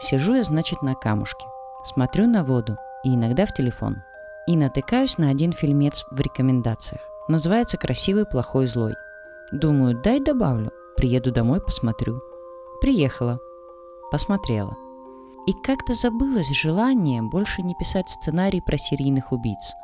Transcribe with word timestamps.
Сижу 0.00 0.34
я, 0.34 0.42
значит, 0.42 0.82
на 0.82 0.94
камушке. 0.94 1.44
Смотрю 1.84 2.26
на 2.26 2.42
воду 2.42 2.76
и 3.04 3.14
иногда 3.14 3.46
в 3.46 3.52
телефон. 3.52 4.02
И 4.46 4.56
натыкаюсь 4.56 5.18
на 5.18 5.28
один 5.28 5.52
фильмец 5.52 6.04
в 6.10 6.20
рекомендациях. 6.20 7.02
Называется 7.28 7.76
«Красивый, 7.76 8.26
плохой, 8.26 8.66
злой». 8.66 8.94
Думаю, 9.52 10.00
дай 10.00 10.20
добавлю. 10.20 10.72
Приеду 10.96 11.32
домой, 11.32 11.60
посмотрю. 11.60 12.20
Приехала. 12.80 13.38
Посмотрела. 14.10 14.76
И 15.46 15.52
как-то 15.52 15.94
забылось 15.94 16.50
желание 16.50 17.22
больше 17.22 17.62
не 17.62 17.74
писать 17.74 18.08
сценарий 18.08 18.60
про 18.60 18.76
серийных 18.76 19.32
убийц, 19.32 19.74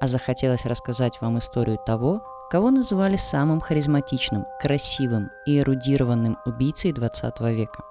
а 0.00 0.06
захотелось 0.06 0.64
рассказать 0.64 1.20
вам 1.20 1.38
историю 1.38 1.78
того, 1.84 2.22
кого 2.50 2.70
называли 2.70 3.16
самым 3.16 3.60
харизматичным, 3.60 4.46
красивым 4.60 5.30
и 5.46 5.58
эрудированным 5.58 6.38
убийцей 6.46 6.92
20 6.92 7.40
века. 7.40 7.84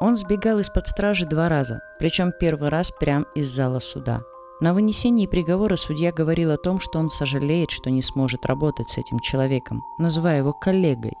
Он 0.00 0.16
сбегал 0.16 0.60
из-под 0.60 0.86
стражи 0.86 1.26
два 1.26 1.48
раза, 1.48 1.80
причем 1.98 2.32
первый 2.32 2.68
раз 2.68 2.92
прямо 2.92 3.26
из 3.34 3.48
зала 3.48 3.80
суда. 3.80 4.22
На 4.60 4.72
вынесении 4.72 5.26
приговора 5.26 5.76
судья 5.76 6.12
говорил 6.12 6.50
о 6.52 6.56
том, 6.56 6.80
что 6.80 6.98
он 6.98 7.10
сожалеет, 7.10 7.70
что 7.70 7.90
не 7.90 8.02
сможет 8.02 8.46
работать 8.46 8.88
с 8.88 8.98
этим 8.98 9.18
человеком, 9.18 9.82
называя 9.98 10.38
его 10.38 10.52
коллегой. 10.52 11.14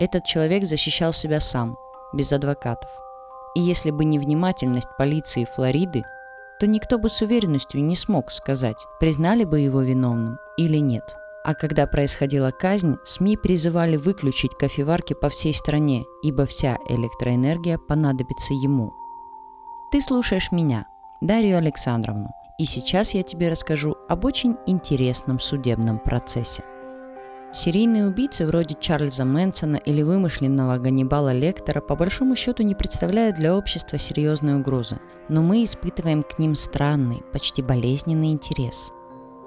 Этот 0.00 0.24
человек 0.24 0.64
защищал 0.64 1.12
себя 1.12 1.40
сам, 1.40 1.76
без 2.12 2.32
адвокатов. 2.32 2.90
И 3.54 3.60
если 3.60 3.90
бы 3.90 4.04
не 4.04 4.18
внимательность 4.18 4.88
полиции 4.98 5.46
Флориды, 5.54 6.04
то 6.60 6.66
никто 6.66 6.98
бы 6.98 7.08
с 7.08 7.22
уверенностью 7.22 7.82
не 7.82 7.96
смог 7.96 8.32
сказать, 8.32 8.78
признали 9.00 9.44
бы 9.44 9.60
его 9.60 9.80
виновным 9.80 10.38
или 10.56 10.78
нет. 10.78 11.16
А 11.44 11.52
когда 11.52 11.86
происходила 11.86 12.50
казнь, 12.50 12.96
СМИ 13.04 13.36
призывали 13.36 13.98
выключить 13.98 14.56
кофеварки 14.56 15.12
по 15.12 15.28
всей 15.28 15.52
стране, 15.52 16.06
ибо 16.22 16.46
вся 16.46 16.78
электроэнергия 16.88 17.76
понадобится 17.76 18.54
ему. 18.54 18.94
Ты 19.92 20.00
слушаешь 20.00 20.50
меня, 20.52 20.86
Дарью 21.20 21.58
Александровну, 21.58 22.30
и 22.58 22.64
сейчас 22.64 23.12
я 23.12 23.22
тебе 23.22 23.50
расскажу 23.50 23.94
об 24.08 24.24
очень 24.24 24.56
интересном 24.66 25.38
судебном 25.38 25.98
процессе. 25.98 26.64
Серийные 27.52 28.06
убийцы 28.06 28.46
вроде 28.46 28.74
Чарльза 28.80 29.26
Мэнсона 29.26 29.76
или 29.76 30.02
вымышленного 30.02 30.78
Ганнибала 30.78 31.32
Лектора 31.34 31.82
по 31.82 31.94
большому 31.94 32.36
счету 32.36 32.62
не 32.62 32.74
представляют 32.74 33.36
для 33.36 33.54
общества 33.54 33.98
серьезной 33.98 34.56
угрозы, 34.56 34.98
но 35.28 35.42
мы 35.42 35.62
испытываем 35.62 36.22
к 36.22 36.38
ним 36.38 36.54
странный, 36.54 37.22
почти 37.32 37.60
болезненный 37.60 38.32
интерес– 38.32 38.92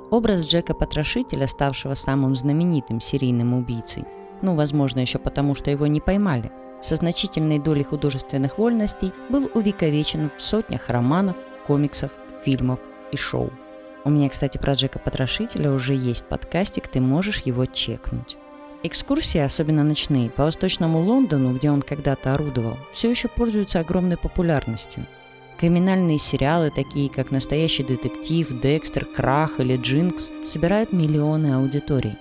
Образ 0.10 0.46
Джека 0.46 0.74
Потрошителя, 0.74 1.48
ставшего 1.48 1.94
самым 1.94 2.34
знаменитым 2.34 3.02
серийным 3.02 3.54
убийцей, 3.54 4.06
ну, 4.42 4.56
возможно, 4.56 5.00
еще 5.02 5.20
потому, 5.20 5.54
что 5.54 5.70
его 5.70 5.86
не 5.86 6.00
поймали, 6.00 6.50
со 6.82 6.96
значительной 6.96 7.60
долей 7.60 7.84
художественных 7.84 8.58
вольностей 8.58 9.12
был 9.28 9.52
увековечен 9.54 10.30
в 10.34 10.42
сотнях 10.42 10.88
романов, 10.90 11.36
комиксов, 11.66 12.12
фильмов 12.46 12.80
и 13.12 13.18
шоу. 13.18 13.52
У 14.06 14.10
меня, 14.10 14.30
кстати, 14.30 14.58
про 14.58 14.74
Джека 14.74 15.00
Потрошителя 15.00 15.74
уже 15.74 15.94
есть 15.94 16.24
подкастик, 16.24 16.88
ты 16.88 17.02
можешь 17.02 17.42
его 17.42 17.66
чекнуть. 17.66 18.38
Экскурсии, 18.84 19.42
особенно 19.42 19.84
ночные, 19.84 20.30
по 20.30 20.44
восточному 20.46 21.00
Лондону, 21.00 21.54
где 21.54 21.70
он 21.70 21.82
когда-то 21.82 22.34
орудовал, 22.34 22.78
все 22.94 23.10
еще 23.10 23.28
пользуются 23.28 23.80
огромной 23.80 24.16
популярностью– 24.16 25.06
Криминальные 25.58 26.20
сериалы, 26.20 26.70
такие 26.70 27.10
как 27.10 27.32
«Настоящий 27.32 27.82
детектив», 27.82 28.48
«Декстер», 28.62 29.06
«Крах» 29.06 29.60
или 29.60 29.76
«Джинкс» 29.76 30.30
собирают 30.46 30.94
миллионы 30.94 31.56
аудиторий. 31.56 32.14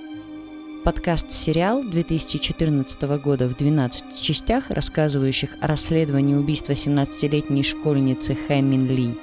Подкаст 0.84 1.30
«Сериал» 1.32 1.84
2014 1.84 3.02
года 3.22 3.46
в 3.46 3.54
12 3.54 4.18
частях, 4.22 4.70
рассказывающих 4.70 5.50
о 5.60 5.66
расследовании 5.66 6.34
убийства 6.34 6.72
17-летней 6.72 7.62
школьницы 7.62 8.34
Хэмин 8.34 8.86
Ли, 8.86 9.14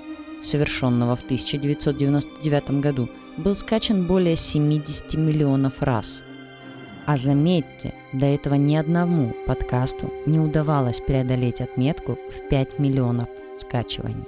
совершенного 0.44 1.16
в 1.16 1.24
1999 1.24 2.82
году, 2.82 3.10
был 3.38 3.56
скачан 3.56 4.06
более 4.06 4.36
70 4.36 5.16
миллионов 5.16 5.82
раз. 5.82 6.22
А 7.08 7.18
заметьте, 7.18 7.96
до 8.14 8.28
этого 8.28 8.54
ни 8.54 8.76
одному 8.76 9.34
подкасту 9.48 10.14
не 10.28 10.40
удавалось 10.40 11.00
преодолеть 11.00 11.62
отметку 11.62 12.20
в 12.30 12.48
5 12.50 12.78
миллионов 12.78 13.28
скачиваний. 13.64 14.28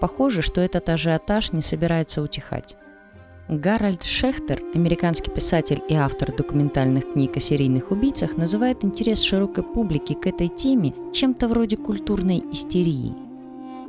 Похоже, 0.00 0.42
что 0.42 0.60
этот 0.60 0.88
ажиотаж 0.88 1.52
не 1.52 1.62
собирается 1.62 2.22
утихать. 2.22 2.76
Гарольд 3.48 4.02
Шехтер, 4.02 4.62
американский 4.74 5.30
писатель 5.30 5.80
и 5.88 5.94
автор 5.94 6.36
документальных 6.36 7.12
книг 7.12 7.36
о 7.36 7.40
серийных 7.40 7.90
убийцах, 7.90 8.36
называет 8.36 8.84
интерес 8.84 9.22
широкой 9.22 9.64
публики 9.64 10.12
к 10.12 10.26
этой 10.26 10.48
теме 10.48 10.92
чем-то 11.14 11.48
вроде 11.48 11.78
культурной 11.78 12.42
истерии. 12.52 13.14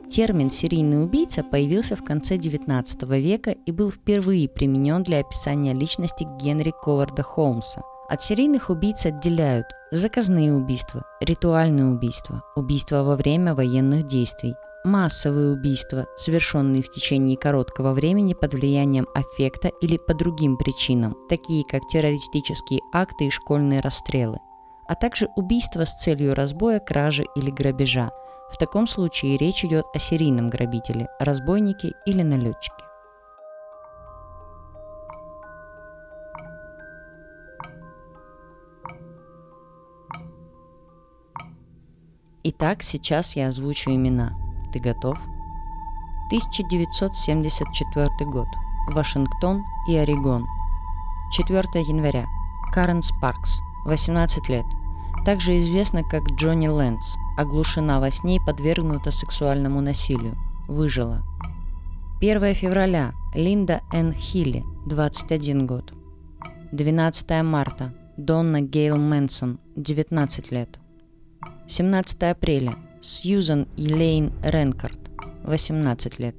Термин 0.10 0.50
«серийный 0.50 1.04
убийца» 1.04 1.44
появился 1.44 1.96
в 1.96 2.04
конце 2.06 2.38
XIX 2.38 3.20
века 3.20 3.52
и 3.52 3.72
был 3.72 3.92
впервые 3.92 4.48
применен 4.48 5.04
для 5.04 5.20
описания 5.20 5.74
личности 5.74 6.26
Генри 6.42 6.74
Коварда 6.82 7.22
Холмса. 7.22 7.84
От 8.10 8.24
серийных 8.24 8.72
убийц 8.72 9.06
отделяют 9.06 9.68
заказные 9.92 10.52
убийства, 10.52 11.06
ритуальные 11.22 11.86
убийства, 11.86 12.42
убийства 12.56 13.04
во 13.04 13.16
время 13.16 13.54
военных 13.54 14.08
действий, 14.08 14.56
массовые 14.84 15.52
убийства, 15.52 16.08
совершенные 16.18 16.82
в 16.82 16.90
течение 16.90 17.38
короткого 17.38 17.94
времени 17.94 18.34
под 18.34 18.56
влиянием 18.56 19.08
аффекта 19.14 19.68
или 19.68 19.98
по 19.98 20.16
другим 20.16 20.58
причинам, 20.58 21.16
такие 21.30 21.64
как 21.70 21.84
террористические 21.88 22.80
акты 22.92 23.28
и 23.28 23.30
школьные 23.30 23.80
расстрелы, 23.80 24.40
а 24.88 24.96
также 24.96 25.28
убийства 25.36 25.86
с 25.86 25.96
целью 26.00 26.34
разбоя, 26.34 26.80
кражи 26.80 27.26
или 27.36 27.52
грабежа. 27.52 28.10
В 28.52 28.58
таком 28.58 28.88
случае 28.88 29.38
речь 29.38 29.64
идет 29.64 29.86
о 29.94 30.00
серийном 30.00 30.50
грабителе, 30.50 31.10
разбойнике 31.20 31.94
или 32.08 32.24
налетчике. 32.24 32.89
Итак, 42.42 42.84
сейчас 42.84 43.36
я 43.36 43.50
озвучу 43.50 43.92
имена. 43.92 44.34
Ты 44.72 44.80
готов? 44.80 45.18
1974 46.28 48.08
год. 48.32 48.48
Вашингтон 48.88 49.62
и 49.90 49.98
Орегон. 49.98 50.48
4 51.34 51.64
января. 51.86 52.28
Карен 52.72 53.02
Спаркс, 53.02 53.60
18 53.86 54.48
лет. 54.48 54.64
Также 55.26 55.60
известна 55.60 56.02
как 56.04 56.32
Джонни 56.32 56.70
Лэнс. 56.70 57.18
Оглушена 57.38 58.00
во 58.00 58.10
сне 58.10 58.38
и 58.38 58.40
подвергнута 58.40 59.12
сексуальному 59.12 59.82
насилию. 59.82 60.38
Выжила. 60.70 61.24
1 62.22 62.54
февраля. 62.54 63.12
Линда 63.34 63.82
Н. 63.92 64.14
Хилли, 64.14 64.64
21 64.86 65.68
год. 65.68 65.94
12 66.72 67.44
марта. 67.44 67.94
Донна 68.16 68.62
Гейл 68.62 68.98
Мэнсон, 68.98 69.60
19 69.76 70.52
лет. 70.52 70.80
17 71.70 72.24
апреля. 72.24 72.78
Сьюзан 73.00 73.68
Елейн 73.78 74.34
Ренкард, 74.42 75.00
18 75.44 76.18
лет. 76.18 76.36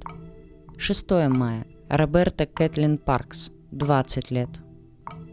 6 0.77 1.11
мая. 1.29 1.65
Роберта 1.87 2.45
Кэтлин 2.45 2.97
Паркс, 2.97 3.49
20 3.71 4.29
лет. 4.31 4.49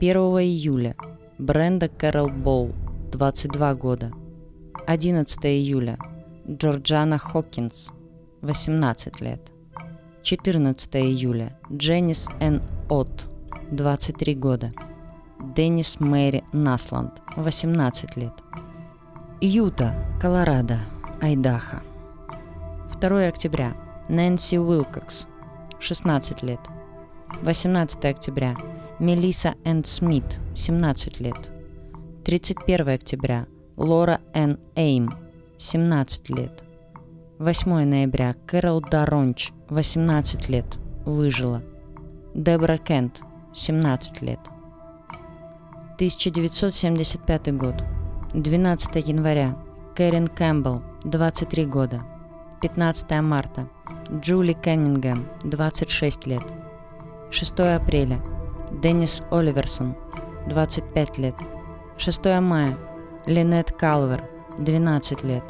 1 0.01 0.17
июля. 0.41 0.95
Бренда 1.39 1.89
Кэрол 1.89 2.29
Боул, 2.31 2.75
22 3.11 3.75
года. 3.75 4.13
11 4.87 5.45
июля. 5.47 5.99
Джорджана 6.49 7.19
Хокинс, 7.19 7.91
18 8.43 9.21
лет. 9.21 9.41
14 10.23 10.95
июля. 10.97 11.59
Дженнис 11.73 12.29
Н. 12.39 12.63
Отт, 12.89 13.29
23 13.73 14.35
года. 14.37 14.73
Деннис 15.57 15.99
Мэри 15.99 16.45
Насланд, 16.53 17.21
18 17.37 18.17
лет. 18.17 18.33
Юта, 19.41 19.95
Колорадо, 20.21 20.79
Айдахо. 21.23 21.77
2 23.01 23.29
октября. 23.29 23.77
Нэнси 24.09 24.59
Уилкокс, 24.59 25.29
16 25.79 26.43
лет. 26.43 26.59
18 27.43 28.05
октября. 28.05 28.57
Мелисса 28.99 29.55
Энн 29.65 29.85
Смит, 29.85 30.41
17 30.57 31.21
лет. 31.21 31.51
31 32.25 32.89
октября. 32.89 33.47
Лора 33.77 34.21
Н. 34.35 34.59
Эйм, 34.75 35.15
17 35.57 36.31
лет. 36.31 36.65
8 37.39 37.85
ноября. 37.85 38.35
Кэрол 38.45 38.81
Даронч, 38.81 39.53
18 39.69 40.49
лет. 40.49 40.67
Выжила. 41.07 41.63
Дебра 42.35 42.77
Кент, 42.77 43.21
17 43.55 44.21
лет. 44.21 44.41
1975 46.01 47.57
год. 47.57 47.85
12 48.35 49.09
января. 49.09 49.57
Кэрин 49.95 50.29
Кэмпбелл, 50.29 50.83
23 51.05 51.65
года. 51.65 52.03
15 52.61 53.23
марта. 53.23 53.69
Джули 54.13 54.53
Кеннингем, 54.53 55.29
26 55.45 56.27
лет. 56.27 56.43
6 57.31 57.61
апреля. 57.61 58.21
Деннис 58.71 59.23
Оливерсон, 59.31 59.97
25 60.47 61.19
лет. 61.19 61.35
6 61.97 62.41
мая. 62.43 62.77
Линет 63.25 63.73
Калвер, 63.73 64.23
12 64.59 65.25
лет. 65.25 65.45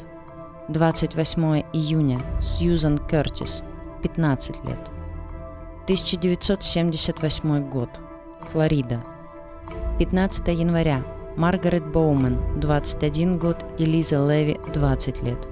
28 0.69 1.63
июня. 1.73 2.21
Сьюзан 2.39 2.97
Кертис, 2.97 3.63
15 4.03 4.63
лет. 4.63 4.79
1978 5.83 7.69
год. 7.69 7.89
Флорида. 8.43 9.03
15 9.97 10.47
января. 10.47 11.03
Маргарет 11.35 11.85
Боумен, 11.85 12.37
21 12.59 13.37
год, 13.37 13.65
и 13.77 13.85
Лиза 13.85 14.17
Леви, 14.17 14.59
20 14.73 15.21
лет. 15.23 15.47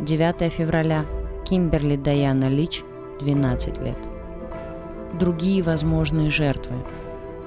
9 0.00 0.52
февраля. 0.52 1.04
Кимберли 1.44 1.96
Даяна 1.96 2.48
Лич, 2.48 2.82
12 3.20 3.78
лет. 3.78 3.98
Другие 5.14 5.62
возможные 5.62 6.30
жертвы. 6.30 6.76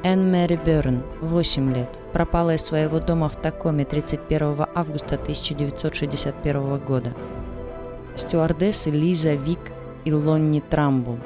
Энн 0.03 0.31
Мэри 0.31 0.55
Берн, 0.55 1.03
8 1.21 1.73
лет, 1.75 1.89
пропала 2.13 2.55
из 2.55 2.61
своего 2.61 2.99
дома 2.99 3.27
в 3.27 3.35
Такоме 3.35 3.83
31 3.83 4.65
августа 4.73 5.15
1961 5.15 6.77
года. 6.77 7.13
Стюардессы 8.15 8.89
Лиза 8.89 9.33
Вик 9.33 9.59
и 10.05 10.13
Лонни 10.13 10.61
Трамбул. 10.61 11.19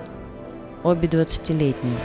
Обе 0.83 1.07
20-летние. 1.07 1.97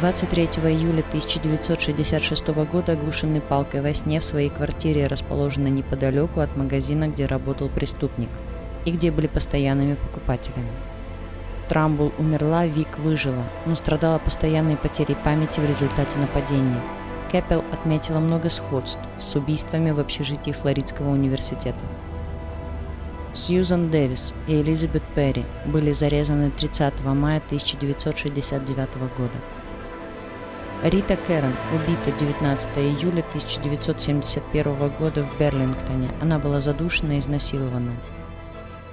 23 0.00 0.44
июля 0.44 1.00
1966 1.00 2.48
года 2.48 2.92
оглушены 2.92 3.40
палкой 3.40 3.82
во 3.82 3.92
сне 3.92 4.20
в 4.20 4.24
своей 4.24 4.48
квартире, 4.48 5.06
расположенной 5.06 5.70
неподалеку 5.70 6.40
от 6.40 6.56
магазина, 6.56 7.08
где 7.08 7.26
работал 7.26 7.68
преступник, 7.68 8.30
и 8.84 8.90
где 8.90 9.10
были 9.10 9.26
постоянными 9.26 9.94
покупателями. 9.94 10.70
Трамбул 11.68 12.12
умерла, 12.18 12.66
Вик 12.66 12.98
выжила, 12.98 13.44
но 13.66 13.74
страдала 13.74 14.18
постоянной 14.18 14.76
потерей 14.76 15.16
памяти 15.16 15.60
в 15.60 15.68
результате 15.68 16.18
нападения. 16.18 16.80
Кэппел 17.30 17.64
отметила 17.72 18.18
много 18.18 18.50
сходств 18.50 19.00
с 19.18 19.34
убийствами 19.34 19.90
в 19.90 20.00
общежитии 20.00 20.52
Флоридского 20.52 21.10
университета. 21.10 21.84
Сьюзан 23.34 23.90
Дэвис 23.90 24.34
и 24.46 24.60
Элизабет 24.60 25.02
Перри 25.14 25.44
были 25.64 25.92
зарезаны 25.92 26.50
30 26.50 27.00
мая 27.04 27.38
1969 27.38 28.76
года. 29.16 29.38
Рита 30.82 31.16
Кэрон 31.16 31.54
убита 31.72 32.10
19 32.18 32.70
июля 32.78 33.20
1971 33.20 34.88
года 34.98 35.22
в 35.22 35.38
Берлингтоне. 35.38 36.08
Она 36.20 36.40
была 36.40 36.60
задушена 36.60 37.12
и 37.12 37.18
изнасилована. 37.20 37.92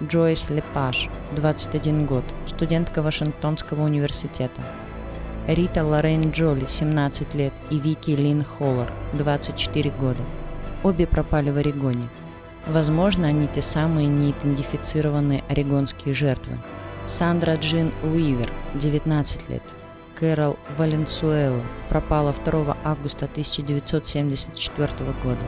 Джойс 0.03 0.51
Лепаш, 0.51 1.09
21 1.35 2.05
год, 2.05 2.23
студентка 2.45 3.01
Вашингтонского 3.01 3.85
университета. 3.85 4.61
Рита 5.47 5.83
Лоррейн 5.83 6.29
Джоли, 6.29 6.67
17 6.67 7.33
лет, 7.33 7.53
и 7.71 7.79
Вики 7.79 8.11
Лин 8.11 8.43
Холлар, 8.43 8.91
24 9.13 9.89
года. 9.89 10.21
Обе 10.83 11.07
пропали 11.07 11.49
в 11.49 11.57
Орегоне. 11.57 12.07
Возможно, 12.67 13.29
они 13.29 13.47
те 13.47 13.63
самые 13.63 14.07
неидентифицированные 14.07 15.43
орегонские 15.49 16.13
жертвы. 16.13 16.59
Сандра 17.07 17.55
Джин 17.55 17.91
Уивер, 18.03 18.51
19 18.75 19.49
лет. 19.49 19.63
Кэрол 20.19 20.57
Валенсуэла 20.77 21.63
пропала 21.87 22.33
2 22.33 22.77
августа 22.83 23.25
1974 23.25 24.89
года. 25.23 25.39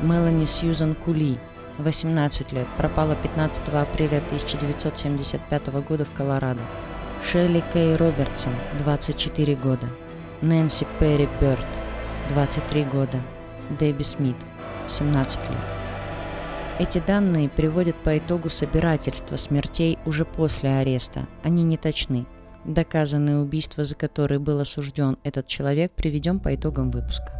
Мелани 0.00 0.46
Сьюзан 0.46 0.94
Кули, 0.94 1.38
18 1.76 2.52
лет, 2.52 2.66
пропала 2.78 3.16
15 3.16 3.68
апреля 3.68 4.18
1975 4.18 5.66
года 5.86 6.04
в 6.06 6.12
Колорадо. 6.12 6.60
Шелли 7.22 7.62
Кей 7.72 7.96
Робертсон, 7.96 8.54
24 8.78 9.54
года. 9.56 9.86
Нэнси 10.40 10.86
Перри 10.98 11.28
Бёрд, 11.40 11.66
23 12.30 12.84
года. 12.84 13.20
Дебби 13.78 14.02
Смит, 14.04 14.36
17 14.88 15.40
лет. 15.50 15.58
Эти 16.78 16.98
данные 16.98 17.48
приводят 17.48 17.96
по 17.96 18.16
итогу 18.16 18.48
собирательства 18.48 19.36
смертей 19.36 19.98
уже 20.06 20.24
после 20.24 20.70
ареста. 20.78 21.26
Они 21.42 21.64
не 21.64 21.76
точны. 21.76 22.24
Доказанные 22.68 23.38
убийства, 23.38 23.86
за 23.86 23.94
которые 23.94 24.38
был 24.38 24.60
осужден 24.60 25.16
этот 25.24 25.46
человек, 25.46 25.92
приведем 25.92 26.38
по 26.38 26.54
итогам 26.54 26.90
выпуска. 26.90 27.32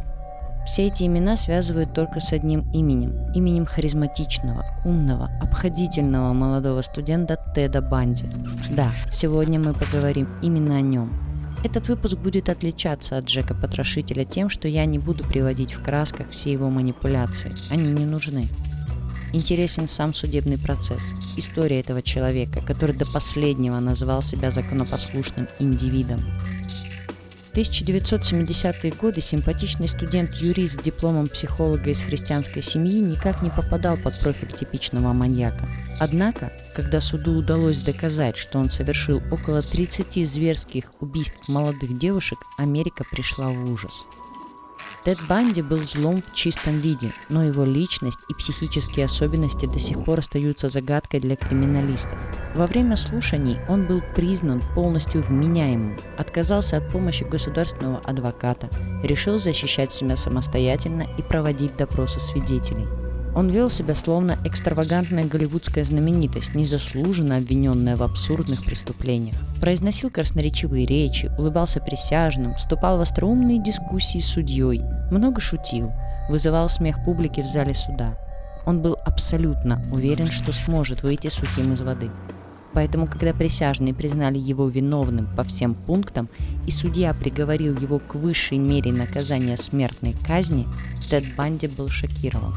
Все 0.64 0.86
эти 0.86 1.04
имена 1.04 1.36
связывают 1.36 1.92
только 1.92 2.18
с 2.18 2.32
одним 2.32 2.64
именем. 2.72 3.30
Именем 3.34 3.66
харизматичного, 3.66 4.64
умного, 4.86 5.30
обходительного 5.42 6.32
молодого 6.32 6.80
студента 6.80 7.38
Теда 7.54 7.82
Банди. 7.82 8.24
Да, 8.70 8.90
сегодня 9.12 9.60
мы 9.60 9.74
поговорим 9.74 10.28
именно 10.40 10.76
о 10.76 10.80
нем. 10.80 11.12
Этот 11.62 11.88
выпуск 11.88 12.16
будет 12.16 12.48
отличаться 12.48 13.18
от 13.18 13.26
Джека 13.26 13.54
Потрошителя 13.54 14.24
тем, 14.24 14.48
что 14.48 14.66
я 14.66 14.86
не 14.86 14.98
буду 14.98 15.24
приводить 15.24 15.74
в 15.74 15.82
красках 15.82 16.30
все 16.30 16.52
его 16.52 16.70
манипуляции. 16.70 17.54
Они 17.68 17.92
не 17.92 18.06
нужны. 18.06 18.48
Интересен 19.32 19.86
сам 19.86 20.14
судебный 20.14 20.58
процесс, 20.58 21.12
история 21.36 21.80
этого 21.80 22.02
человека, 22.02 22.60
который 22.60 22.96
до 22.96 23.06
последнего 23.06 23.78
называл 23.78 24.22
себя 24.22 24.50
законопослушным 24.50 25.48
индивидом, 25.58 26.20
1970-е 27.58 28.92
годы 28.92 29.20
симпатичный 29.20 29.88
студент-юрист 29.88 30.74
с 30.74 30.82
дипломом 30.82 31.26
психолога 31.26 31.90
из 31.90 32.02
христианской 32.02 32.62
семьи 32.62 33.00
никак 33.00 33.42
не 33.42 33.50
попадал 33.50 33.96
под 33.96 34.18
профиль 34.20 34.52
типичного 34.52 35.12
маньяка. 35.12 35.68
Однако, 35.98 36.52
когда 36.74 37.00
суду 37.00 37.34
удалось 37.34 37.80
доказать, 37.80 38.36
что 38.36 38.60
он 38.60 38.70
совершил 38.70 39.20
около 39.32 39.62
30 39.62 40.24
зверских 40.28 40.84
убийств 41.00 41.36
молодых 41.48 41.98
девушек, 41.98 42.38
Америка 42.58 43.04
пришла 43.10 43.48
в 43.48 43.70
ужас– 43.70 44.04
Тед 45.08 45.26
Банди 45.26 45.62
был 45.62 45.78
злом 45.84 46.20
в 46.20 46.34
чистом 46.34 46.80
виде, 46.80 47.14
но 47.30 47.42
его 47.42 47.64
личность 47.64 48.18
и 48.28 48.34
психические 48.34 49.06
особенности 49.06 49.64
до 49.64 49.78
сих 49.78 50.04
пор 50.04 50.18
остаются 50.18 50.68
загадкой 50.68 51.20
для 51.20 51.34
криминалистов. 51.34 52.18
Во 52.54 52.66
время 52.66 52.94
слушаний 52.98 53.56
он 53.68 53.86
был 53.86 54.02
признан 54.14 54.60
полностью 54.74 55.22
вменяемым, 55.22 55.96
отказался 56.18 56.76
от 56.76 56.92
помощи 56.92 57.24
государственного 57.24 58.00
адвоката, 58.00 58.68
решил 59.02 59.38
защищать 59.38 59.94
себя 59.94 60.14
самостоятельно 60.14 61.06
и 61.16 61.22
проводить 61.22 61.74
допросы 61.78 62.20
свидетелей. 62.20 63.07
Он 63.38 63.50
вел 63.50 63.70
себя 63.70 63.94
словно 63.94 64.36
экстравагантная 64.44 65.22
голливудская 65.22 65.84
знаменитость, 65.84 66.56
незаслуженно 66.56 67.36
обвиненная 67.36 67.94
в 67.94 68.02
абсурдных 68.02 68.64
преступлениях. 68.64 69.36
Произносил 69.60 70.10
красноречивые 70.10 70.86
речи, 70.86 71.30
улыбался 71.38 71.78
присяжным, 71.78 72.56
вступал 72.56 72.98
в 72.98 73.00
остроумные 73.00 73.62
дискуссии 73.62 74.18
с 74.18 74.26
судьей, 74.26 74.82
много 75.12 75.40
шутил, 75.40 75.92
вызывал 76.28 76.68
смех 76.68 77.04
публики 77.04 77.40
в 77.40 77.46
зале 77.46 77.76
суда. 77.76 78.18
Он 78.66 78.82
был 78.82 78.96
абсолютно 79.04 79.80
уверен, 79.92 80.26
что 80.26 80.52
сможет 80.52 81.04
выйти 81.04 81.28
сухим 81.28 81.72
из 81.74 81.80
воды. 81.80 82.10
Поэтому, 82.72 83.06
когда 83.06 83.32
присяжные 83.32 83.94
признали 83.94 84.38
его 84.38 84.66
виновным 84.66 85.28
по 85.36 85.44
всем 85.44 85.76
пунктам 85.76 86.28
и 86.66 86.72
судья 86.72 87.14
приговорил 87.14 87.78
его 87.78 88.00
к 88.00 88.16
высшей 88.16 88.58
мере 88.58 88.90
наказания 88.90 89.56
смертной 89.56 90.16
казни, 90.26 90.66
Тед 91.08 91.36
Банди 91.36 91.68
был 91.68 91.88
шокирован. 91.88 92.52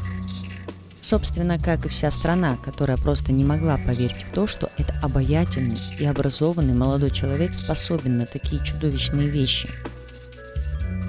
Собственно, 1.02 1.58
как 1.58 1.84
и 1.84 1.88
вся 1.88 2.12
страна, 2.12 2.56
которая 2.56 2.96
просто 2.96 3.32
не 3.32 3.44
могла 3.44 3.76
поверить 3.76 4.22
в 4.22 4.32
то, 4.32 4.46
что 4.46 4.70
это 4.78 4.94
обаятельный 5.02 5.80
и 5.98 6.04
образованный 6.04 6.74
молодой 6.74 7.10
человек 7.10 7.54
способен 7.54 8.18
на 8.18 8.26
такие 8.26 8.64
чудовищные 8.64 9.28
вещи. 9.28 9.68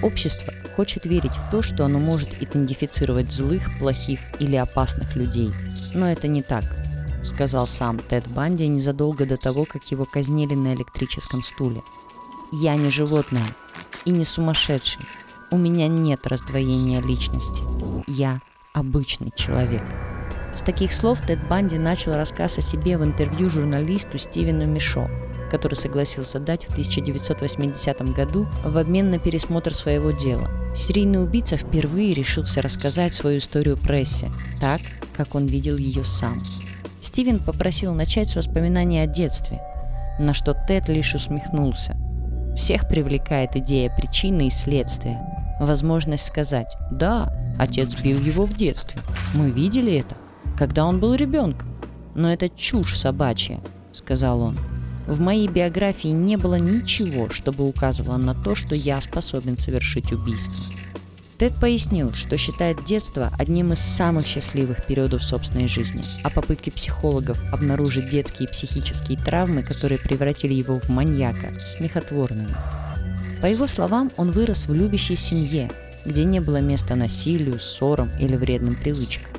Общество 0.01 0.51
хочет 0.75 1.05
верить 1.05 1.33
в 1.33 1.51
то, 1.51 1.61
что 1.61 1.85
оно 1.85 1.99
может 1.99 2.41
идентифицировать 2.41 3.31
злых, 3.31 3.69
плохих 3.77 4.19
или 4.39 4.55
опасных 4.55 5.15
людей. 5.15 5.53
Но 5.93 6.07
это 6.07 6.27
не 6.27 6.41
так, 6.41 6.63
сказал 7.23 7.67
сам 7.67 7.99
Тед 7.99 8.27
Банди 8.27 8.67
незадолго 8.67 9.27
до 9.27 9.37
того, 9.37 9.63
как 9.65 9.83
его 9.91 10.05
казнили 10.05 10.55
на 10.55 10.73
электрическом 10.73 11.43
стуле. 11.43 11.83
Я 12.51 12.75
не 12.75 12.89
животное 12.89 13.45
и 14.05 14.09
не 14.09 14.25
сумасшедший. 14.25 15.05
У 15.51 15.57
меня 15.57 15.87
нет 15.87 16.25
раздвоения 16.25 16.99
личности. 16.99 17.61
Я 18.07 18.41
обычный 18.73 19.31
человек. 19.35 19.83
С 20.55 20.61
таких 20.61 20.91
слов 20.91 21.21
Тед 21.25 21.47
Банди 21.47 21.77
начал 21.77 22.13
рассказ 22.15 22.57
о 22.57 22.61
себе 22.61 22.97
в 22.97 23.03
интервью 23.03 23.49
журналисту 23.49 24.17
Стивену 24.17 24.65
Мишо, 24.65 25.09
который 25.49 25.75
согласился 25.75 26.39
дать 26.39 26.65
в 26.65 26.71
1980 26.71 28.01
году 28.13 28.47
в 28.63 28.77
обмен 28.77 29.11
на 29.11 29.19
пересмотр 29.19 29.73
своего 29.73 30.11
дела. 30.11 30.49
Серийный 30.75 31.23
убийца 31.23 31.57
впервые 31.57 32.13
решился 32.13 32.61
рассказать 32.61 33.13
свою 33.13 33.37
историю 33.37 33.77
прессе, 33.77 34.31
так, 34.59 34.81
как 35.15 35.35
он 35.35 35.45
видел 35.45 35.77
ее 35.77 36.03
сам. 36.03 36.43
Стивен 37.01 37.39
попросил 37.39 37.93
начать 37.93 38.29
с 38.29 38.35
воспоминаний 38.35 38.99
о 38.99 39.07
детстве, 39.07 39.59
на 40.19 40.33
что 40.33 40.53
Тед 40.67 40.89
лишь 40.89 41.15
усмехнулся. 41.15 41.95
Всех 42.55 42.87
привлекает 42.87 43.55
идея 43.55 43.95
причины 43.95 44.47
и 44.47 44.51
следствия, 44.51 45.19
возможность 45.65 46.25
сказать 46.25 46.75
«да, 46.91 47.31
Отец 47.57 47.95
бил 48.01 48.19
его 48.19 48.45
в 48.45 48.55
детстве. 48.55 48.99
Мы 49.35 49.51
видели 49.51 49.93
это, 49.93 50.15
когда 50.57 50.85
он 50.85 50.99
был 50.99 51.13
ребенком. 51.13 51.69
Но 52.15 52.31
это 52.31 52.49
чушь 52.49 52.95
собачья, 52.97 53.59
сказал 53.91 54.41
он. 54.41 54.57
В 55.07 55.19
моей 55.19 55.47
биографии 55.47 56.09
не 56.09 56.37
было 56.37 56.55
ничего, 56.55 57.29
чтобы 57.29 57.67
указывало 57.67 58.17
на 58.17 58.33
то, 58.33 58.55
что 58.55 58.75
я 58.75 59.01
способен 59.01 59.57
совершить 59.57 60.11
убийство. 60.11 60.63
Тед 61.37 61.55
пояснил, 61.59 62.13
что 62.13 62.37
считает 62.37 62.85
детство 62.85 63.31
одним 63.37 63.73
из 63.73 63.79
самых 63.79 64.25
счастливых 64.25 64.85
периодов 64.85 65.23
собственной 65.23 65.67
жизни, 65.67 66.05
а 66.23 66.29
попытки 66.29 66.69
психологов 66.69 67.41
обнаружить 67.51 68.09
детские 68.09 68.47
психические 68.47 69.17
травмы, 69.17 69.63
которые 69.63 69.99
превратили 69.99 70.53
его 70.53 70.79
в 70.79 70.89
маньяка, 70.89 71.59
смехотворными. 71.65 72.55
По 73.43 73.47
его 73.47 73.67
словам, 73.67 74.09
он 74.15 74.31
вырос 74.31 74.69
в 74.69 74.73
любящей 74.73 75.17
семье, 75.17 75.69
где 76.05 76.23
не 76.23 76.39
было 76.39 76.61
места 76.61 76.95
насилию, 76.95 77.59
ссорам 77.59 78.09
или 78.17 78.37
вредным 78.37 78.77
привычкам. 78.77 79.33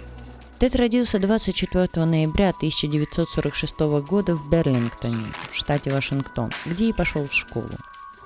Тед 0.59 0.77
родился 0.77 1.19
24 1.19 2.05
ноября 2.05 2.51
1946 2.51 3.81
года 4.07 4.35
в 4.35 4.51
Берлингтоне, 4.51 5.25
в 5.51 5.57
штате 5.57 5.91
Вашингтон, 5.91 6.51
где 6.67 6.91
и 6.91 6.93
пошел 6.93 7.27
в 7.27 7.33
школу. 7.33 7.71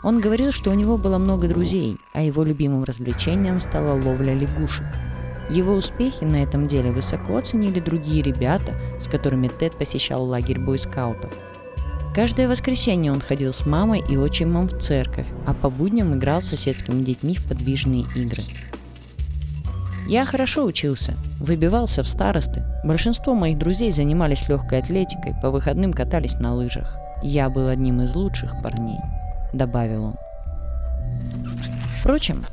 Он 0.02 0.20
говорил, 0.20 0.50
что 0.50 0.70
у 0.70 0.74
него 0.74 0.98
было 0.98 1.16
много 1.16 1.46
друзей, 1.46 2.00
а 2.12 2.22
его 2.22 2.42
любимым 2.42 2.82
развлечением 2.82 3.60
стала 3.60 3.94
ловля 4.02 4.34
лягушек. 4.34 4.86
Его 5.48 5.74
успехи 5.74 6.24
на 6.24 6.42
этом 6.42 6.66
деле 6.66 6.90
высоко 6.90 7.36
оценили 7.36 7.78
другие 7.78 8.22
ребята, 8.22 8.74
с 8.98 9.06
которыми 9.06 9.46
Тед 9.46 9.78
посещал 9.78 10.24
лагерь 10.24 10.58
бойскаутов. 10.58 11.32
Каждое 12.18 12.48
воскресенье 12.48 13.12
он 13.12 13.20
ходил 13.20 13.52
с 13.52 13.64
мамой 13.64 14.02
и 14.08 14.16
отчимом 14.16 14.66
в 14.66 14.76
церковь, 14.80 15.28
а 15.46 15.54
по 15.54 15.70
будням 15.70 16.16
играл 16.16 16.42
с 16.42 16.48
соседскими 16.48 17.04
детьми 17.04 17.36
в 17.36 17.44
подвижные 17.44 18.06
игры. 18.16 18.42
Я 20.08 20.24
хорошо 20.26 20.64
учился, 20.64 21.14
выбивался 21.38 22.02
в 22.02 22.08
старосты. 22.08 22.64
Большинство 22.82 23.34
моих 23.34 23.56
друзей 23.56 23.92
занимались 23.92 24.48
легкой 24.48 24.80
атлетикой, 24.80 25.36
по 25.40 25.52
выходным 25.52 25.92
катались 25.92 26.34
на 26.40 26.56
лыжах. 26.56 26.98
Я 27.22 27.48
был 27.48 27.68
одним 27.68 28.02
из 28.02 28.16
лучших 28.16 28.60
парней–— 28.64 28.98
добавил 29.52 30.06
он. 30.06 30.16
Впрочем, 32.00 32.44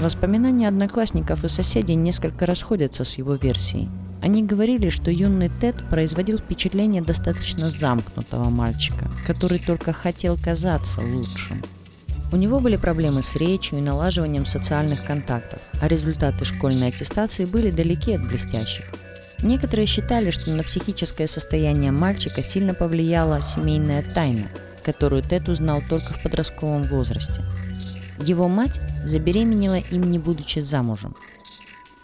воспоминания 0.00 0.66
одноклассников 0.66 1.44
и 1.44 1.48
соседей 1.48 1.94
несколько 1.94 2.46
расходятся 2.46 3.04
с 3.04 3.18
его 3.18 3.34
версией. 3.34 3.90
Они 4.22 4.42
говорили, 4.42 4.90
что 4.90 5.10
юный 5.10 5.50
Тед 5.60 5.76
производил 5.88 6.38
впечатление 6.38 7.02
достаточно 7.02 7.70
замкнутого 7.70 8.50
мальчика, 8.50 9.10
который 9.26 9.58
только 9.58 9.92
хотел 9.92 10.36
казаться 10.36 11.00
лучшим. 11.00 11.62
У 12.32 12.36
него 12.36 12.60
были 12.60 12.76
проблемы 12.76 13.22
с 13.22 13.34
речью 13.34 13.78
и 13.78 13.82
налаживанием 13.82 14.46
социальных 14.46 15.04
контактов, 15.04 15.60
а 15.80 15.88
результаты 15.88 16.44
школьной 16.44 16.88
аттестации 16.88 17.44
были 17.44 17.70
далеки 17.70 18.12
от 18.12 18.26
блестящих. 18.28 18.84
Некоторые 19.42 19.86
считали, 19.86 20.30
что 20.30 20.50
на 20.50 20.62
психическое 20.62 21.26
состояние 21.26 21.90
мальчика 21.90 22.42
сильно 22.42 22.74
повлияла 22.74 23.40
семейная 23.40 24.02
тайна– 24.02 24.48
которую 24.82 25.22
Тед 25.22 25.48
узнал 25.48 25.82
только 25.88 26.12
в 26.12 26.22
подростковом 26.22 26.82
возрасте. 26.84 27.42
Его 28.18 28.48
мать 28.48 28.80
забеременела 29.04 29.78
им 29.78 30.10
не 30.10 30.18
будучи 30.18 30.60
замужем. 30.60 31.14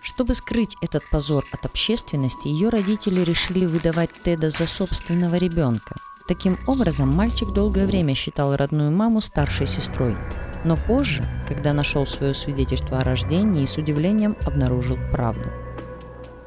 Чтобы 0.07 0.35
скрыть 0.35 0.77
этот 0.81 1.03
позор 1.11 1.45
от 1.51 1.67
общественности, 1.67 2.47
ее 2.47 2.69
родители 2.69 3.23
решили 3.23 3.67
выдавать 3.67 4.11
Теда 4.25 4.51
за 4.51 4.69
собственного 4.69 5.35
ребенка. 5.35 5.97
Таким 6.29 6.59
образом, 6.69 7.09
мальчик 7.09 7.53
долгое 7.53 7.87
время 7.87 8.15
считал 8.15 8.55
родную 8.55 8.93
маму 8.93 9.21
старшей 9.21 9.67
сестрой. 9.67 10.17
Но 10.65 10.77
позже, 10.77 11.25
когда 11.49 11.73
нашел 11.73 12.07
свое 12.07 12.35
свидетельство 12.35 13.01
о 13.01 13.05
рождении, 13.05 13.65
с 13.65 13.79
удивлением 13.79 14.37
обнаружил 14.47 14.97
правду– 15.11 15.51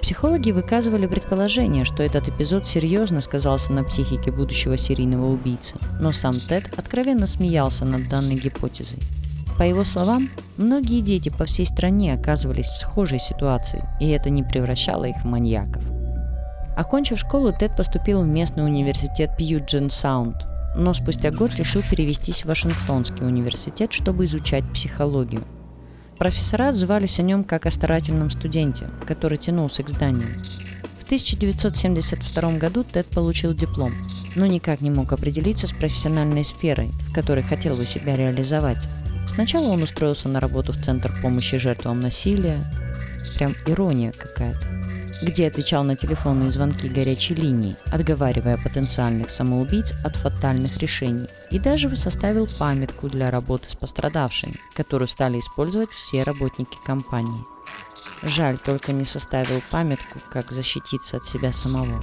Психологи 0.02 0.52
выказывали 0.52 1.06
предположение, 1.06 1.84
что 1.84 2.02
этот 2.02 2.30
эпизод 2.30 2.66
серьезно 2.66 3.20
сказался 3.22 3.74
на 3.74 3.84
психике 3.84 4.32
будущего 4.32 4.78
серийного 4.78 5.28
убийцы, 5.28 5.78
но 6.00 6.14
сам 6.14 6.40
Тед 6.40 6.74
откровенно 6.80 7.28
смеялся 7.28 7.86
над 7.86 8.08
данной 8.08 8.36
гипотезой. 8.36 9.00
По 9.60 9.64
его 9.64 9.84
словам, 9.84 10.32
многие 10.58 11.02
дети 11.02 11.30
по 11.30 11.46
всей 11.46 11.68
стране 11.68 12.16
оказывались 12.16 12.66
в 12.66 12.80
схожей 12.80 13.20
ситуации, 13.20 13.88
и 14.00 14.10
это 14.10 14.32
не 14.32 14.42
превращало 14.42 15.04
их 15.06 15.18
в 15.18 15.26
маньяков. 15.26 15.84
Окончив 16.76 17.20
школу, 17.20 17.52
Тед 17.52 17.76
поступил 17.76 18.24
в 18.24 18.28
местный 18.28 18.66
университет 18.66 19.38
Пьюджен 19.38 19.92
Саунд, 19.92 20.48
но 20.76 20.96
спустя 20.96 21.30
год 21.30 21.54
решил 21.56 21.84
перевестись 21.84 22.42
в 22.42 22.46
Вашингтонский 22.46 23.24
университет, 23.24 23.94
чтобы 23.94 24.26
изучать 24.26 24.64
психологию– 24.74 25.44
Профессора 26.20 26.68
отзывались 26.68 27.18
о 27.20 27.22
нем 27.22 27.46
как 27.46 27.66
о 27.66 27.72
старательном 27.72 28.30
студенте, 28.30 28.90
который 29.08 29.38
тянулся 29.38 29.84
к 29.84 29.90
зданию. 29.90 30.28
В 31.00 31.06
1972 31.06 32.52
году 32.58 32.84
Тед 32.84 33.08
получил 33.08 33.54
диплом, 33.54 33.94
но 34.36 34.46
никак 34.46 34.82
не 34.82 34.92
мог 34.92 35.14
определиться 35.14 35.66
с 35.66 35.72
профессиональной 35.72 36.44
сферой, 36.44 36.90
в 37.08 37.14
которой 37.14 37.42
хотел 37.42 37.78
бы 37.78 37.86
себя 37.86 38.18
реализовать. 38.18 38.90
Сначала 39.30 39.68
он 39.68 39.84
устроился 39.84 40.28
на 40.28 40.40
работу 40.40 40.74
в 40.74 40.84
Центр 40.84 41.14
помощи 41.22 41.58
жертвам 41.58 42.02
насилия. 42.02 42.60
Прям 43.38 43.56
ирония 43.66 44.12
какая-то 44.12 44.80
где 45.22 45.48
отвечал 45.48 45.84
на 45.84 45.96
телефонные 45.96 46.50
звонки 46.50 46.88
горячей 46.88 47.36
линии, 47.36 47.76
отговаривая 47.92 48.58
потенциальных 48.58 49.30
самоубийц 49.30 49.94
от 50.04 50.16
фатальных 50.16 50.78
решений, 50.78 51.28
и 51.52 51.60
даже 51.60 51.94
составил 51.96 52.48
памятку 52.48 53.10
для 53.10 53.30
работы 53.30 53.70
с 53.70 53.76
пострадавшими, 53.76 54.56
которую 54.74 55.08
стали 55.08 55.40
использовать 55.40 55.92
все 55.92 56.24
работники 56.24 56.78
компании. 56.86 57.44
Жаль, 58.22 58.58
только 58.58 58.92
не 58.94 59.06
составил 59.06 59.62
памятку, 59.70 60.20
как 60.32 60.52
защититься 60.52 61.18
от 61.18 61.26
себя 61.26 61.54
самого. 61.54 62.02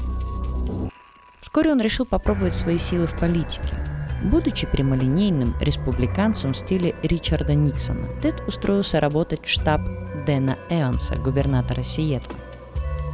Вскоре 1.41 1.73
он 1.73 1.81
решил 1.81 2.05
попробовать 2.05 2.55
свои 2.55 2.79
силы 2.79 3.07
в 3.07 3.19
политике. 3.19 3.96
Будучи 4.23 4.67
прямолинейным 4.67 5.55
республиканцем 5.61 6.53
в 6.53 6.57
стиле 6.57 6.95
Ричарда 7.03 7.55
Никсона, 7.55 8.09
Тед 8.23 8.41
устроился 8.47 9.01
работать 9.01 9.45
в 9.45 9.49
штаб 9.49 9.83
Дэна 10.27 10.57
Эванса, 10.71 11.17
губернатора 11.17 11.83
Сиетла. 11.83 12.35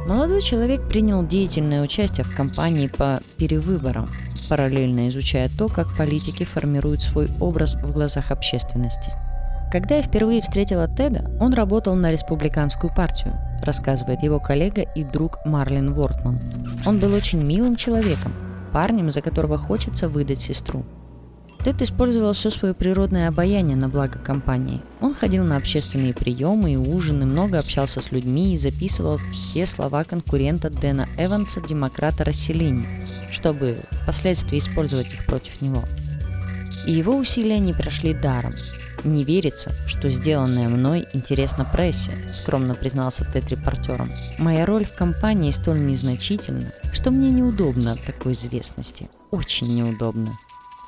Молодой 0.07 0.41
человек 0.41 0.87
принял 0.87 1.25
деятельное 1.25 1.81
участие 1.81 2.25
в 2.25 2.35
кампании 2.35 2.87
по 2.87 3.21
перевыборам, 3.37 4.09
параллельно 4.49 5.09
изучая 5.09 5.49
то, 5.49 5.67
как 5.67 5.95
политики 5.95 6.43
формируют 6.43 7.01
свой 7.01 7.29
образ 7.39 7.75
в 7.75 7.91
глазах 7.91 8.31
общественности. 8.31 9.13
Когда 9.71 9.95
я 9.95 10.01
впервые 10.01 10.41
встретила 10.41 10.87
Теда, 10.87 11.31
он 11.39 11.53
работал 11.53 11.95
на 11.95 12.11
республиканскую 12.11 12.93
партию, 12.93 13.33
рассказывает 13.63 14.21
его 14.21 14.39
коллега 14.39 14.81
и 14.81 15.03
друг 15.03 15.39
Марлин 15.45 15.93
Вортман. 15.93 16.39
Он 16.85 16.99
был 16.99 17.13
очень 17.13 17.41
милым 17.41 17.75
человеком, 17.75 18.33
парнем, 18.73 19.11
за 19.11 19.21
которого 19.21 19.57
хочется 19.57 20.09
выдать 20.09 20.41
сестру. 20.41 20.83
Тед 21.63 21.81
использовал 21.81 22.33
все 22.33 22.49
свое 22.49 22.73
природное 22.73 23.29
обаяние 23.29 23.77
на 23.77 23.87
благо 23.87 24.19
компании. 24.19 24.81
Он 24.99 25.13
ходил 25.13 25.45
на 25.45 25.55
общественные 25.55 26.13
приемы 26.13 26.73
и 26.73 26.75
ужины, 26.75 27.25
много 27.25 27.57
общался 27.57 28.01
с 28.01 28.11
людьми 28.11 28.53
и 28.53 28.57
записывал 28.57 29.17
все 29.31 29.65
слова 29.65 30.03
конкурента 30.03 30.69
Дэна 30.69 31.07
Эванса, 31.17 31.61
демократа 31.61 32.25
расселения, 32.25 33.07
чтобы 33.31 33.77
впоследствии 34.01 34.57
использовать 34.57 35.13
их 35.13 35.25
против 35.25 35.61
него. 35.61 35.83
И 36.85 36.91
его 36.91 37.15
усилия 37.15 37.59
не 37.59 37.71
прошли 37.71 38.13
даром. 38.13 38.55
«Не 39.03 39.25
верится, 39.25 39.73
что 39.85 40.09
сделанное 40.09 40.69
мной 40.69 41.07
интересно 41.13 41.65
прессе»,— 41.65 42.13
скромно 42.33 42.73
признался 42.73 43.25
Тед 43.25 43.49
репортером. 43.49 44.13
«Моя 44.37 44.65
роль 44.65 44.85
в 44.85 44.95
компании 44.95 45.51
столь 45.51 45.83
незначительна, 45.83 46.71
что 46.93 47.11
мне 47.11 47.29
неудобно 47.29 47.93
от 47.93 48.05
такой 48.05 48.31
известности. 48.31 49.09
Очень 49.29 49.75
неудобно». 49.75 50.37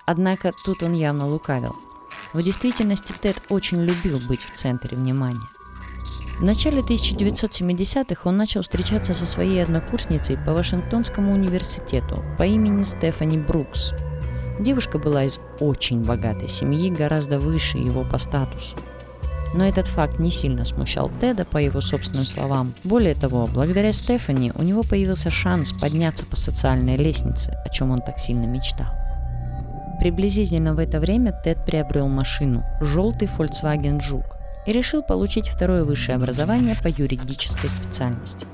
Однако 0.05 0.53
тут 0.63 0.81
он 0.81 0.93
явно 0.93 1.27
лукавил. 1.27 1.75
В 2.31 2.41
действительности 2.41 3.13
Тед 3.21 3.41
очень 3.49 3.81
любил 3.81 4.19
быть 4.19 4.41
в 4.41 4.53
центре 4.53 4.95
внимания. 4.95 5.47
В 6.39 6.43
начале 6.43 6.79
1970-х 6.81 8.21
он 8.29 8.37
начал 8.37 8.61
встречаться 8.61 9.13
со 9.13 9.25
своей 9.25 9.63
однокурсницей 9.63 10.37
по 10.37 10.53
Вашингтонскому 10.53 11.31
университету 11.33 12.23
по 12.37 12.43
имени 12.43 12.83
Стефани 12.83 13.37
Брукс. 13.37 13.93
Девушка 14.59 14.99
была 14.99 15.23
из 15.23 15.39
очень 15.59 16.03
богатой 16.03 16.47
семьи, 16.47 16.89
гораздо 16.89 17.39
выше 17.39 17.77
его 17.77 18.03
по 18.03 18.17
статусу. 18.17 18.77
Но 19.55 19.65
этот 19.65 19.87
факт 19.87 20.19
не 20.19 20.31
сильно 20.31 20.65
смущал 20.65 21.09
Теда, 21.21 21.45
по 21.45 21.57
его 21.57 21.79
собственным 21.79 22.25
словам. 22.25 22.73
Более 22.83 23.15
того, 23.15 23.47
благодаря 23.47 23.93
Стефани 23.93 24.51
у 24.53 24.63
него 24.63 24.83
появился 24.83 25.31
шанс 25.31 25.71
подняться 25.71 26.25
по 26.25 26.35
социальной 26.35 26.97
лестнице, 26.97 27.51
о 27.63 27.69
чем 27.69 27.91
он 27.91 28.01
так 28.01 28.19
сильно 28.19 28.45
мечтал. 28.45 28.87
Приблизительно 29.99 30.73
в 30.73 30.79
это 30.79 30.99
время 30.99 31.31
Тед 31.31 31.65
приобрел 31.65 32.09
машину– 32.09 32.65
желтый 32.81 33.29
Volkswagen 33.29 34.01
Жук 34.01 34.25
и 34.67 34.73
решил 34.73 35.01
получить 35.01 35.47
второе 35.47 35.85
высшее 35.85 36.17
образование 36.17 36.75
по 36.83 36.87
юридической 36.87 37.69
специальности. 37.69 38.45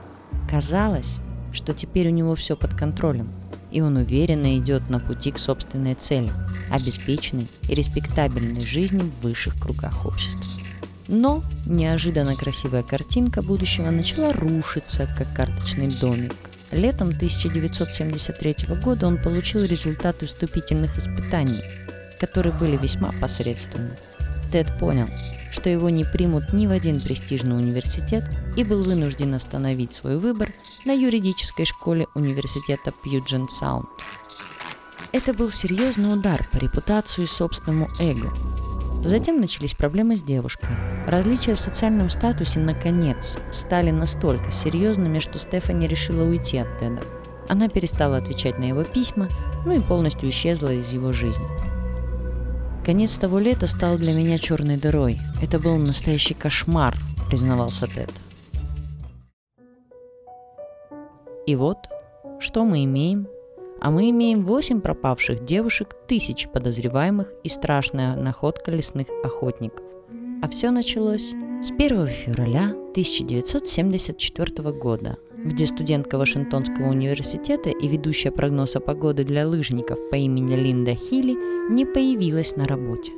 Казалось, 0.48 1.18
что 1.52 1.74
теперь 1.74 2.10
у 2.10 2.12
него 2.12 2.36
все 2.36 2.56
под 2.56 2.76
контролем, 2.76 3.34
и 3.72 3.82
он 3.82 3.98
уверенно 3.98 4.56
идет 4.60 4.88
на 4.92 5.00
пути 5.00 5.32
к 5.32 5.40
собственной 5.40 5.96
цели– 5.96 6.30
обеспеченной 6.72 7.48
и 7.68 7.76
респектабельной 7.76 8.66
жизни 8.66 9.02
в 9.02 9.24
высших 9.24 9.60
кругах 9.60 10.06
общества. 10.06 10.46
Но 11.08 11.44
неожиданно 11.66 12.36
красивая 12.36 12.84
картинка 12.84 13.42
будущего 13.42 13.90
начала 13.90 14.32
рушиться, 14.32 15.14
как 15.18 15.34
карточный 15.34 15.88
домик– 15.88 16.34
Летом 16.72 17.10
1973 17.10 18.56
года 18.82 19.06
он 19.06 19.18
получил 19.18 19.66
результаты 19.66 20.26
вступительных 20.26 20.98
испытаний, 20.98 21.64
которые 22.18 22.54
были 22.54 22.78
весьма 22.78 23.12
посредственны. 23.20 23.98
Тед 24.54 24.68
понял, 24.80 25.10
что 25.52 25.70
его 25.70 25.90
не 25.90 26.06
примут 26.06 26.54
ни 26.54 26.68
в 26.68 26.72
один 26.72 27.02
престижный 27.02 27.58
университет 27.58 28.24
и 28.56 28.64
был 28.64 28.84
вынужден 28.84 29.34
остановить 29.34 29.94
свой 29.94 30.18
выбор 30.18 30.54
на 30.86 30.94
юридической 30.94 31.66
школе 31.66 32.08
университета 32.16 32.94
Пьюджент 33.04 33.52
Саунд. 33.52 33.90
Это 35.14 35.34
был 35.34 35.50
серьезный 35.50 36.14
удар 36.14 36.48
по 36.54 36.58
репутации 36.58 37.24
и 37.24 37.26
собственному 37.26 37.90
эго. 38.00 38.32
Затем 39.04 39.42
начались 39.42 39.74
проблемы 39.74 40.16
с 40.16 40.24
девушкой. 40.24 40.70
Различия 41.06 41.54
в 41.56 41.60
социальном 41.60 42.10
статусе, 42.10 42.60
наконец, 42.60 43.38
стали 43.52 43.92
настолько 43.92 44.52
серьезными, 44.52 45.20
что 45.20 45.38
Стефани 45.38 45.88
решила 45.88 46.24
уйти 46.24 46.60
от 46.60 46.80
Теда. 46.80 47.02
Она 47.50 47.68
перестала 47.68 48.18
отвечать 48.18 48.58
на 48.58 48.64
его 48.64 48.86
письма, 48.86 49.28
ну 49.66 49.74
и 49.74 49.82
полностью 49.82 50.30
исчезла 50.30 50.72
из 50.72 50.94
его 50.94 51.12
жизни. 51.12 51.46
Конец 52.86 53.18
того 53.18 53.40
лета 53.40 53.68
стал 53.68 53.98
для 53.98 54.14
меня 54.14 54.38
черной 54.38 54.78
дырой. 54.78 55.20
Это 55.42 55.60
был 55.60 55.78
настоящий 55.78 56.36
кошмар, 56.36 56.96
признавался 57.28 57.88
Тед. 57.88 58.12
И 61.46 61.56
вот, 61.56 61.90
что 62.40 62.64
мы 62.64 62.86
имеем? 62.86 63.28
А 63.82 63.90
мы 63.90 64.12
имеем 64.12 64.46
8 64.46 64.80
пропавших 64.80 65.44
девушек, 65.44 65.96
тысяч 66.08 66.48
подозреваемых 66.48 67.34
и 67.44 67.50
страшная 67.50 68.16
находка 68.16 68.70
лесных 68.70 69.08
охотников. 69.24 69.84
А 70.44 70.48
все 70.48 70.70
началось 70.70 71.34
с 71.64 71.72
1 71.72 72.08
февраля 72.08 72.70
1974 72.92 74.72
года, 74.72 75.18
где 75.36 75.66
студентка 75.66 76.20
Вашингтонского 76.20 76.90
университета 76.90 77.72
и 77.72 77.88
ведущая 77.88 78.32
прогноза 78.32 78.80
погоды 78.80 79.24
для 79.24 79.48
лыжников 79.48 79.98
по 80.12 80.16
имени 80.16 80.56
Линда 80.56 80.94
Хилли 80.94 81.36
не 81.72 81.86
появилась 81.86 82.56
на 82.56 82.66
работе. 82.66 83.14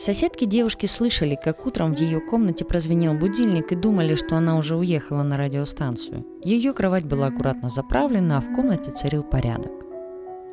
Соседки 0.00 0.46
девушки 0.46 0.86
слышали, 0.86 1.38
как 1.42 1.64
утром 1.64 1.94
в 1.94 2.00
ее 2.00 2.20
комнате 2.20 2.64
прозвенел 2.64 3.14
будильник 3.14 3.70
и 3.70 3.76
думали, 3.76 4.16
что 4.16 4.36
она 4.36 4.56
уже 4.56 4.76
уехала 4.76 5.22
на 5.22 5.36
радиостанцию. 5.36 6.24
Ее 6.42 6.72
кровать 6.72 7.04
была 7.04 7.26
аккуратно 7.28 7.68
заправлена, 7.68 8.38
а 8.38 8.40
в 8.40 8.52
комнате 8.54 8.90
царил 8.92 9.22
порядок. 9.22 9.87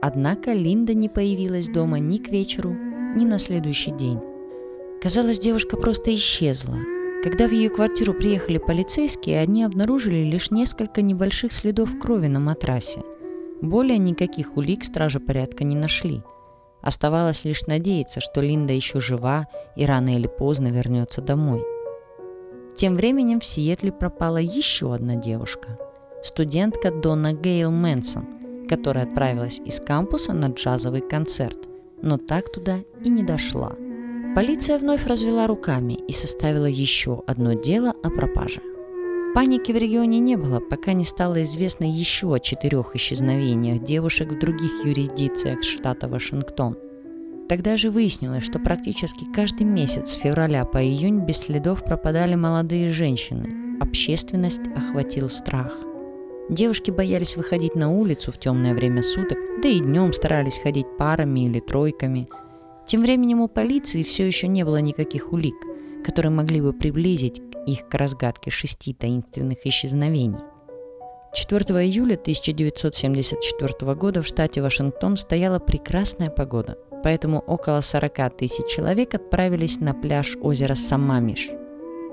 Однако 0.08 0.54
Линда 0.54 0.94
не 0.94 1.10
появилась 1.10 1.68
дома 1.68 1.98
ни 1.98 2.20
к 2.20 2.30
вечеру, 2.30 2.76
ни 3.16 3.26
на 3.26 3.40
следующий 3.40 3.90
день. 3.90 4.20
Казалось, 5.02 5.40
девушка 5.40 5.78
просто 5.78 6.14
исчезла. 6.14 6.78
Когда 7.24 7.48
в 7.48 7.52
ее 7.52 7.72
квартиру 7.72 8.14
приехали 8.14 8.60
полицейские, 8.60 9.40
они 9.40 9.64
обнаружили 9.64 10.24
лишь 10.24 10.52
несколько 10.52 11.02
небольших 11.02 11.52
следов 11.52 11.98
крови 11.98 12.28
на 12.28 12.40
матрасе. 12.40 13.02
Более 13.64 13.98
никаких 13.98 14.58
улик 14.58 14.86
стражи 14.86 15.20
порядка 15.20 15.64
не 15.64 15.76
нашли. 15.76 16.22
Оставалось 16.84 17.44
лишь 17.44 17.66
надеяться, 17.66 18.22
что 18.22 18.42
Линда 18.42 18.74
еще 18.74 19.02
жива 19.02 19.48
и 19.76 19.88
рано 19.88 20.16
или 20.16 20.28
поздно 20.28 20.68
вернется 20.68 21.24
домой. 21.24 21.64
Тем 22.76 22.96
временем 22.96 23.40
в 23.40 23.46
Сиэтле 23.46 23.92
пропала 23.92 24.38
еще 24.38 24.94
одна 24.94 25.16
девушка– 25.16 25.80
студентка 26.24 26.92
Дона 26.92 27.34
Гейл 27.34 27.72
Мэнсон, 27.72 28.35
которая 28.68 29.06
отправилась 29.06 29.62
из 29.66 29.80
кампуса 29.80 30.34
на 30.34 30.48
джазовый 30.48 31.02
концерт, 31.02 31.58
но 32.02 32.18
так 32.18 32.52
туда 32.52 32.80
и 33.04 33.10
не 33.10 33.24
дошла– 33.24 33.76
Полиция 34.36 34.78
вновь 34.80 35.08
развела 35.08 35.48
руками 35.48 35.94
и 35.94 36.12
составила 36.12 36.66
еще 36.66 37.24
одно 37.26 37.54
дело 37.54 37.94
о 38.04 38.10
пропаже. 38.10 38.60
Паники 39.34 39.72
в 39.72 39.78
регионе 39.78 40.20
не 40.20 40.36
было, 40.36 40.60
пока 40.60 40.92
не 40.92 41.06
стало 41.06 41.42
известно 41.44 41.86
еще 41.86 42.36
о 42.36 42.40
четырех 42.40 42.98
исчезновениях 42.98 43.82
девушек 43.82 44.34
в 44.34 44.38
других 44.38 44.84
юрисдикциях 44.84 45.64
штата 45.64 46.10
Вашингтон. 46.10 46.78
Тогда 47.48 47.78
же 47.78 47.90
выяснилось, 47.90 48.44
что 48.44 48.60
практически 48.60 49.24
каждый 49.34 49.64
месяц 49.64 50.10
с 50.10 50.16
февраля 50.16 50.66
по 50.66 50.84
июнь 50.84 51.22
без 51.22 51.38
следов 51.38 51.86
пропадали 51.86 52.36
молодые 52.36 52.90
женщины. 52.90 53.80
Общественность 53.80 54.68
охватил 54.76 55.30
страх. 55.30 55.72
Девушки 56.50 56.92
боялись 56.92 57.36
выходить 57.36 57.76
на 57.76 57.92
улицу 57.92 58.32
в 58.32 58.40
темное 58.40 58.74
время 58.74 59.04
суток, 59.04 59.38
да 59.62 59.70
и 59.70 59.80
днем 59.80 60.14
старались 60.14 60.60
ходить 60.60 60.88
парами 60.98 61.46
или 61.46 61.60
тройками– 61.60 62.28
тем 62.86 63.02
временем 63.02 63.42
у 63.42 63.48
полиции 63.48 64.04
все 64.04 64.28
еще 64.28 64.48
не 64.48 64.64
было 64.64 64.78
никаких 64.78 65.34
улик, 65.34 65.56
которые 66.04 66.32
могли 66.32 66.62
бы 66.62 66.72
приблизить 66.72 67.42
их 67.66 67.88
к 67.88 67.94
разгадке 67.96 68.52
шести 68.52 68.94
таинственных 68.94 69.66
исчезновений. 69.66 70.40
4 71.34 71.84
июля 71.84 72.14
1974 72.14 73.96
года 73.96 74.22
в 74.22 74.28
штате 74.28 74.62
Вашингтон 74.62 75.18
стояла 75.18 75.58
прекрасная 75.58 76.30
погода, 76.30 76.78
поэтому 77.04 77.40
около 77.40 77.82
40 77.82 78.38
тысяч 78.38 78.68
человек 78.68 79.16
отправились 79.16 79.80
на 79.80 79.96
пляж 79.96 80.38
озера 80.40 80.76
Самамиш. 80.76 81.50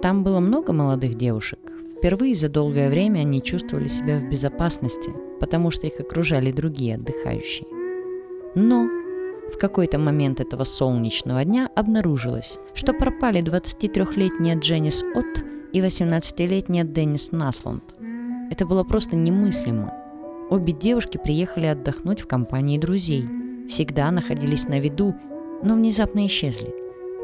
Там 0.00 0.24
было 0.24 0.40
много 0.40 0.72
молодых 0.72 1.14
девушек. 1.14 1.60
Впервые 2.02 2.34
за 2.34 2.48
долгое 2.48 2.90
время 2.90 3.20
они 3.20 3.40
чувствовали 3.40 3.86
себя 3.86 4.18
в 4.18 4.28
безопасности, 4.28 5.12
потому 5.38 5.70
что 5.70 5.86
их 5.86 6.00
окружали 6.00 6.50
другие 6.50 6.96
отдыхающие. 6.96 7.64
Но 8.56 8.88
в 9.48 9.56
какой-то 9.56 10.00
момент 10.00 10.40
этого 10.40 10.64
солнечного 10.64 11.44
дня 11.44 11.70
обнаружилось, 11.76 12.58
что 12.74 12.92
пропали 12.92 13.40
23-летняя 13.40 14.58
Дженнис 14.58 15.04
Отт 15.14 15.44
и 15.72 15.78
18-летняя 15.78 16.82
Деннис 16.82 17.30
Насланд. 17.30 17.84
Это 18.50 18.66
было 18.66 18.82
просто 18.82 19.14
немыслимо. 19.14 19.94
Обе 20.50 20.72
девушки 20.72 21.20
приехали 21.22 21.66
отдохнуть 21.66 22.18
в 22.18 22.26
компании 22.26 22.78
друзей. 22.78 23.28
Всегда 23.68 24.10
находились 24.10 24.64
на 24.64 24.80
виду, 24.80 25.14
но 25.62 25.76
внезапно 25.76 26.26
исчезли. 26.26 26.74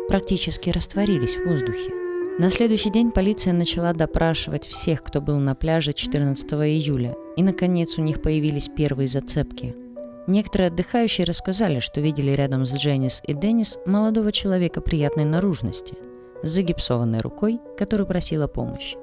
Практически 0.07 0.71
растворились 0.71 1.35
в 1.35 1.49
воздухе. 1.49 1.98
На 2.38 2.51
следующий 2.51 2.90
день 2.90 3.11
полиция 3.11 3.53
начала 3.53 3.92
допрашивать 3.92 4.66
всех, 4.66 5.03
кто 5.03 5.20
был 5.20 5.38
на 5.38 5.55
пляже 5.55 5.92
14 5.92 6.53
июля, 6.53 7.16
и 7.37 7.42
наконец 7.42 7.98
у 7.98 8.03
них 8.03 8.22
появились 8.22 8.68
первые 8.68 9.09
зацепки– 9.09 9.74
Некоторые 10.29 10.68
отдыхающие 10.68 11.24
рассказали, 11.24 11.81
что 11.81 12.03
видели 12.03 12.33
рядом 12.33 12.66
с 12.66 12.74
Дженнис 12.74 13.22
и 13.27 13.33
Деннис 13.33 13.79
молодого 13.87 14.31
человека 14.31 14.83
приятной 14.83 15.24
наружности, 15.24 15.96
с 16.42 16.51
загипсованной 16.51 17.20
рукой, 17.20 17.59
который 17.79 18.05
просила 18.05 18.46
помощи. 18.46 18.98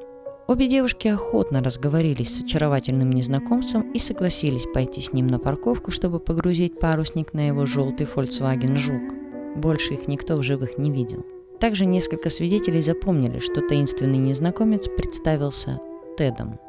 Обе 0.47 0.67
девушки 0.67 1.07
охотно 1.07 1.63
разговорились 1.63 2.35
с 2.35 2.43
очаровательным 2.43 3.09
незнакомцем 3.09 3.91
и 3.91 3.97
согласились 3.97 4.67
пойти 4.71 5.01
с 5.01 5.13
ним 5.13 5.25
на 5.25 5.39
парковку, 5.39 5.89
чтобы 5.89 6.19
погрузить 6.19 6.79
парусник 6.79 7.33
на 7.33 7.47
его 7.47 7.65
желтый 7.65 8.05
Volkswagen 8.05 8.77
Жук. 8.77 9.15
Больше 9.55 9.95
их 9.95 10.07
никто 10.07 10.35
в 10.35 10.43
живых 10.43 10.77
не 10.77 10.91
видел. 10.91 11.25
Также 11.65 11.87
несколько 11.87 12.29
свидетелей 12.29 12.79
запомнили, 12.79 13.39
что 13.39 13.59
таинственный 13.59 14.19
незнакомец 14.19 14.87
представился 14.87 15.81
Тедом. 16.15 16.59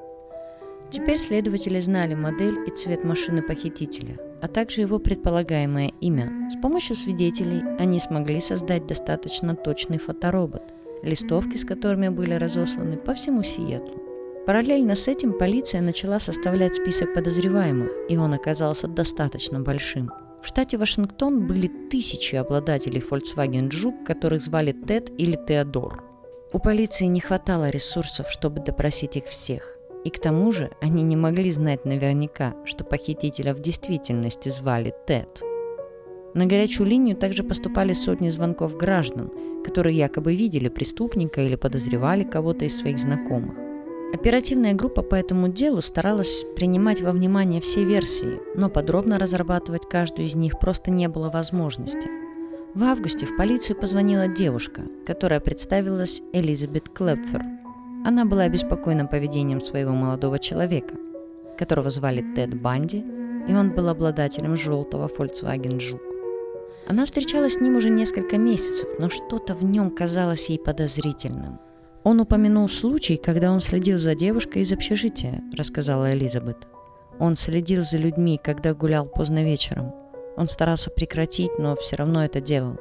Теперь 0.91 1.19
следователи 1.19 1.81
знали 1.81 2.15
модель 2.15 2.67
и 2.67 2.71
цвет 2.71 3.05
машины 3.05 3.43
похитителя, 3.43 4.17
а 4.41 4.49
также 4.49 4.81
его 4.81 4.99
предполагаемое 4.99 5.93
имя. 6.01 6.51
С 6.51 6.59
помощью 6.63 6.97
свидетелей 6.97 7.63
они 7.79 8.01
смогли 8.01 8.41
создать 8.41 8.87
достаточно 8.87 9.55
точный 9.55 9.99
фоторобот, 9.99 10.63
листовки 11.03 11.59
с 11.59 11.67
которыми 11.67 12.09
были 12.09 12.33
разосланы 12.33 12.97
по 12.97 13.13
всему 13.13 13.43
Сиэтлу. 13.43 14.03
Параллельно 14.47 14.95
с 14.95 15.09
этим 15.09 15.35
полиция 15.35 15.83
начала 15.83 16.19
составлять 16.19 16.77
список 16.77 17.13
подозреваемых, 17.13 17.91
и 18.09 18.17
он 18.17 18.33
оказался 18.33 18.89
достаточно 18.89 19.61
большим. 19.61 20.11
В 20.47 20.49
штате 20.49 20.77
Вашингтон 20.77 21.49
были 21.49 21.67
тысячи 21.91 22.37
обладателей 22.37 23.01
Volkswagen 23.03 23.69
Жук, 23.73 24.05
которых 24.07 24.41
звали 24.41 24.71
Тед 24.71 25.11
или 25.19 25.37
Теодор. 25.45 26.05
У 26.53 26.61
полиции 26.61 27.07
не 27.07 27.19
хватало 27.19 27.69
ресурсов, 27.69 28.31
чтобы 28.31 28.61
допросить 28.61 29.17
их 29.17 29.25
всех. 29.25 29.77
И 30.05 30.11
к 30.11 30.21
тому 30.21 30.53
же 30.53 30.71
они 30.81 31.03
не 31.03 31.17
могли 31.17 31.51
знать 31.51 31.85
наверняка, 31.85 32.55
что 32.65 32.85
похитителя 32.85 33.55
в 33.55 33.61
действительности 33.61 34.49
звали 34.51 34.95
Тед. 35.09 35.43
На 36.35 36.47
горячую 36.47 36.87
линию 36.87 37.17
также 37.17 37.43
поступали 37.43 37.93
сотни 37.93 38.29
звонков 38.29 38.77
граждан, 38.77 39.33
которые 39.65 39.97
якобы 39.97 40.37
видели 40.37 40.69
преступника 40.69 41.41
или 41.41 41.57
подозревали 41.57 42.23
кого-то 42.23 42.67
из 42.67 42.79
своих 42.79 43.01
знакомых. 43.01 43.66
Оперативная 44.13 44.75
группа 44.75 45.03
по 45.03 45.15
этому 45.15 45.49
делу 45.49 45.83
старалась 45.83 46.45
принимать 46.57 47.03
во 47.03 47.13
внимание 47.13 47.61
все 47.61 47.85
версии, 47.85 48.41
но 48.55 48.69
подробно 48.71 49.19
разрабатывать 49.19 49.89
каждую 49.89 50.27
из 50.27 50.35
них 50.35 50.59
просто 50.59 50.91
не 50.91 51.09
было 51.09 51.31
возможности. 51.31 52.09
В 52.75 52.85
августе 52.85 53.27
в 53.27 53.37
полицию 53.37 53.77
позвонила 53.77 54.29
девушка, 54.29 54.83
которая 55.07 55.41
представилась 55.41 56.23
Элизабет 56.33 56.89
Клепфер– 56.89 57.43
она 58.07 58.25
была 58.25 58.43
обеспокоена 58.43 59.07
поведением 59.07 59.61
своего 59.61 59.91
молодого 59.91 60.39
человека, 60.39 60.95
которого 61.59 61.91
звали 61.91 62.25
Тед 62.37 62.55
Банди, 62.55 63.05
и 63.49 63.53
он 63.53 63.73
был 63.73 63.89
обладателем 63.89 64.57
желтого 64.57 65.09
Volkswagen 65.09 65.81
Жук. 65.81 66.01
Она 66.87 67.05
встречалась 67.05 67.55
с 67.55 67.61
ним 67.61 67.77
уже 67.77 67.91
несколько 67.91 68.39
месяцев, 68.39 68.89
но 69.01 69.11
что-то 69.11 69.57
в 69.57 69.65
нем 69.65 69.91
казалось 69.91 70.49
ей 70.51 70.59
подозрительным. 70.61 71.59
Он 72.07 72.21
упомянул 72.21 72.69
случай, 72.69 73.17
когда 73.17 73.51
он 73.51 73.59
следил 73.59 73.99
за 73.99 74.15
девушкой 74.15 74.63
из 74.63 74.73
общежития, 74.73 75.43
рассказала 75.59 76.13
Элизабет. 76.15 76.57
Он 77.19 77.35
следил 77.35 77.83
за 77.83 77.97
людьми, 77.97 78.39
когда 78.41 78.75
гулял 78.75 79.07
поздно 79.07 79.43
вечером. 79.43 79.93
Он 80.37 80.47
старался 80.47 80.89
прекратить, 80.91 81.59
но 81.59 81.75
все 81.75 81.97
равно 81.97 82.25
это 82.25 82.41
делал. 82.41 82.77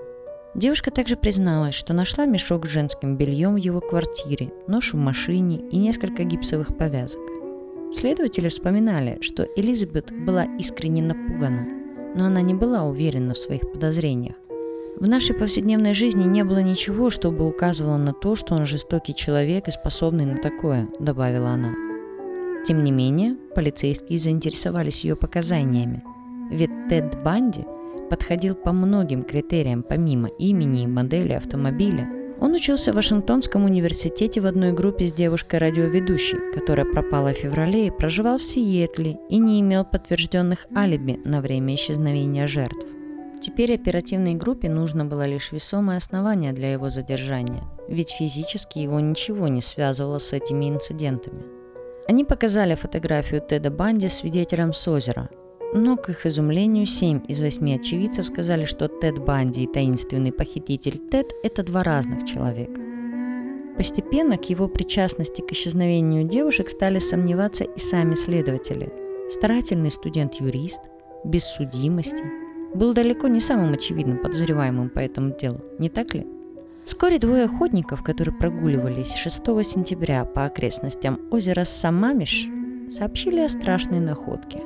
Девушка 0.54 0.92
также 0.92 1.16
призналась, 1.16 1.74
что 1.74 1.92
нашла 1.94 2.28
мешок 2.28 2.68
с 2.68 2.70
женским 2.70 3.18
бельем 3.18 3.56
в 3.56 3.58
его 3.58 3.82
квартире, 3.82 4.52
нож 4.68 4.94
в 4.94 4.98
машине 4.98 5.58
и 5.72 5.78
несколько 5.78 6.24
гипсовых 6.24 6.78
повязок. 6.78 7.22
Следователи 7.92 8.48
вспоминали, 8.48 9.18
что 9.22 9.48
Элизабет 9.56 10.12
была 10.24 10.44
искренне 10.60 11.02
напугана, 11.02 11.66
но 12.16 12.26
она 12.26 12.42
не 12.42 12.54
была 12.54 12.84
уверена 12.84 13.34
в 13.34 13.40
своих 13.40 13.72
подозрениях. 13.72 14.36
В 14.98 15.10
нашей 15.10 15.36
повседневной 15.36 15.94
жизни 15.94 16.24
не 16.24 16.46
было 16.46 16.60
ничего, 16.60 17.10
чтобы 17.10 17.46
указывало 17.46 17.98
на 17.98 18.14
то, 18.14 18.38
что 18.38 18.56
он 18.56 18.66
жестокий 18.66 19.14
человек 19.14 19.68
и 19.68 19.72
способный 19.72 20.26
на 20.26 20.38
такое, 20.38 20.88
добавила 21.00 21.50
она. 21.50 21.74
Тем 22.66 22.82
не 22.82 22.94
менее, 22.94 23.36
полицейские 23.54 24.18
заинтересовались 24.18 25.04
ее 25.04 25.18
показаниями, 25.18 26.02
ведь 26.50 26.72
Тед 26.88 27.22
Банди 27.24 27.66
подходил 28.10 28.56
по 28.56 28.72
многим 28.72 29.24
критериям 29.24 29.84
помимо 29.84 30.30
имени 30.30 30.84
и 30.84 30.88
модели 30.88 31.34
автомобиля. 31.34 32.10
Он 32.40 32.54
учился 32.54 32.94
в 32.94 32.96
Вашингтонском 32.96 33.66
университете 33.66 34.40
в 34.40 34.46
одной 34.46 34.72
группе 34.72 35.08
с 35.08 35.14
девушкой-радиоведущей, 35.14 36.54
которая 36.54 36.86
пропала 36.86 37.34
в 37.34 37.38
феврале 37.38 37.88
и 37.88 37.92
проживал 37.92 38.38
в 38.38 38.44
Сиэтле 38.44 39.18
и 39.30 39.40
не 39.40 39.60
имел 39.60 39.84
подтвержденных 39.84 40.68
алиби 40.74 41.20
на 41.26 41.42
время 41.42 41.76
исчезновения 41.76 42.48
жертв. 42.48 42.86
Теперь 43.46 43.76
оперативной 43.76 44.34
группе 44.34 44.70
нужно 44.70 45.06
было 45.06 45.28
лишь 45.28 45.52
весомое 45.52 45.98
основание 45.98 46.52
для 46.52 46.74
его 46.74 46.90
задержания, 46.90 47.62
ведь 47.88 48.10
физически 48.10 48.80
его 48.80 49.00
ничего 49.00 49.48
не 49.48 49.62
связывало 49.62 50.18
с 50.18 50.34
этими 50.34 50.68
инцидентами. 50.68 51.44
Они 52.08 52.26
показали 52.26 52.74
фотографию 52.74 53.44
Теда 53.48 53.70
Банди 53.70 54.10
свидетелям 54.10 54.74
с 54.74 54.88
озера, 54.88 55.30
но, 55.76 55.96
к 55.96 56.10
их 56.10 56.26
изумлению, 56.26 56.88
7 56.88 57.22
из 57.28 57.40
8 57.40 57.76
очевидцев 57.76 58.26
сказали, 58.26 58.66
что 58.66 58.88
Тед 58.88 59.20
Банди 59.20 59.66
и 59.66 59.72
таинственный 59.72 60.32
похититель 60.32 60.98
Тед– 61.12 61.32
это 61.44 61.62
два 61.62 61.84
разных 61.84 62.24
человека. 62.24 62.82
Постепенно 63.78 64.40
к 64.40 64.50
его 64.50 64.68
причастности 64.68 65.42
к 65.42 65.52
исчезновению 65.52 66.28
девушек 66.28 66.68
стали 66.68 66.98
сомневаться 66.98 67.64
и 67.64 67.80
сами 67.80 68.16
следователи. 68.16 68.92
Старательный 69.30 69.92
студент-юрист, 69.92 70.82
без 71.24 71.44
судимости– 71.44 72.24
был 72.76 72.94
далеко 72.94 73.28
не 73.28 73.40
самым 73.40 73.74
очевидным 73.74 74.18
подозреваемым 74.18 74.90
по 74.90 75.00
этому 75.00 75.36
делу, 75.36 75.62
не 75.80 75.90
так 75.90 76.14
ли? 76.14 76.28
Вскоре 76.86 77.18
двое 77.18 77.46
охотников, 77.46 78.04
которые 78.04 78.36
прогуливались 78.36 79.16
6 79.16 79.38
сентября 79.66 80.24
по 80.24 80.46
окрестностям 80.46 81.20
озера 81.32 81.64
Самамиш, 81.64 82.48
сообщили 82.90 83.40
о 83.40 83.50
страшной 83.50 84.00
находке. 84.00 84.60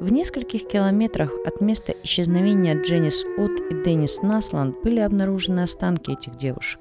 В 0.00 0.12
нескольких 0.12 0.66
километрах 0.66 1.32
от 1.46 1.60
места 1.60 1.94
исчезновения 2.02 2.80
Дженнис 2.82 3.24
От 3.38 3.52
и 3.70 3.84
Деннис 3.84 4.20
Насланд 4.20 4.82
были 4.82 4.98
обнаружены 4.98 5.60
останки 5.60 6.10
этих 6.10 6.36
девушек, 6.36 6.80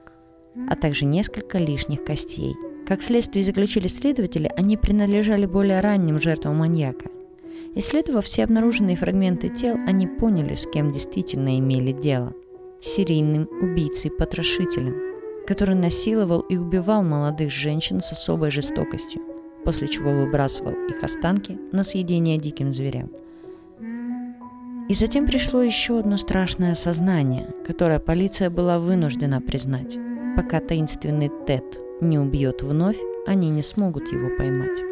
а 0.68 0.76
также 0.76 1.06
несколько 1.06 1.58
лишних 1.58 2.04
костей. 2.04 2.56
Как 2.86 3.02
следствие 3.02 3.46
заключили 3.46 3.88
следователи, 3.88 4.52
они 4.58 4.76
принадлежали 4.76 5.46
более 5.46 5.80
ранним 5.80 6.20
жертвам 6.20 6.58
маньяка– 6.58 7.06
Исследовав 7.74 8.26
все 8.26 8.44
обнаруженные 8.44 8.98
фрагменты 8.98 9.48
тел, 9.48 9.78
они 9.88 10.06
поняли, 10.06 10.56
с 10.56 10.68
кем 10.68 10.92
действительно 10.92 11.58
имели 11.58 11.94
дело. 11.94 12.34
Серийным 12.82 13.48
убийцей-потрошителем, 13.62 14.96
который 15.48 15.76
насиловал 15.76 16.42
и 16.42 16.58
убивал 16.58 17.04
молодых 17.04 17.52
женщин 17.52 18.02
с 18.02 18.12
особой 18.12 18.52
жестокостью, 18.52 19.22
после 19.64 19.88
чего 19.88 20.12
выбрасывал 20.12 20.74
их 20.90 21.02
останки 21.04 21.58
на 21.72 21.84
съедение 21.84 22.38
диким 22.38 22.74
зверям. 22.74 23.10
И 24.90 24.94
затем 24.94 25.26
пришло 25.26 25.62
еще 25.62 26.00
одно 26.00 26.18
страшное 26.18 26.74
осознание, 26.74 27.54
которое 27.66 28.00
полиция 28.00 28.50
была 28.50 28.80
вынуждена 28.80 29.40
признать. 29.40 29.98
Пока 30.36 30.60
таинственный 30.60 31.32
Тед 31.48 31.80
не 32.02 32.20
убьет 32.20 32.64
вновь, 32.64 32.98
они 33.26 33.50
не 33.50 33.64
смогут 33.64 34.12
его 34.12 34.36
поймать. 34.36 34.91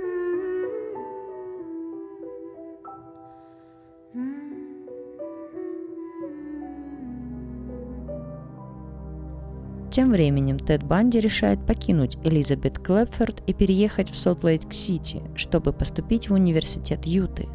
Тем 9.92 10.12
временем 10.12 10.60
Тед 10.60 10.84
Банди 10.84 11.20
решает 11.20 11.66
покинуть 11.66 12.18
Элизабет 12.24 12.78
Клёпфер 12.78 13.42
и 13.48 13.54
переехать 13.54 14.10
в 14.10 14.18
Солт-Лейк-Сити, 14.18 15.24
чтобы 15.36 15.74
поступить 15.74 16.30
в 16.30 16.34
университет 16.34 17.06
Юты. 17.06 17.48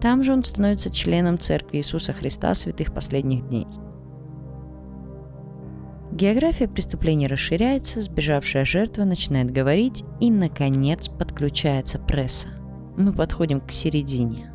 Там 0.00 0.22
же 0.22 0.32
он 0.32 0.42
становится 0.42 0.90
членом 0.90 1.38
Церкви 1.38 1.78
Иисуса 1.78 2.12
Христа 2.12 2.54
святых 2.54 2.94
последних 2.94 3.46
дней. 3.48 3.66
География 6.12 6.66
преступлений 6.66 7.26
расширяется, 7.26 8.00
сбежавшая 8.00 8.64
жертва 8.64 9.04
начинает 9.04 9.50
говорить, 9.50 10.02
и, 10.18 10.30
наконец, 10.30 11.08
подключается 11.08 11.98
пресса. 11.98 12.48
Мы 12.96 13.12
подходим 13.12 13.60
к 13.60 13.70
середине. 13.70 14.50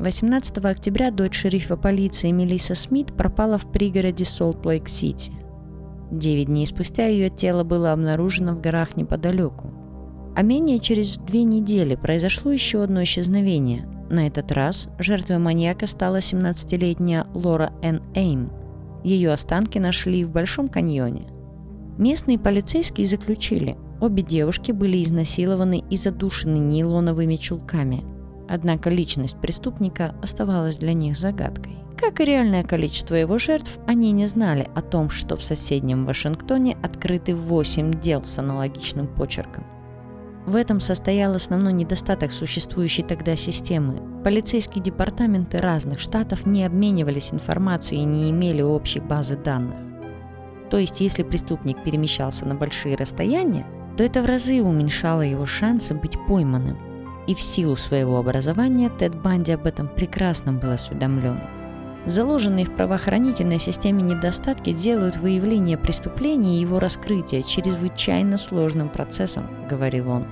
18 0.00 0.58
октября 0.58 1.12
дочь 1.12 1.38
шерифа 1.38 1.76
полиции 1.76 2.32
Мелисса 2.32 2.74
Смит 2.74 3.16
пропала 3.16 3.58
в 3.58 3.70
пригороде 3.70 4.24
Солт-Лейк-Сити– 4.24 5.30
Девять 6.10 6.46
дней 6.46 6.66
спустя 6.66 7.06
ее 7.06 7.30
тело 7.30 7.64
было 7.64 7.92
обнаружено 7.92 8.54
в 8.54 8.60
горах 8.60 8.96
неподалеку. 8.96 9.72
А 10.36 10.42
менее 10.42 10.78
через 10.78 11.16
две 11.16 11.44
недели 11.44 11.94
произошло 11.94 12.50
еще 12.52 12.82
одно 12.82 13.02
исчезновение. 13.02 13.86
На 14.10 14.26
этот 14.26 14.52
раз 14.52 14.88
жертвой 14.98 15.38
маньяка 15.38 15.86
стала 15.86 16.18
17-летняя 16.18 17.26
Лора 17.34 17.72
Н. 17.82 18.02
Эйм. 18.14 18.50
Ее 19.02 19.32
останки 19.32 19.78
нашли 19.78 20.24
в 20.24 20.30
Большом 20.30 20.68
каньоне. 20.68 21.26
Местные 21.98 22.38
полицейские 22.38 23.06
заключили, 23.06 23.76
обе 24.00 24.22
девушки 24.22 24.72
были 24.72 25.02
изнасилованы 25.02 25.84
и 25.88 25.96
задушены 25.96 26.56
нейлоновыми 26.58 27.36
чулками. 27.36 28.02
Однако 28.48 28.90
личность 28.90 29.40
преступника 29.40 30.14
оставалась 30.22 30.78
для 30.78 30.92
них 30.92 31.16
загадкой. 31.16 31.83
Как 31.96 32.20
и 32.20 32.24
реальное 32.24 32.64
количество 32.64 33.14
его 33.14 33.38
жертв, 33.38 33.78
они 33.86 34.10
не 34.12 34.26
знали 34.26 34.68
о 34.74 34.82
том, 34.82 35.10
что 35.10 35.36
в 35.36 35.44
соседнем 35.44 36.04
Вашингтоне 36.04 36.76
открыты 36.82 37.34
8 37.34 37.92
дел 38.00 38.24
с 38.24 38.38
аналогичным 38.38 39.06
почерком. 39.06 39.64
В 40.46 40.56
этом 40.56 40.80
состоял 40.80 41.34
основной 41.34 41.72
недостаток 41.72 42.30
существующей 42.30 43.02
тогда 43.02 43.34
системы. 43.34 44.22
Полицейские 44.22 44.82
департаменты 44.82 45.56
разных 45.58 46.00
штатов 46.00 46.44
не 46.44 46.64
обменивались 46.64 47.32
информацией 47.32 48.02
и 48.02 48.06
не 48.06 48.30
имели 48.30 48.60
общей 48.60 49.00
базы 49.00 49.36
данных. 49.36 49.76
То 50.70 50.78
есть, 50.78 51.00
если 51.00 51.22
преступник 51.22 51.82
перемещался 51.82 52.44
на 52.44 52.54
большие 52.56 52.96
расстояния, 52.96 53.64
то 53.96 54.02
это 54.02 54.22
в 54.22 54.26
разы 54.26 54.60
уменьшало 54.62 55.22
его 55.22 55.46
шансы 55.46 55.94
быть 55.94 56.18
пойманным. 56.26 56.76
И 57.26 57.34
в 57.34 57.40
силу 57.40 57.76
своего 57.76 58.18
образования 58.18 58.90
Тед 58.90 59.14
Банди 59.14 59.52
об 59.52 59.64
этом 59.64 59.88
прекрасно 59.88 60.52
был 60.52 60.72
осведомлен. 60.72 61.40
Заложенные 62.06 62.66
в 62.66 62.76
правоохранительной 62.76 63.58
системе 63.58 64.02
недостатки 64.02 64.72
делают 64.72 65.16
выявление 65.16 65.78
преступления 65.78 66.58
и 66.58 66.60
его 66.60 66.78
раскрытие 66.78 67.42
чрезвычайно 67.42 68.36
сложным 68.36 68.90
процессом, 68.90 69.48
говорил 69.68 70.10
он. 70.10 70.26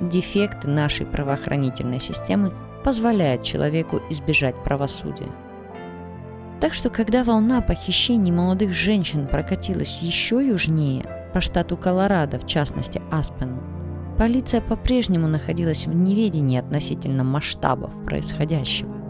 Дефекты 0.00 0.66
нашей 0.68 1.06
правоохранительной 1.06 2.00
системы 2.00 2.52
позволяют 2.82 3.44
человеку 3.44 4.00
избежать 4.10 4.60
правосудия. 4.64 5.28
Так 6.60 6.74
что, 6.74 6.90
когда 6.90 7.22
волна 7.22 7.60
похищений 7.60 8.32
молодых 8.32 8.72
женщин 8.72 9.28
прокатилась 9.28 10.02
еще 10.02 10.44
южнее, 10.44 11.04
по 11.32 11.40
штату 11.40 11.76
Колорадо, 11.76 12.38
в 12.38 12.46
частности 12.46 13.00
Аспену, 13.12 13.62
полиция 14.18 14.60
по-прежнему 14.60 15.28
находилась 15.28 15.86
в 15.86 15.94
неведении 15.94 16.58
относительно 16.58 17.22
масштабов 17.22 18.04
происходящего. 18.04 19.01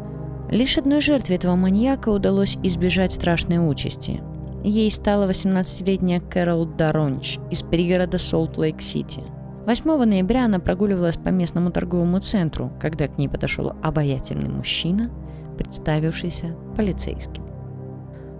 Лишь 0.52 0.76
одной 0.76 1.00
жертве 1.00 1.36
этого 1.36 1.56
маньяка 1.56 2.10
удалось 2.10 2.58
избежать 2.62 3.14
страшной 3.14 3.56
участи. 3.56 4.20
Ей 4.62 4.90
стала 4.90 5.26
18-летняя 5.26 6.20
Кэрол 6.20 6.66
Даронч 6.66 7.38
из 7.50 7.62
пригорода 7.62 8.18
Солт-Лейк-Сити. 8.18 9.22
8 9.64 10.04
ноября 10.04 10.44
она 10.44 10.58
прогуливалась 10.58 11.16
по 11.16 11.30
местному 11.30 11.70
торговому 11.70 12.18
центру, 12.18 12.70
когда 12.78 13.08
к 13.08 13.16
ней 13.16 13.28
подошел 13.28 13.72
обаятельный 13.82 14.50
мужчина, 14.50 15.10
представившийся 15.56 16.54
полицейским. 16.76 17.46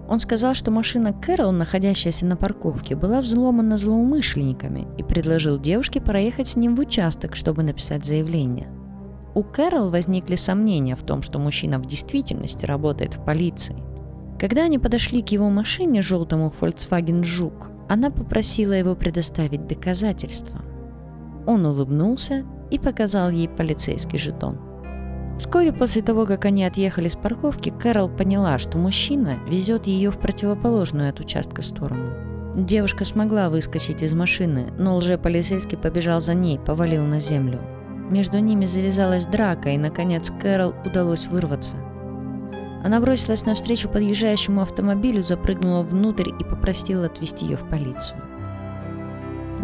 Он 0.07 0.19
сказал, 0.19 0.53
что 0.53 0.69
машина 0.69 1.13
Кэрол, 1.13 1.51
находящаяся 1.51 2.27
на 2.27 2.37
парковке, 2.37 2.95
была 2.95 3.21
взломана 3.21 3.75
злоумышленниками 3.75 4.87
и 4.99 5.03
предложил 5.03 5.59
девушке 5.59 5.99
проехать 5.99 6.49
с 6.49 6.55
ним 6.57 6.75
в 6.75 6.81
участок, 6.81 7.35
чтобы 7.35 7.63
написать 7.63 8.05
заявление– 8.05 8.67
у 9.35 9.43
Кэрол 9.43 9.89
возникли 9.89 10.35
сомнения 10.35 10.95
в 10.95 11.03
том, 11.03 11.21
что 11.21 11.39
мужчина 11.39 11.79
в 11.79 11.85
действительности 11.85 12.65
работает 12.65 13.15
в 13.15 13.23
полиции. 13.23 13.75
Когда 14.39 14.63
они 14.63 14.77
подошли 14.77 15.21
к 15.21 15.29
его 15.29 15.49
машине, 15.49 16.01
желтому 16.01 16.51
Volkswagen 16.61 17.23
Жук, 17.23 17.71
она 17.89 18.11
попросила 18.11 18.73
его 18.73 18.95
предоставить 18.95 19.67
доказательства. 19.67 20.61
Он 21.47 21.65
улыбнулся 21.65 22.45
и 22.69 22.79
показал 22.79 23.29
ей 23.29 23.47
полицейский 23.47 24.19
жетон. 24.19 24.59
Вскоре 25.39 25.73
после 25.73 26.01
того, 26.01 26.25
как 26.25 26.45
они 26.45 26.63
отъехали 26.63 27.09
с 27.09 27.15
парковки, 27.15 27.69
Кэрол 27.69 28.09
поняла, 28.09 28.59
что 28.59 28.77
мужчина 28.77 29.39
везет 29.49 29.87
ее 29.87 30.11
в 30.11 30.19
противоположную 30.19 31.09
от 31.09 31.19
участка 31.19 31.61
сторону. 31.61 32.11
Девушка 32.55 33.03
смогла 33.03 33.49
выскочить 33.49 34.03
из 34.03 34.13
машины, 34.13 34.67
но 34.77 34.95
лже-полицейский 34.97 35.77
побежал 35.77 36.21
за 36.21 36.35
ней, 36.35 36.59
повалил 36.59 37.03
на 37.03 37.19
землю. 37.19 37.59
Между 38.13 38.37
ними 38.37 38.65
завязалась 38.65 39.25
драка, 39.25 39.69
и, 39.69 39.77
наконец, 39.77 40.31
Кэрол 40.39 40.75
удалось 40.85 41.25
вырваться. 41.25 41.75
Она 42.85 42.99
бросилась 42.99 43.47
навстречу 43.47 43.89
подъезжающему 43.89 44.61
автомобилю, 44.61 45.23
запрыгнула 45.23 45.81
внутрь 45.81 46.29
и 46.29 46.43
попросила 46.43 47.07
отвезти 47.07 47.45
ее 47.45 47.57
в 47.57 47.67
полицию. 47.67 48.21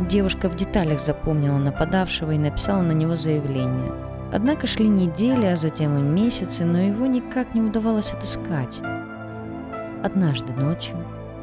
Девушка 0.09 0.49
в 0.49 0.55
деталях 0.55 0.99
запомнила 0.99 1.59
нападавшего 1.59 2.31
и 2.31 2.39
написала 2.39 2.81
на 2.81 2.93
него 2.93 3.15
заявление– 3.15 3.93
Однако 4.31 4.67
шли 4.67 4.87
недели, 4.87 5.45
а 5.45 5.57
затем 5.57 5.97
и 5.97 6.01
месяцы, 6.01 6.63
но 6.63 6.77
его 6.77 7.07
никак 7.07 7.55
не 7.55 7.61
удавалось 7.61 8.13
отыскать. 8.13 8.79
Однажды 10.03 10.53
ночью, 10.53 10.97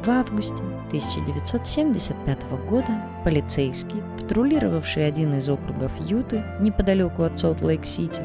в 0.07 0.11
августе 0.11 0.62
1975 0.87 2.45
года, 2.69 3.03
полицейский, 3.25 4.03
патрулировавший 4.21 5.05
один 5.05 5.35
из 5.35 5.49
округов 5.49 5.90
Юты 5.99 6.45
неподалеку 6.61 7.25
от 7.25 7.40
Солт-Лейк-Сити, 7.40 8.23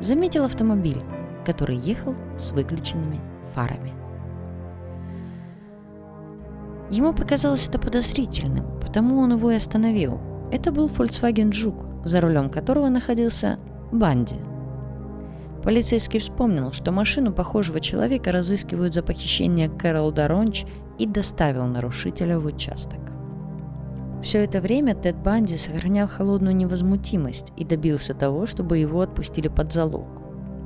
заметил 0.00 0.44
автомобиль, 0.44 1.00
который 1.46 1.76
ехал 1.76 2.16
с 2.36 2.50
выключенными 2.50 3.20
фарами. 3.54 3.92
Ему 6.90 7.12
показалось 7.12 7.68
это 7.68 7.78
подозрительным, 7.78 8.80
потому 8.80 9.20
он 9.20 9.34
его 9.34 9.52
и 9.52 9.56
остановил. 9.56 10.20
Это 10.50 10.72
был 10.72 10.88
Volkswagen 10.88 11.52
Жук, 11.52 11.86
за 12.04 12.20
рулем 12.20 12.50
которого 12.50 12.88
находился 12.88 13.60
Банди. 13.92 14.34
Полицейский 15.62 16.18
вспомнил, 16.18 16.72
что 16.72 16.90
машину 16.90 17.32
похожего 17.32 17.78
человека 17.78 18.32
разыскивают 18.32 18.94
за 18.94 19.04
похищение 19.04 19.68
Кэрол 19.68 20.10
Даронч 20.10 20.64
и 21.00 21.06
доставил 21.06 21.64
нарушителя 21.64 22.38
в 22.38 22.44
участок. 22.44 23.00
Все 24.22 24.44
это 24.44 24.60
время 24.60 24.94
Тед 24.94 25.16
Банди 25.16 25.56
сохранял 25.56 26.06
холодную 26.06 26.54
невозмутимость 26.54 27.52
и 27.56 27.64
добился 27.64 28.12
того, 28.12 28.44
чтобы 28.44 28.76
его 28.76 29.00
отпустили 29.00 29.48
под 29.48 29.72
залог. 29.72 30.06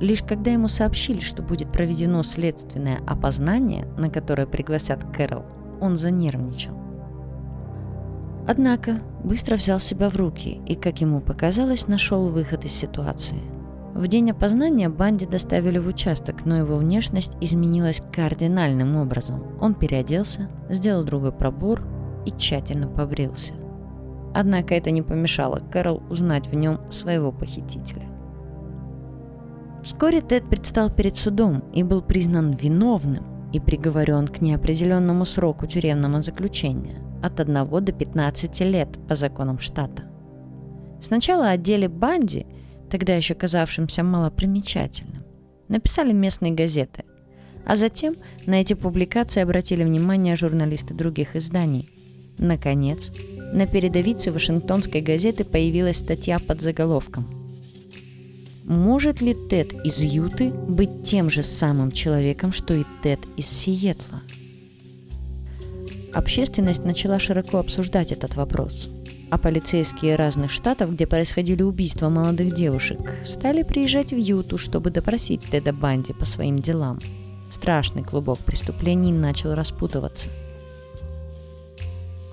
Лишь 0.01 0.21
когда 0.23 0.51
ему 0.51 0.67
сообщили, 0.67 1.21
что 1.21 1.41
будет 1.41 1.71
проведено 1.71 2.21
следственное 2.23 2.99
опознание, 3.07 3.85
на 3.97 4.09
которое 4.09 4.45
пригласят 4.45 5.05
Кэрол, 5.15 5.45
он 5.79 5.95
занервничал. 5.95 6.77
Однако 8.45 8.99
быстро 9.23 9.55
взял 9.55 9.79
себя 9.79 10.09
в 10.09 10.17
руки 10.17 10.61
и, 10.67 10.75
как 10.75 10.99
ему 10.99 11.21
показалось, 11.21 11.87
нашел 11.87 12.27
выход 12.27 12.65
из 12.65 12.73
ситуации. 12.73 13.39
В 13.95 14.09
день 14.09 14.29
опознания 14.31 14.89
Банди 14.89 15.25
доставили 15.25 15.77
в 15.77 15.87
участок, 15.87 16.45
но 16.45 16.57
его 16.57 16.75
внешность 16.75 17.37
изменилась 17.39 18.01
кардинальным 18.11 18.97
образом. 18.97 19.41
Он 19.61 19.73
переоделся, 19.73 20.49
сделал 20.69 21.05
другой 21.05 21.31
пробор 21.31 21.81
и 22.25 22.31
тщательно 22.31 22.89
побрился. 22.89 23.53
Однако 24.33 24.75
это 24.75 24.91
не 24.91 25.01
помешало 25.01 25.61
Кэрол 25.71 26.03
узнать 26.09 26.47
в 26.47 26.57
нем 26.57 26.79
своего 26.91 27.31
похитителя. 27.31 28.03
Вскоре 29.81 30.19
Тед 30.19 30.49
предстал 30.49 30.89
перед 30.89 31.15
судом 31.15 31.63
и 31.71 31.81
был 31.81 32.01
признан 32.01 32.51
виновным 32.51 33.23
и 33.53 33.61
приговорен 33.61 34.27
к 34.27 34.41
неопределенному 34.41 35.23
сроку 35.23 35.67
тюремного 35.67 36.21
заключения 36.21 37.01
от 37.23 37.39
1 37.39 37.53
до 37.69 37.93
15 37.93 38.59
лет 38.59 38.89
по 39.07 39.15
законам 39.15 39.59
штата. 39.59 40.03
Сначала 40.99 41.47
о 41.47 41.55
деле 41.55 41.87
Банди, 41.87 42.45
тогда 42.89 43.15
еще 43.15 43.35
казавшимся 43.35 44.03
малопримечательным, 44.03 45.23
написали 45.67 46.13
местные 46.13 46.51
газеты, 46.51 47.03
а 47.65 47.75
затем 47.75 48.15
на 48.45 48.61
эти 48.61 48.73
публикации 48.73 49.41
обратили 49.41 49.83
внимание 49.83 50.35
журналисты 50.35 50.93
других 50.93 51.35
изданий. 51.35 51.89
Наконец, 52.37 53.11
на 53.53 53.65
передовице 53.65 54.31
Вашингтонской 54.31 55.01
газеты 55.01 55.43
появилась 55.43 55.97
статья 55.97 56.39
под 56.39 56.61
заголовком 56.61 57.25
«Может 58.65 59.21
ли 59.21 59.35
Тед 59.49 59.73
из 59.85 60.01
Юты 60.01 60.49
быть 60.51 61.03
тем 61.03 61.29
же 61.29 61.43
самым 61.43 61.91
человеком, 61.91 62.51
что 62.51 62.73
и 62.73 62.83
Тед 63.03 63.19
из 63.37 63.47
Сиэтла?» 63.47 64.21
Общественность 66.15 66.85
начала 66.85 67.19
широко 67.19 67.57
обсуждать 67.57 68.13
этот 68.13 68.35
вопрос, 68.35 68.89
а 69.31 69.37
полицейские 69.37 70.15
разных 70.15 70.49
штатов, 70.49 70.93
где 70.93 71.05
происходили 71.05 71.61
убийства 71.61 72.07
молодых 72.07 72.55
девушек, 72.55 72.99
стали 73.25 73.63
приезжать 73.63 74.13
в 74.13 74.15
Юту, 74.15 74.57
чтобы 74.57 74.91
допросить 74.91 75.41
Теда 75.51 75.73
Банди 75.73 76.13
по 76.13 76.23
своим 76.23 76.55
делам. 76.55 76.99
Страшный 77.51 78.01
клубок 78.05 78.39
преступлений 78.39 79.11
начал 79.11 79.55
распутываться. 79.55 80.29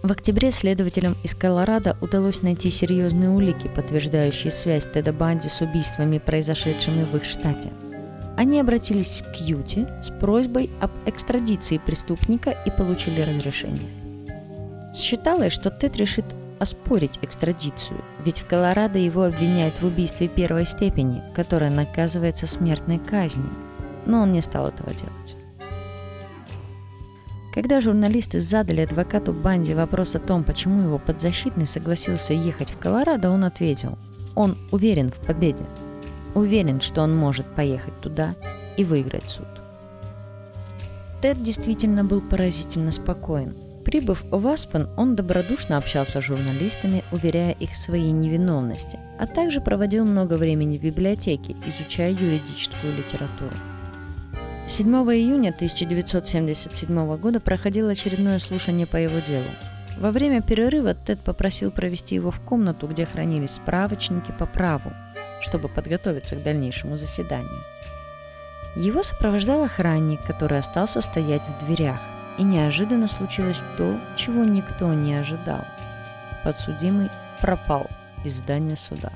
В 0.05 0.13
октябре 0.13 0.53
следователям 0.53 1.17
из 1.25 1.35
Колорадо 1.35 1.97
удалось 2.01 2.43
найти 2.43 2.71
серьезные 2.71 3.31
улики, 3.31 3.67
подтверждающие 3.67 4.53
связь 4.53 4.87
Теда 4.87 5.13
Банди 5.13 5.49
с 5.49 5.61
убийствами, 5.61 6.19
произошедшими 6.19 7.03
в 7.03 7.17
их 7.17 7.25
штате– 7.25 7.73
они 8.37 8.61
обратились 8.61 9.23
к 9.35 9.41
Юте 9.41 9.89
с 10.03 10.11
просьбой 10.11 10.71
об 10.81 10.91
экстрадиции 11.07 11.79
преступника 11.79 12.51
и 12.51 12.71
получили 12.71 13.21
разрешение. 13.21 13.89
Считалось, 14.95 15.53
что 15.53 15.71
Тед 15.71 15.97
решит 15.97 16.25
оспорить 16.59 17.19
экстрадицию, 17.23 18.03
ведь 18.25 18.39
в 18.39 18.47
Колорадо 18.47 18.99
его 18.99 19.25
обвиняют 19.25 19.81
в 19.83 19.87
убийстве 19.87 20.29
первой 20.29 20.65
степени, 20.65 21.23
которое 21.35 21.71
наказывается 21.71 22.47
смертной 22.47 22.99
казнью, 22.99 23.51
но 24.07 24.23
он 24.23 24.33
не 24.33 24.41
стал 24.41 24.69
этого 24.69 24.91
делать. 24.95 25.37
Когда 27.53 27.81
журналисты 27.81 28.41
задали 28.41 28.81
адвокату 28.81 29.35
Банди 29.35 29.75
вопрос 29.75 30.15
о 30.15 30.21
том, 30.21 30.43
почему 30.43 30.81
его 30.81 30.99
подзащитный 30.99 31.67
согласился 31.67 32.33
ехать 32.33 32.71
в 32.71 32.79
Колорадо, 32.79 33.31
он 33.31 33.45
ответил, 33.45 33.99
он 34.35 34.57
уверен 34.71 35.11
в 35.11 35.19
победе, 35.19 35.67
Уверен, 36.35 36.81
что 36.81 37.03
он 37.03 37.17
может 37.17 37.47
поехать 37.55 38.01
туда 38.01 38.35
и 38.77 38.85
выиграть 38.85 39.29
суд. 39.29 39.47
Тед 41.21 41.43
действительно 41.43 42.05
был 42.05 42.21
поразительно 42.21 42.91
спокоен. 42.91 43.55
Прибыв 43.85 44.25
в 44.31 44.47
Аспен, 44.47 44.89
он 44.97 45.17
добродушно 45.17 45.77
общался 45.77 46.21
с 46.21 46.25
журналистами, 46.25 47.05
уверяя 47.13 47.53
их 47.53 47.71
в 47.71 47.77
своей 47.77 48.13
невиновности, 48.13 48.99
а 49.19 49.27
также 49.27 49.61
проводил 49.61 50.05
много 50.05 50.35
времени 50.35 50.79
в 50.79 50.83
библиотеке, 50.83 51.57
изучая 51.67 52.13
юридическую 52.13 52.97
литературу. 52.97 53.55
7 54.69 54.89
июня 54.89 55.51
1977 55.51 57.17
года 57.19 57.41
проходило 57.41 57.91
очередное 57.91 58.39
слушание 58.39 58.87
по 58.87 58.97
его 58.97 59.19
делу. 59.19 59.51
Во 59.99 60.11
время 60.13 60.41
перерыва 60.41 60.95
Тед 60.95 61.21
попросил 61.21 61.71
провести 61.71 62.15
его 62.15 62.31
в 62.31 62.41
комнату, 62.41 62.87
где 62.87 63.05
хранились 63.05 63.57
справочники 63.57 64.33
по 64.39 64.47
праву, 64.47 64.93
чтобы 65.43 65.69
подготовиться 65.69 66.37
к 66.37 66.43
дальнейшему 66.43 66.97
заседанию. 66.97 67.63
Его 68.75 69.03
сопровождал 69.03 69.65
охранник, 69.65 70.25
который 70.25 70.59
остался 70.59 71.03
стоять 71.03 71.43
в 71.47 71.67
дверях, 71.67 72.01
и 72.39 72.43
неожиданно 72.43 73.07
случилось 73.07 73.63
то, 73.77 74.01
чего 74.17 74.45
никто 74.45 74.95
не 74.95 75.15
ожидал. 75.15 75.65
Подсудимый 76.43 77.11
пропал 77.41 77.87
из 78.25 78.39
здания 78.39 78.77
суда. 78.77 79.13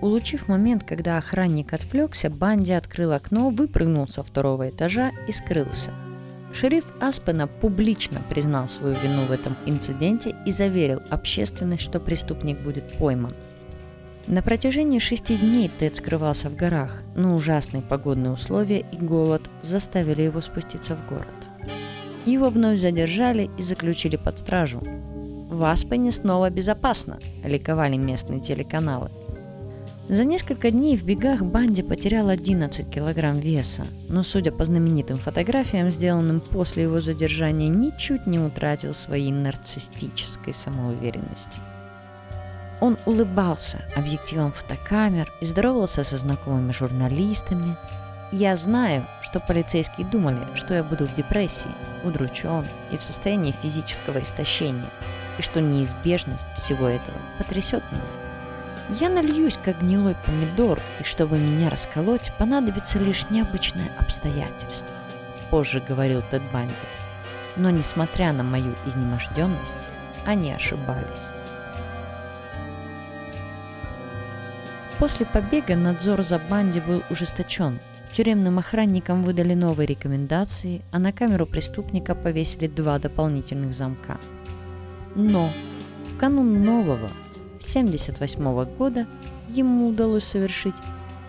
Улучив 0.00 0.48
момент, 0.48 0.82
когда 0.82 1.16
охранник 1.16 1.72
отвлекся, 1.72 2.28
Банди 2.28 2.72
открыл 2.72 3.12
окно, 3.12 3.50
выпрыгнул 3.50 4.08
со 4.08 4.22
второго 4.22 4.68
этажа 4.68 5.12
и 5.28 5.32
скрылся. 5.32 5.92
Шериф 6.52 6.84
Аспена 7.00 7.46
публично 7.46 8.20
признал 8.28 8.68
свою 8.68 8.96
вину 8.96 9.26
в 9.26 9.30
этом 9.30 9.56
инциденте 9.66 10.34
и 10.44 10.50
заверил 10.50 11.00
общественность, 11.10 11.82
что 11.82 12.00
преступник 12.00 12.58
будет 12.60 12.98
пойман– 12.98 13.32
на 14.26 14.40
протяжении 14.40 14.98
шести 14.98 15.36
дней 15.36 15.68
Тед 15.68 15.96
скрывался 15.96 16.48
в 16.48 16.56
горах, 16.56 17.02
но 17.14 17.34
ужасные 17.34 17.82
погодные 17.82 18.32
условия 18.32 18.86
и 18.90 18.96
голод 18.96 19.50
заставили 19.62 20.22
его 20.22 20.40
спуститься 20.40 20.96
в 20.96 21.06
город. 21.06 21.26
Его 22.24 22.48
вновь 22.48 22.78
задержали 22.78 23.50
и 23.58 23.62
заключили 23.62 24.16
под 24.16 24.38
стражу. 24.38 24.80
В 25.50 25.62
Аспене 25.70 26.10
снова 26.10 26.48
безопасно, 26.48 27.18
ликовали 27.44 27.96
местные 27.96 28.40
телеканалы. 28.40 29.10
За 30.08 30.24
несколько 30.24 30.70
дней 30.70 30.96
в 30.96 31.04
бегах 31.04 31.42
Банди 31.42 31.82
потерял 31.82 32.28
11 32.28 32.90
килограмм 32.90 33.38
веса, 33.38 33.86
но, 34.08 34.22
судя 34.22 34.52
по 34.52 34.64
знаменитым 34.64 35.18
фотографиям, 35.18 35.90
сделанным 35.90 36.40
после 36.40 36.84
его 36.84 37.00
задержания, 37.00 37.68
ничуть 37.68 38.26
не 38.26 38.38
утратил 38.38 38.94
своей 38.94 39.32
нарциссической 39.32 40.54
самоуверенности– 40.54 41.60
он 42.84 42.98
улыбался 43.06 43.80
объективом 43.96 44.52
фотокамер 44.52 45.32
и 45.40 45.46
здоровался 45.46 46.04
со 46.04 46.18
знакомыми 46.18 46.70
журналистами. 46.70 47.78
Я 48.30 48.56
знаю, 48.56 49.06
что 49.22 49.40
полицейские 49.40 50.06
думали, 50.06 50.46
что 50.54 50.74
я 50.74 50.84
буду 50.84 51.06
в 51.06 51.14
депрессии, 51.14 51.70
удручен 52.04 52.66
и 52.90 52.98
в 52.98 53.02
состоянии 53.02 53.52
физического 53.52 54.18
истощения, 54.18 54.90
и 55.38 55.42
что 55.42 55.62
неизбежность 55.62 56.46
всего 56.54 56.86
этого 56.86 57.16
потрясет 57.38 57.82
меня. 57.90 59.00
Я 59.00 59.08
нальюсь, 59.08 59.58
как 59.64 59.80
гнилой 59.80 60.14
помидор, 60.26 60.78
и 61.00 61.04
чтобы 61.04 61.38
меня 61.38 61.70
расколоть, 61.70 62.32
понадобится 62.38 62.98
лишь 62.98 63.30
необычное 63.30 63.90
обстоятельство»,— 63.98 64.94
позже 65.50 65.80
говорил 65.80 66.20
Тед 66.20 66.42
Банди. 66.52 66.74
Но, 67.56 67.70
несмотря 67.70 68.34
на 68.34 68.42
мою 68.42 68.74
изнеможденность, 68.84 69.88
они 70.26 70.52
ошибались. 70.52 71.32
После 74.98 75.26
побега 75.26 75.74
надзор 75.74 76.22
за 76.22 76.38
Банди 76.38 76.80
был 76.80 77.02
ужесточен. 77.10 77.80
Тюремным 78.16 78.60
охранникам 78.60 79.24
выдали 79.24 79.54
новые 79.54 79.88
рекомендации, 79.88 80.82
а 80.92 81.00
на 81.00 81.10
камеру 81.10 81.46
преступника 81.46 82.14
повесили 82.14 82.68
два 82.68 83.00
дополнительных 83.00 83.74
замка. 83.74 84.20
Но 85.16 85.50
в 86.04 86.16
канун 86.16 86.62
нового 86.64 87.10
1978 87.56 88.64
года 88.76 89.06
ему 89.48 89.88
удалось 89.88 90.24
совершить 90.24 90.76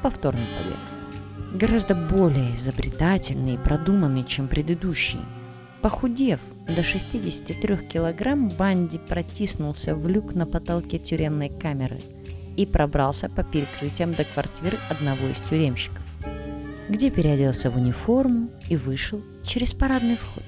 повторный 0.03 0.45
побег. 0.59 1.59
Гораздо 1.59 1.95
более 1.95 2.53
изобретательный 2.53 3.55
и 3.55 3.57
продуманный, 3.57 4.25
чем 4.25 4.47
предыдущий. 4.47 5.21
Похудев 5.81 6.39
до 6.67 6.83
63 6.83 7.77
килограмм, 7.77 8.49
Банди 8.49 8.99
протиснулся 8.99 9.95
в 9.95 10.07
люк 10.07 10.35
на 10.35 10.45
потолке 10.45 10.99
тюремной 10.99 11.49
камеры 11.49 11.99
и 12.55 12.65
пробрался 12.65 13.29
по 13.29 13.43
перекрытиям 13.43 14.13
до 14.13 14.23
квартиры 14.23 14.77
одного 14.89 15.27
из 15.27 15.41
тюремщиков, 15.41 16.03
где 16.89 17.09
переоделся 17.09 17.69
в 17.69 17.77
униформу 17.77 18.49
и 18.69 18.77
вышел 18.77 19.21
через 19.43 19.73
парадный 19.73 20.15
вход. 20.15 20.43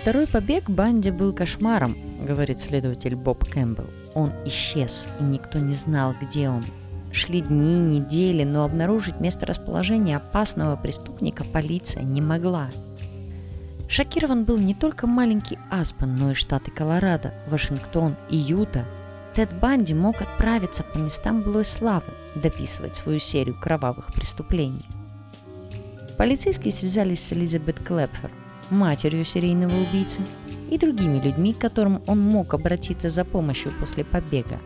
Второй 0.00 0.26
побег 0.26 0.68
Банди 0.68 1.10
был 1.10 1.32
кошмаром, 1.32 1.96
говорит 2.26 2.60
следователь 2.60 3.14
Боб 3.14 3.44
Кэмпбелл. 3.48 3.88
Он 4.14 4.32
исчез, 4.46 5.08
и 5.20 5.22
никто 5.22 5.58
не 5.58 5.74
знал, 5.74 6.14
где 6.20 6.48
он. 6.48 6.64
Шли 7.12 7.40
дни, 7.40 7.78
недели, 7.78 8.42
но 8.42 8.64
обнаружить 8.64 9.20
место 9.20 9.46
расположения 9.46 10.16
опасного 10.16 10.76
преступника 10.76 11.44
полиция 11.44 12.02
не 12.02 12.20
могла. 12.20 12.68
Шокирован 13.88 14.44
был 14.44 14.56
не 14.56 14.74
только 14.74 15.06
маленький 15.06 15.58
Аспен, 15.70 16.16
но 16.16 16.30
и 16.30 16.34
штаты 16.34 16.70
Колорадо, 16.70 17.34
Вашингтон 17.46 18.16
и 18.30 18.36
Юта. 18.36 18.86
Тед 19.34 19.50
Банди 19.60 19.94
мог 19.94 20.20
отправиться 20.20 20.82
по 20.82 20.98
местам 20.98 21.42
былой 21.42 21.64
славы, 21.64 22.12
дописывать 22.34 22.96
свою 22.96 23.18
серию 23.18 23.58
кровавых 23.58 24.12
преступлений. 24.12 24.84
Полицейские 26.18 26.72
связались 26.72 27.24
с 27.24 27.32
Элизабет 27.32 27.80
Клэпфер, 27.80 28.30
матерью 28.70 29.24
серийного 29.24 29.74
убийцы, 29.74 30.20
и 30.70 30.78
другими 30.78 31.18
людьми, 31.18 31.52
к 31.52 31.58
которым 31.58 32.02
он 32.06 32.20
мог 32.20 32.54
обратиться 32.54 33.10
за 33.10 33.24
помощью 33.24 33.72
после 33.78 34.04
побега. 34.04 34.60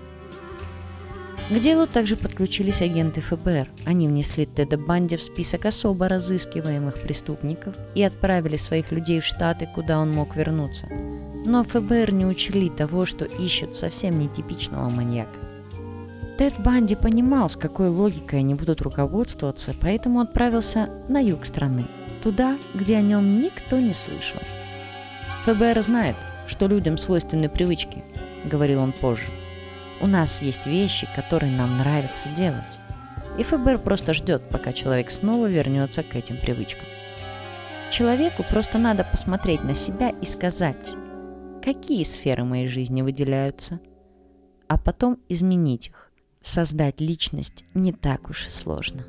К 1.48 1.58
делу 1.60 1.86
также 1.86 2.16
подключились 2.16 2.82
агенты 2.82 3.20
ФБР. 3.20 3.68
Они 3.84 4.08
внесли 4.08 4.46
Теда 4.46 4.78
Банди 4.78 5.16
в 5.16 5.22
список 5.22 5.64
особо 5.64 6.08
разыскиваемых 6.08 7.00
преступников 7.00 7.76
и 7.94 8.02
отправили 8.02 8.56
своих 8.56 8.90
людей 8.90 9.20
в 9.20 9.24
Штаты, 9.24 9.68
куда 9.72 10.00
он 10.00 10.10
мог 10.10 10.34
вернуться. 10.34 10.88
Но 11.46 11.62
ФБР 11.62 12.12
не 12.12 12.26
учли 12.26 12.68
того, 12.68 13.06
что 13.06 13.24
ищут 13.24 13.76
совсем 13.76 14.18
нетипичного 14.18 14.90
маньяка. 14.90 15.38
Тед 16.38 16.54
Банди 16.58 16.96
понимал, 16.96 17.48
с 17.48 17.54
какой 17.54 17.88
логикой 17.88 18.40
они 18.40 18.54
будут 18.54 18.82
руководствоваться, 18.82 19.72
поэтому 19.80 20.20
отправился 20.20 20.90
на 21.08 21.20
юг 21.20 21.46
страны, 21.46 21.86
туда, 22.20 22.58
где 22.74 22.96
о 22.96 23.00
нем 23.00 23.40
никто 23.40 23.78
не 23.78 23.92
слышал. 23.92 24.40
ФБР 25.44 25.80
знает, 25.82 26.16
что 26.48 26.66
людям 26.66 26.98
свойственны 26.98 27.48
привычки, 27.48 28.02
говорил 28.44 28.82
он 28.82 28.90
позже. 28.90 29.30
У 30.00 30.08
нас 30.08 30.42
есть 30.42 30.66
вещи, 30.66 31.08
которые 31.14 31.52
нам 31.52 31.78
нравится 31.78 32.28
делать. 32.30 32.80
И 33.38 33.44
ФБР 33.44 33.78
просто 33.78 34.14
ждет, 34.14 34.42
пока 34.50 34.72
человек 34.72 35.12
снова 35.12 35.46
вернется 35.46 36.02
к 36.02 36.16
этим 36.16 36.38
привычкам. 36.38 36.86
Человеку 37.88 38.42
просто 38.42 38.78
надо 38.78 39.04
посмотреть 39.04 39.62
на 39.62 39.76
себя 39.76 40.10
и 40.10 40.26
сказать, 40.26 40.96
какие 41.66 42.04
сферы 42.04 42.44
моей 42.44 42.68
жизни 42.68 43.02
выделяются, 43.02 43.80
а 44.68 44.78
потом 44.78 45.18
изменить 45.28 45.88
их. 45.88 46.12
Создать 46.40 47.00
личность 47.00 47.64
не 47.74 47.92
так 47.92 48.30
уж 48.30 48.46
и 48.46 48.50
сложно. 48.50 49.04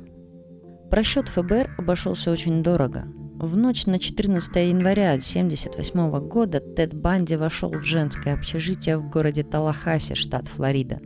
Просчет 0.90 1.28
ФБР 1.28 1.76
обошелся 1.78 2.32
очень 2.32 2.64
дорого. 2.64 3.04
В 3.36 3.56
ночь 3.56 3.86
на 3.86 4.00
14 4.00 4.56
января 4.56 5.10
1978 5.10 6.18
года 6.26 6.58
Тед 6.58 6.94
Банди 6.94 7.36
вошел 7.36 7.70
в 7.70 7.84
женское 7.84 8.34
общежитие 8.34 8.98
в 8.98 9.08
городе 9.08 9.44
Талахаси, 9.44 10.16
штат 10.16 10.48
Флорида, 10.48 11.00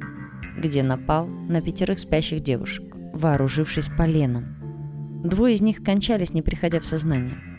где 0.57 0.83
напал 0.83 1.27
на 1.27 1.61
пятерых 1.61 1.99
спящих 1.99 2.43
девушек, 2.43 2.97
вооружившись 3.13 3.91
поленом. 3.91 5.23
Двое 5.23 5.53
из 5.53 5.61
них 5.61 5.85
кончались, 5.85 6.33
не 6.33 6.41
приходя 6.41 6.81
в 6.81 6.87
сознание. 6.87 7.52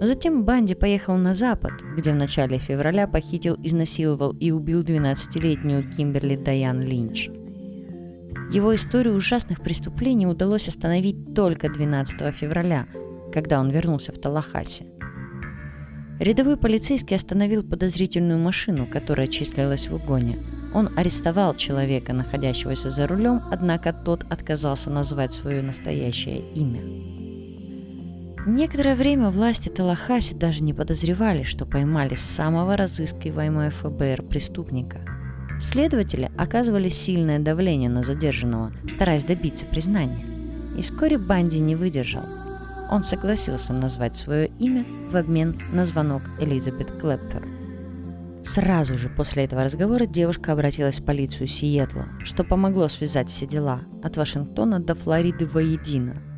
Затем 0.00 0.44
Банди 0.44 0.74
поехал 0.74 1.16
на 1.16 1.34
запад, 1.34 1.72
где 1.96 2.12
в 2.12 2.16
начале 2.16 2.58
февраля 2.58 3.06
похитил, 3.06 3.56
изнасиловал 3.62 4.32
и 4.32 4.50
убил 4.50 4.82
12-летнюю 4.82 5.90
Кимберли 5.92 6.36
Дайан 6.36 6.80
Линч– 6.80 7.28
его 8.52 8.74
историю 8.74 9.16
ужасных 9.16 9.62
преступлений 9.62 10.26
удалось 10.26 10.68
остановить 10.68 11.34
только 11.34 11.70
12 11.70 12.34
февраля, 12.34 12.86
когда 13.32 13.58
он 13.58 13.70
вернулся 13.70 14.12
в 14.12 14.18
Талахасе. 14.18 14.84
Рядовой 16.20 16.58
полицейский 16.58 17.16
остановил 17.16 17.62
подозрительную 17.62 18.38
машину, 18.38 18.86
которая 18.86 19.26
числилась 19.26 19.88
в 19.88 19.94
угоне. 19.94 20.36
Он 20.74 20.90
арестовал 20.96 21.54
человека, 21.54 22.12
находящегося 22.12 22.90
за 22.90 23.06
рулем, 23.06 23.40
однако 23.50 23.94
тот 23.94 24.24
отказался 24.30 24.90
назвать 24.90 25.32
свое 25.32 25.62
настоящее 25.62 26.40
имя. 26.54 27.11
Некоторое 28.46 28.94
время 28.96 29.30
власти 29.30 29.68
Талахаси 29.68 30.34
даже 30.34 30.62
не 30.62 30.74
подозревали, 30.74 31.42
что 31.42 31.64
поймали 31.64 32.16
самого 32.16 32.76
разыскиваемого 32.76 33.70
ФБР 33.70 34.22
преступника– 34.22 35.00
Следователи 35.62 36.28
оказывали 36.36 36.88
сильное 36.88 37.38
давление 37.38 37.88
на 37.88 38.02
задержанного, 38.02 38.72
стараясь 38.88 39.22
добиться 39.22 39.64
признания. 39.64 40.26
И 40.76 40.82
вскоре 40.82 41.18
Банди 41.18 41.60
не 41.60 41.76
выдержал. 41.76 42.24
Он 42.90 43.04
согласился 43.04 43.72
назвать 43.72 44.16
свое 44.16 44.48
имя 44.58 44.84
в 45.08 45.16
обмен 45.16 45.54
на 45.72 45.84
звонок 45.84 46.22
Элизабет 46.40 46.90
Клэппер. 47.00 47.46
Сразу 48.42 48.98
же 48.98 49.08
после 49.08 49.44
этого 49.44 49.62
разговора 49.62 50.04
девушка 50.04 50.52
обратилась 50.52 50.98
в 50.98 51.04
полицию 51.04 51.46
Сиэтла, 51.46 52.08
что 52.24 52.42
помогло 52.42 52.88
связать 52.88 53.30
все 53.30 53.46
дела 53.46 53.82
от 54.02 54.16
Вашингтона 54.16 54.80
до 54.80 54.96
Флориды 54.96 55.46
воедино. 55.46 56.31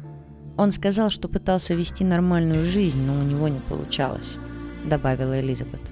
Он 0.56 0.70
сказал, 0.70 1.10
что 1.10 1.28
пытался 1.28 1.74
вести 1.74 2.04
нормальную 2.04 2.64
жизнь, 2.64 3.00
но 3.00 3.14
у 3.14 3.22
него 3.22 3.48
не 3.48 3.58
получалось, 3.68 4.36
добавила 4.84 5.40
Элизабет. 5.40 5.82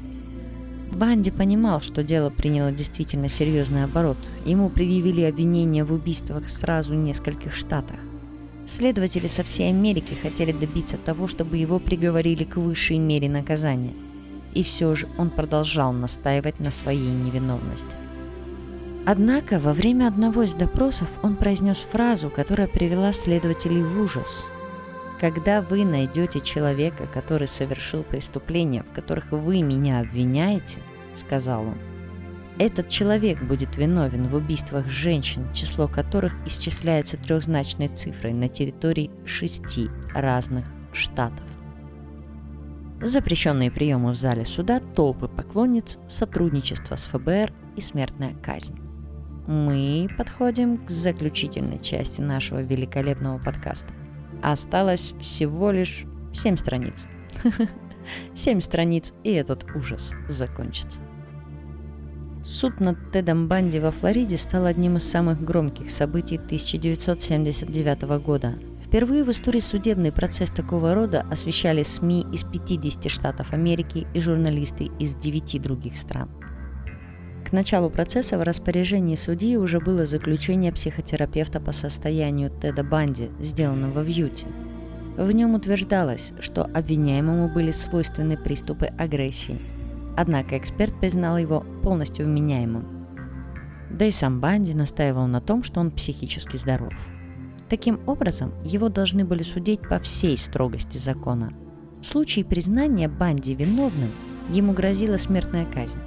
Банди 0.92 1.30
понимал, 1.30 1.80
что 1.80 2.02
дело 2.02 2.30
приняло 2.30 2.70
действительно 2.70 3.28
серьезный 3.28 3.84
оборот. 3.84 4.18
Ему 4.44 4.68
предъявили 4.68 5.22
обвинения 5.22 5.84
в 5.84 5.92
убийствах 5.92 6.48
сразу 6.48 6.94
в 6.94 6.98
нескольких 6.98 7.54
штатах. 7.54 7.96
Следователи 8.66 9.26
со 9.26 9.42
всей 9.42 9.70
Америки 9.70 10.14
хотели 10.20 10.52
добиться 10.52 10.98
того, 10.98 11.26
чтобы 11.28 11.56
его 11.56 11.78
приговорили 11.78 12.44
к 12.44 12.56
высшей 12.56 12.98
мере 12.98 13.28
наказания. 13.28 13.94
И 14.54 14.62
все 14.62 14.94
же 14.94 15.08
он 15.16 15.30
продолжал 15.30 15.92
настаивать 15.92 16.60
на 16.60 16.70
своей 16.70 17.10
невиновности. 17.10 17.96
Однако 19.04 19.58
во 19.58 19.72
время 19.72 20.06
одного 20.06 20.42
из 20.42 20.54
допросов 20.54 21.08
он 21.22 21.36
произнес 21.36 21.78
фразу, 21.78 22.30
которая 22.30 22.68
привела 22.68 23.12
следователей 23.12 23.82
в 23.82 24.00
ужас. 24.00 24.46
Когда 25.22 25.62
вы 25.62 25.84
найдете 25.84 26.40
человека, 26.40 27.06
который 27.06 27.46
совершил 27.46 28.02
преступления, 28.02 28.82
в 28.82 28.92
которых 28.92 29.30
вы 29.30 29.62
меня 29.62 30.00
обвиняете, 30.00 30.80
сказал 31.14 31.62
он, 31.62 31.78
этот 32.58 32.88
человек 32.88 33.40
будет 33.40 33.76
виновен 33.76 34.26
в 34.26 34.34
убийствах 34.34 34.88
женщин, 34.88 35.46
число 35.54 35.86
которых 35.86 36.34
исчисляется 36.44 37.16
трехзначной 37.18 37.86
цифрой 37.86 38.32
на 38.32 38.48
территории 38.48 39.12
шести 39.24 39.86
разных 40.12 40.64
штатов. 40.92 41.46
Запрещенные 43.00 43.70
приемы 43.70 44.10
в 44.10 44.16
зале 44.16 44.44
суда, 44.44 44.80
толпы 44.80 45.28
поклонниц, 45.28 46.00
сотрудничество 46.08 46.96
с 46.96 47.04
ФБР 47.04 47.52
и 47.76 47.80
смертная 47.80 48.34
казнь. 48.42 48.76
Мы 49.46 50.08
подходим 50.18 50.84
к 50.84 50.90
заключительной 50.90 51.78
части 51.78 52.20
нашего 52.20 52.60
великолепного 52.60 53.38
подкаста. 53.40 54.01
Осталось 54.42 55.14
всего 55.20 55.70
лишь 55.70 56.04
7 56.32 56.56
страниц. 56.56 57.06
7 58.34 58.60
страниц, 58.60 59.12
и 59.22 59.32
этот 59.32 59.64
ужас 59.74 60.12
закончится. 60.28 60.98
Суд 62.44 62.80
над 62.80 63.12
Тедом 63.12 63.46
Банди 63.46 63.78
во 63.78 63.92
Флориде 63.92 64.36
стал 64.36 64.66
одним 64.66 64.96
из 64.96 65.08
самых 65.08 65.44
громких 65.44 65.90
событий 65.90 66.36
1979 66.36 68.02
года. 68.20 68.54
Впервые 68.84 69.22
в 69.22 69.30
истории 69.30 69.60
судебный 69.60 70.10
процесс 70.10 70.50
такого 70.50 70.92
рода 70.92 71.24
освещали 71.30 71.84
СМИ 71.84 72.26
из 72.32 72.42
50 72.42 73.08
штатов 73.08 73.52
Америки 73.52 74.08
и 74.12 74.20
журналисты 74.20 74.90
из 74.98 75.14
9 75.14 75.62
других 75.62 75.96
стран. 75.96 76.28
К 77.52 77.54
началу 77.54 77.90
процесса 77.90 78.38
в 78.38 78.42
распоряжении 78.42 79.14
судьи 79.14 79.58
уже 79.58 79.78
было 79.78 80.06
заключение 80.06 80.72
психотерапевта 80.72 81.60
по 81.60 81.72
состоянию 81.72 82.48
Теда 82.48 82.82
Банди, 82.82 83.28
сделанного 83.40 84.00
в 84.00 84.06
Юте. 84.06 84.46
В 85.18 85.30
нем 85.32 85.52
утверждалось, 85.54 86.32
что 86.40 86.64
обвиняемому 86.64 87.52
были 87.52 87.70
свойственны 87.70 88.38
приступы 88.38 88.86
агрессии. 88.86 89.58
Однако 90.16 90.56
эксперт 90.56 90.98
признал 90.98 91.36
его 91.36 91.62
полностью 91.82 92.24
вменяемым. 92.24 92.86
Да 93.90 94.06
и 94.06 94.10
сам 94.10 94.40
Банди 94.40 94.72
настаивал 94.72 95.26
на 95.26 95.42
том, 95.42 95.62
что 95.62 95.80
он 95.80 95.90
психически 95.90 96.56
здоров. 96.56 96.94
Таким 97.68 98.00
образом, 98.06 98.54
его 98.64 98.88
должны 98.88 99.26
были 99.26 99.42
судить 99.42 99.86
по 99.86 99.98
всей 99.98 100.38
строгости 100.38 100.96
закона. 100.96 101.52
В 102.00 102.06
случае 102.06 102.46
признания 102.46 103.10
Банди 103.10 103.54
виновным, 103.54 104.10
ему 104.48 104.72
грозила 104.72 105.18
смертная 105.18 105.66
казнь. 105.66 106.00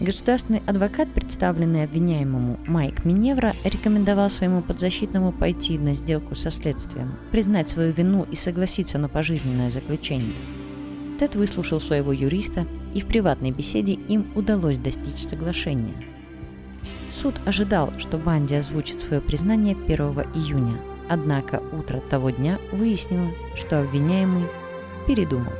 Государственный 0.00 0.62
адвокат, 0.66 1.12
представленный 1.12 1.84
обвиняемому 1.84 2.58
Майк 2.66 3.04
Миневра, 3.04 3.54
рекомендовал 3.64 4.30
своему 4.30 4.62
подзащитному 4.62 5.30
пойти 5.30 5.76
на 5.76 5.92
сделку 5.92 6.34
со 6.34 6.50
следствием, 6.50 7.16
признать 7.30 7.68
свою 7.68 7.92
вину 7.92 8.26
и 8.30 8.34
согласиться 8.34 8.96
на 8.96 9.10
пожизненное 9.10 9.70
заключение. 9.70 10.32
Тед 11.18 11.36
выслушал 11.36 11.80
своего 11.80 12.12
юриста, 12.12 12.66
и 12.94 13.00
в 13.02 13.06
приватной 13.06 13.50
беседе 13.50 13.92
им 13.92 14.26
удалось 14.34 14.78
достичь 14.78 15.20
соглашения. 15.20 15.92
Суд 17.10 17.34
ожидал, 17.44 17.92
что 17.98 18.16
Банди 18.16 18.54
озвучит 18.54 19.00
свое 19.00 19.20
признание 19.20 19.76
1 19.76 19.98
июня, 20.34 20.78
однако 21.10 21.62
утро 21.72 22.00
того 22.08 22.30
дня 22.30 22.58
выяснило, 22.72 23.28
что 23.54 23.82
обвиняемый 23.82 24.44
передумал. 25.06 25.52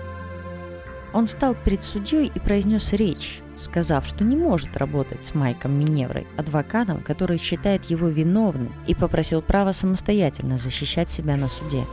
Он 1.12 1.26
встал 1.26 1.55
перед 1.62 1.82
судьей 1.82 2.32
и 2.34 2.41
произнес 2.41 2.95
речь, 2.95 3.43
сказав, 3.61 4.06
что 4.06 4.24
не 4.24 4.36
может 4.36 4.76
работать 4.76 5.24
с 5.26 5.34
Майком 5.34 5.78
Миневрой, 5.78 6.26
адвокатом, 6.36 7.00
который 7.00 7.38
считает 7.38 7.86
его 7.86 8.08
виновным, 8.08 8.72
и 8.86 8.94
попросил 8.94 9.42
права 9.42 9.72
самостоятельно 9.72 10.58
защищать 10.58 11.11
себя 11.11 11.36
на 11.36 11.48
суде. 11.48 11.84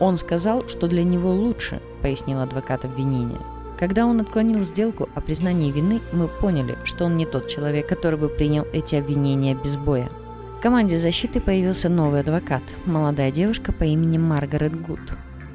«Он 0.00 0.16
сказал, 0.16 0.68
что 0.68 0.88
для 0.88 1.04
него 1.04 1.32
лучше»,— 1.32 1.80
пояснил 2.02 2.40
адвокат 2.40 2.84
обвинения. 2.84 3.38
Когда 3.78 4.06
он 4.06 4.20
отклонил 4.20 4.64
сделку 4.64 5.08
о 5.14 5.20
признании 5.20 5.70
вины, 5.70 6.00
мы 6.12 6.28
поняли, 6.28 6.78
что 6.84 7.04
он 7.04 7.16
не 7.16 7.26
тот 7.26 7.46
человек, 7.46 7.86
который 7.86 8.18
бы 8.18 8.28
принял 8.28 8.66
эти 8.72 8.94
обвинения 8.94 9.54
без 9.54 9.76
боя. 9.76 10.08
В 10.58 10.60
команде 10.62 10.96
защиты 10.96 11.40
появился 11.40 11.88
новый 11.88 12.20
адвокат, 12.20 12.62
молодая 12.86 13.30
девушка 13.30 13.72
по 13.72 13.84
имени 13.84 14.16
Маргарет 14.16 14.80
Гуд. 14.80 15.00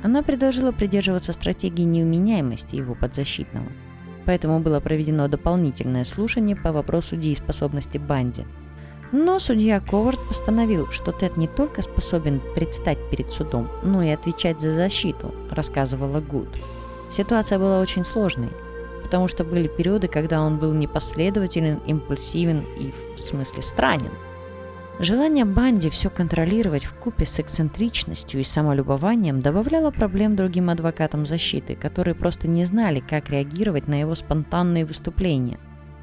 Она 0.03 0.21
предложила 0.21 0.71
придерживаться 0.71 1.33
стратегии 1.33 1.83
неуменяемости 1.83 2.75
его 2.75 2.93
подзащитного– 2.95 3.67
поэтому 4.26 4.59
было 4.59 4.80
проведено 4.80 5.28
дополнительное 5.28 6.03
слушание 6.05 6.55
по 6.55 6.72
вопросу 6.72 7.15
дееспособности 7.15 7.97
Банди. 7.97 8.45
Но 9.11 9.39
судья 9.39 9.82
Ковард 9.82 10.19
постановил, 10.28 10.88
что 10.91 11.11
Тед 11.11 11.36
не 11.36 11.47
только 11.47 11.82
способен 11.82 12.41
предстать 12.55 12.97
перед 13.09 13.32
судом, 13.32 13.67
но 13.84 14.01
и 14.01 14.09
отвечать 14.09 14.61
за 14.61 14.72
защиту, 14.72 15.34
рассказывала 15.49 16.22
Гуд. 16.22 16.47
Ситуация 17.11 17.59
была 17.59 17.82
очень 17.82 18.05
сложной, 18.05 18.49
потому 19.03 19.28
что 19.28 19.43
были 19.43 19.67
периоды, 19.67 20.07
когда 20.07 20.41
он 20.41 20.57
был 20.57 20.72
непоследователен, 20.72 21.82
импульсивен 21.86 22.63
и 22.80 22.93
в 23.17 23.19
смысле 23.19 23.61
странен– 23.63 24.11
Желание 25.01 25.45
Банди 25.45 25.89
все 25.89 26.11
контролировать 26.11 26.85
в 26.85 26.93
купе 26.93 27.25
с 27.25 27.39
эксцентричностью 27.39 28.39
и 28.39 28.43
самолюбованием 28.43 29.39
добавляло 29.39 29.89
проблем 29.89 30.35
другим 30.35 30.69
адвокатам 30.69 31.25
защиты, 31.25 31.75
которые 31.75 32.13
просто 32.13 32.47
не 32.47 32.65
знали, 32.65 32.99
как 32.99 33.31
реагировать 33.31 33.87
на 33.87 33.99
его 33.99 34.13
спонтанные 34.13 34.85
выступления. 34.85 35.57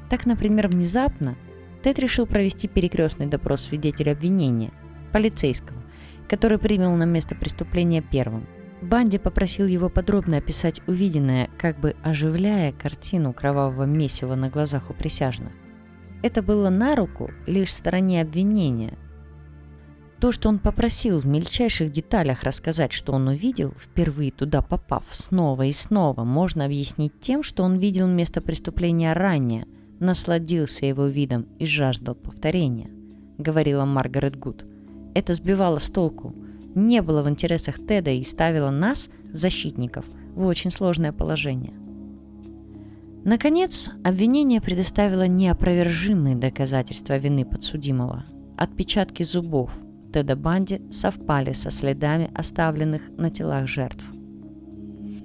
Так, 0.09 0.25
например, 0.25 0.67
внезапно 0.67 1.37
Тед 1.81 1.97
решил 1.97 2.25
провести 2.25 2.67
перекрестный 2.67 3.27
допрос 3.27 3.61
свидетеля 3.61 4.11
обвинения, 4.11 4.73
полицейского, 5.13 5.81
который 6.27 6.57
принял 6.57 6.93
на 6.93 7.05
место 7.05 7.35
преступления 7.35 8.01
первым. 8.01 8.47
Банди 8.81 9.17
попросил 9.17 9.65
его 9.65 9.87
подробно 9.87 10.39
описать 10.39 10.81
увиденное, 10.87 11.49
как 11.57 11.79
бы 11.79 11.95
оживляя 12.03 12.73
картину 12.73 13.31
кровавого 13.31 13.85
месива 13.85 14.35
на 14.35 14.49
глазах 14.49 14.89
у 14.89 14.93
присяжных. 14.93 15.53
Это 16.21 16.41
было 16.41 16.69
на 16.69 16.95
руку 16.95 17.31
лишь 17.47 17.73
стороне 17.73 18.21
обвинения. 18.21 18.97
То, 20.19 20.33
что 20.33 20.49
он 20.49 20.59
попросил 20.59 21.17
в 21.17 21.25
мельчайших 21.25 21.91
деталях 21.91 22.43
рассказать, 22.43 22.91
что 22.91 23.13
он 23.13 23.29
увидел, 23.29 23.73
впервые 23.77 24.31
туда 24.31 24.61
попав 24.61 25.05
снова 25.11 25.63
и 25.63 25.71
снова, 25.71 26.25
можно 26.25 26.65
объяснить 26.65 27.17
тем, 27.21 27.41
что 27.41 27.63
он 27.63 27.79
видел 27.79 28.05
место 28.07 28.41
преступления 28.41 29.13
ранее, 29.13 29.65
насладился 29.99 30.85
его 30.85 31.05
видом 31.05 31.47
и 31.57 31.65
жаждал 31.65 32.15
повторения, 32.15 32.89
говорила 33.37 33.85
Маргарет 33.85 34.35
Гуд. 34.35 34.65
Это 35.15 35.33
сбивало 35.33 35.79
с 35.79 35.89
толку, 35.89 36.35
не 36.75 37.01
было 37.01 37.23
в 37.23 37.29
интересах 37.29 37.77
Теда 37.77 38.11
и 38.11 38.23
ставило 38.23 38.71
нас, 38.71 39.09
защитников, 39.31 40.05
в 40.35 40.45
очень 40.45 40.69
сложное 40.69 41.13
положение– 41.13 41.73
Наконец, 43.25 43.89
обвинение 44.03 44.61
предоставило 44.61 45.27
неопровержимые 45.27 46.35
доказательства 46.35 47.17
вины 47.17 47.45
подсудимого. 47.45 48.23
Отпечатки 48.57 49.23
зубов 49.23 49.73
Теда 50.13 50.35
Банди 50.35 50.81
совпали 50.89 51.53
со 51.53 51.69
следами, 51.69 52.31
оставленных 52.33 53.09
на 53.17 53.29
телах 53.29 53.67
жертв. 53.67 54.05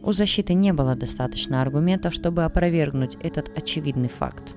У 0.03 0.12
защиты 0.12 0.55
не 0.55 0.72
было 0.72 0.95
достаточно 0.97 1.62
аргументов, 1.62 2.12
чтобы 2.12 2.45
опровергнуть 2.45 3.16
этот 3.22 3.57
очевидный 3.57 4.09
факт. 4.09 4.57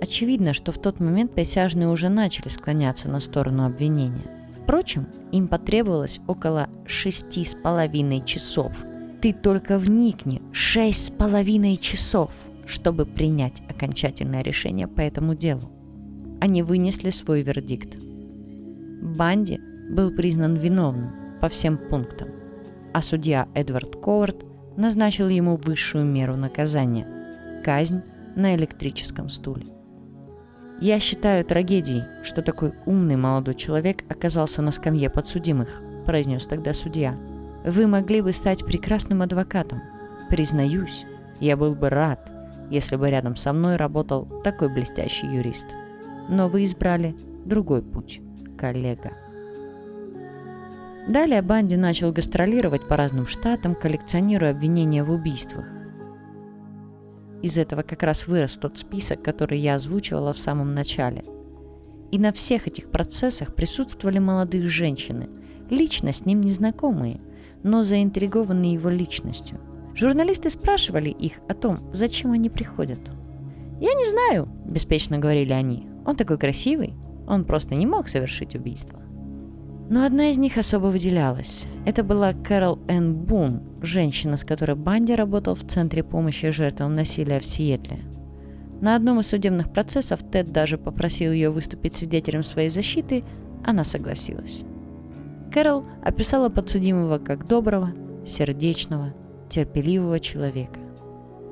Очевидно, 0.00 0.52
что 0.52 0.72
в 0.72 0.78
тот 0.78 1.00
момент 1.00 1.34
присяжные 1.34 1.88
уже 1.88 2.08
начали 2.08 2.48
склоняться 2.48 3.08
на 3.08 3.20
сторону 3.20 3.64
обвинения. 3.64 4.30
Впрочем, 4.52 5.06
им 5.32 5.48
потребовалось 5.48 6.20
около 6.26 6.68
шести 6.86 7.44
с 7.44 7.54
половиной 7.54 8.24
часов– 8.24 8.84
ты 9.22 9.32
только 9.32 9.78
вникни. 9.78 10.42
Шесть 10.52 11.06
с 11.06 11.10
половиной 11.12 11.76
часов, 11.76 12.32
чтобы 12.66 13.06
принять 13.06 13.62
окончательное 13.68 14.42
решение 14.42 14.88
по 14.88 15.00
этому 15.00 15.36
делу. 15.36 15.70
Они 16.40 16.64
вынесли 16.64 17.10
свой 17.10 17.42
вердикт. 17.42 17.96
Банди 19.00 19.60
был 19.90 20.10
признан 20.10 20.56
виновным 20.56 21.12
по 21.40 21.48
всем 21.48 21.78
пунктам, 21.78 22.30
а 22.92 23.00
судья 23.00 23.48
Эдвард 23.54 23.94
Ковард 24.02 24.44
назначил 24.76 25.28
ему 25.28 25.56
высшую 25.56 26.04
меру 26.04 26.34
наказания– 26.34 27.06
казнь 27.64 28.02
на 28.34 28.56
электрическом 28.56 29.28
стуле. 29.28 29.66
Я 30.80 30.98
считаю 30.98 31.44
трагедией, 31.44 32.02
что 32.24 32.42
такой 32.42 32.72
умный 32.86 33.16
молодой 33.16 33.54
человек 33.54 34.02
оказался 34.08 34.62
на 34.62 34.72
скамье 34.72 35.10
подсудимых, 35.10 35.80
произнес 36.06 36.48
тогда 36.48 36.74
судья– 36.74 37.16
вы 37.64 37.86
могли 37.86 38.20
бы 38.20 38.32
стать 38.32 38.64
прекрасным 38.64 39.22
адвокатом. 39.22 39.82
Признаюсь, 40.28 41.06
я 41.40 41.56
был 41.56 41.74
бы 41.74 41.90
рад, 41.90 42.30
если 42.70 42.96
бы 42.96 43.10
рядом 43.10 43.36
со 43.36 43.52
мной 43.52 43.76
работал 43.76 44.26
такой 44.42 44.68
блестящий 44.68 45.26
юрист. 45.26 45.68
Но 46.28 46.48
вы 46.48 46.64
избрали 46.64 47.14
другой 47.44 47.82
путь, 47.82 48.20
коллега. 48.58 49.12
Далее 51.08 51.42
Банди 51.42 51.76
начал 51.76 52.12
гастролировать 52.12 52.86
по 52.86 52.96
разным 52.96 53.26
штатам, 53.26 53.74
коллекционируя 53.74 54.52
обвинения 54.52 55.02
в 55.02 55.10
убийствах. 55.10 55.66
Из 57.42 57.58
этого 57.58 57.82
как 57.82 58.04
раз 58.04 58.28
вырос 58.28 58.56
тот 58.56 58.78
список, 58.78 59.20
который 59.20 59.58
я 59.58 59.74
озвучивала 59.74 60.32
в 60.32 60.38
самом 60.38 60.74
начале. 60.74 61.24
И 62.12 62.18
на 62.18 62.32
всех 62.32 62.68
этих 62.68 62.90
процессах 62.90 63.54
присутствовали 63.54 64.20
молодые 64.20 64.68
женщины, 64.68 65.28
лично 65.70 66.12
с 66.12 66.24
ним 66.24 66.40
незнакомые– 66.40 67.20
но 67.62 67.82
заинтригованные 67.82 68.74
его 68.74 68.90
личностью. 68.90 69.58
Журналисты 69.94 70.50
спрашивали 70.50 71.10
их 71.10 71.40
о 71.48 71.54
том, 71.54 71.78
зачем 71.92 72.32
они 72.32 72.48
приходят. 72.48 73.00
«Я 73.80 73.94
не 73.94 74.08
знаю»,– 74.08 74.48
беспечно 74.64 75.18
говорили 75.18 75.52
они. 75.52 75.86
«Он 76.06 76.16
такой 76.16 76.38
красивый, 76.38 76.94
он 77.26 77.44
просто 77.44 77.74
не 77.74 77.86
мог 77.86 78.08
совершить 78.08 78.54
убийство». 78.54 79.00
Но 79.90 80.04
одна 80.04 80.30
из 80.30 80.38
них 80.38 80.56
особо 80.56 80.86
выделялась. 80.86 81.66
Это 81.84 82.02
была 82.02 82.32
Кэрол 82.32 82.78
Энн 82.88 83.14
Бум, 83.14 83.62
женщина, 83.82 84.36
с 84.36 84.44
которой 84.44 84.76
Банди 84.76 85.14
работал 85.14 85.54
в 85.54 85.66
Центре 85.66 86.02
помощи 86.02 86.50
жертвам 86.50 86.94
насилия 86.94 87.38
в 87.38 87.46
Сиэтле. 87.46 87.98
На 88.80 88.96
одном 88.96 89.20
из 89.20 89.26
судебных 89.26 89.72
процессов 89.72 90.20
Тед 90.30 90.50
даже 90.50 90.78
попросил 90.78 91.32
ее 91.32 91.50
выступить 91.50 91.94
свидетелем 91.94 92.42
своей 92.42 92.68
защиты, 92.68 93.22
она 93.64 93.84
согласилась. 93.84 94.64
Кэрол 95.52 95.84
описала 96.02 96.48
подсудимого 96.48 97.18
как 97.18 97.46
доброго, 97.46 97.92
сердечного, 98.24 99.12
терпеливого 99.50 100.18
человека. 100.18 100.80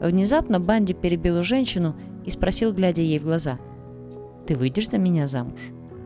Внезапно 0.01 0.59
Банди 0.59 0.95
перебил 0.95 1.43
женщину 1.43 1.95
и 2.25 2.31
спросил, 2.31 2.73
глядя 2.73 3.03
ей 3.03 3.19
в 3.19 3.25
глаза, 3.25 3.59
«Ты 4.47 4.55
выйдешь 4.57 4.89
за 4.89 4.97
меня 4.97 5.29
замуж? 5.29 5.61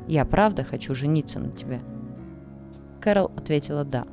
Я 0.09 0.25
правда 0.25 0.65
хочу 0.65 0.95
жениться 0.95 1.39
на 1.39 1.51
тебе». 1.51 1.81
Кэрол 3.01 3.31
ответила 3.37 3.85
«да». 3.85 4.05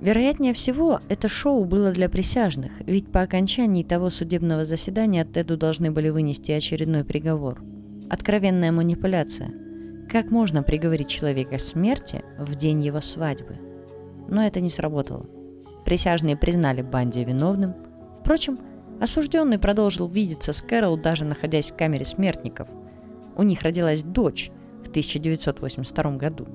Вероятнее 0.00 0.54
всего, 0.54 1.00
это 1.08 1.28
шоу 1.28 1.64
было 1.64 1.90
для 1.90 2.08
присяжных, 2.08 2.72
ведь 2.86 3.10
по 3.10 3.20
окончании 3.20 3.82
того 3.82 4.08
судебного 4.08 4.64
заседания 4.64 5.24
Теду 5.24 5.58
должны 5.58 5.90
были 5.90 6.08
вынести 6.08 6.52
очередной 6.52 7.04
приговор. 7.04 7.62
Откровенная 8.08 8.72
манипуляция. 8.72 9.69
Как 10.10 10.32
можно 10.32 10.64
приговорить 10.64 11.06
человека 11.06 11.56
к 11.56 11.60
смерти 11.60 12.24
в 12.36 12.56
день 12.56 12.82
его 12.84 13.00
свадьбы? 13.00 13.54
Но 14.26 14.42
это 14.42 14.60
не 14.60 14.68
сработало. 14.68 15.24
Присяжные 15.84 16.36
признали 16.36 16.82
Банди 16.82 17.22
виновным. 17.22 17.76
Впрочем, 18.18 18.58
осужденный 19.00 19.60
продолжил 19.60 20.08
видеться 20.08 20.52
с 20.52 20.62
Кэрол, 20.62 20.96
даже 20.96 21.24
находясь 21.24 21.70
в 21.70 21.76
камере 21.76 22.04
смертников. 22.04 22.68
У 23.36 23.44
них 23.44 23.62
родилась 23.62 24.02
дочь 24.02 24.50
в 24.82 24.88
1982 24.88 26.16
году. 26.16 26.48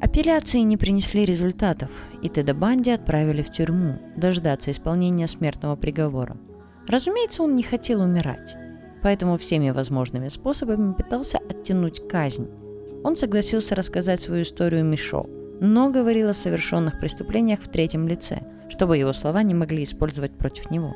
Апелляции 0.00 0.60
не 0.60 0.76
принесли 0.76 1.24
результатов, 1.24 1.90
и 2.22 2.28
Теда 2.28 2.54
Банди 2.54 2.92
отправили 2.92 3.42
в 3.42 3.50
тюрьму 3.50 3.98
дождаться 4.16 4.70
исполнения 4.70 5.26
смертного 5.26 5.74
приговора. 5.74 6.36
Разумеется, 6.86 7.42
он 7.42 7.56
не 7.56 7.64
хотел 7.64 8.00
умирать, 8.00 8.56
поэтому 9.02 9.36
всеми 9.36 9.70
возможными 9.70 10.28
способами 10.28 10.94
пытался 10.94 11.38
оттянуть 11.38 12.06
казнь. 12.08 12.48
Он 13.04 13.16
согласился 13.16 13.74
рассказать 13.74 14.22
свою 14.22 14.42
историю 14.42 14.84
Мишо, 14.84 15.26
но 15.60 15.90
говорил 15.90 16.28
о 16.28 16.34
совершенных 16.34 16.98
преступлениях 17.00 17.60
в 17.60 17.68
третьем 17.68 18.08
лице, 18.08 18.42
чтобы 18.68 18.96
его 18.96 19.12
слова 19.12 19.42
не 19.42 19.54
могли 19.54 19.82
использовать 19.82 20.32
против 20.38 20.70
него. 20.70 20.94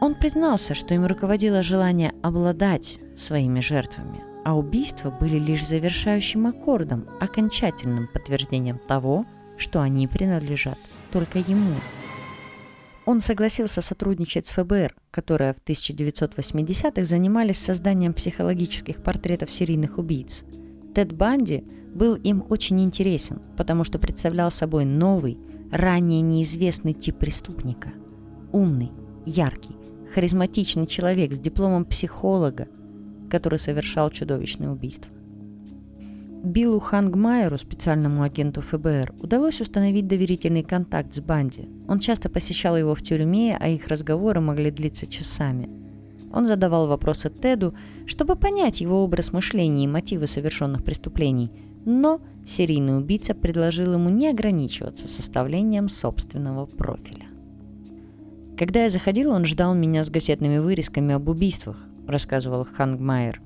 Он 0.00 0.14
признался, 0.14 0.74
что 0.74 0.94
им 0.94 1.06
руководило 1.06 1.62
желание 1.62 2.12
обладать 2.22 2.98
своими 3.16 3.60
жертвами, 3.60 4.20
а 4.44 4.56
убийства 4.56 5.10
были 5.10 5.38
лишь 5.38 5.66
завершающим 5.66 6.46
аккордом, 6.46 7.08
окончательным 7.20 8.08
подтверждением 8.12 8.78
того, 8.78 9.24
что 9.56 9.80
они 9.80 10.06
принадлежат 10.06 10.78
только 11.10 11.38
ему. 11.38 11.74
Он 13.06 13.20
согласился 13.20 13.80
сотрудничать 13.82 14.46
с 14.46 14.50
ФБР, 14.50 14.96
которая 15.12 15.52
в 15.52 15.62
1980-х 15.62 17.04
занимались 17.04 17.58
созданием 17.58 18.12
психологических 18.12 19.00
портретов 19.00 19.48
серийных 19.50 19.98
убийц. 19.98 20.42
Тед 20.92 21.12
Банди 21.12 21.62
был 21.94 22.16
им 22.16 22.44
очень 22.48 22.82
интересен, 22.82 23.40
потому 23.56 23.84
что 23.84 24.00
представлял 24.00 24.50
собой 24.50 24.84
новый, 24.84 25.38
ранее 25.70 26.20
неизвестный 26.20 26.94
тип 26.94 27.18
преступника. 27.18 27.92
Умный, 28.52 28.90
яркий, 29.24 29.76
харизматичный 30.12 30.88
человек 30.88 31.32
с 31.32 31.38
дипломом 31.38 31.84
психолога, 31.84 32.66
который 33.30 33.60
совершал 33.60 34.10
чудовищные 34.10 34.70
убийства. 34.70 35.12
Биллу 36.46 36.78
Хангмайеру, 36.78 37.58
специальному 37.58 38.22
агенту 38.22 38.60
ФБР, 38.60 39.14
удалось 39.20 39.60
установить 39.60 40.06
доверительный 40.06 40.62
контакт 40.62 41.12
с 41.12 41.18
Банди. 41.18 41.68
Он 41.88 41.98
часто 41.98 42.28
посещал 42.28 42.76
его 42.76 42.94
в 42.94 43.02
тюрьме, 43.02 43.58
а 43.60 43.66
их 43.66 43.88
разговоры 43.88 44.40
могли 44.40 44.70
длиться 44.70 45.08
часами. 45.08 45.68
Он 46.32 46.46
задавал 46.46 46.86
вопросы 46.86 47.30
Теду, 47.30 47.74
чтобы 48.06 48.36
понять 48.36 48.80
его 48.80 49.02
образ 49.02 49.32
мышления 49.32 49.84
и 49.84 49.88
мотивы 49.88 50.28
совершенных 50.28 50.84
преступлений, 50.84 51.50
но 51.84 52.20
серийный 52.46 52.96
убийца 52.96 53.34
предложил 53.34 53.94
ему 53.94 54.08
не 54.08 54.28
ограничиваться 54.28 55.08
составлением 55.08 55.88
собственного 55.88 56.66
профиля. 56.66 57.26
Когда 58.56 58.84
я 58.84 58.90
заходил, 58.90 59.32
он 59.32 59.46
ждал 59.46 59.74
меня 59.74 60.04
с 60.04 60.10
газетными 60.10 60.58
вырезками 60.58 61.12
об 61.12 61.28
убийствах,– 61.28 61.76
рассказывал 62.06 62.64
Хангмайер. 62.64 63.42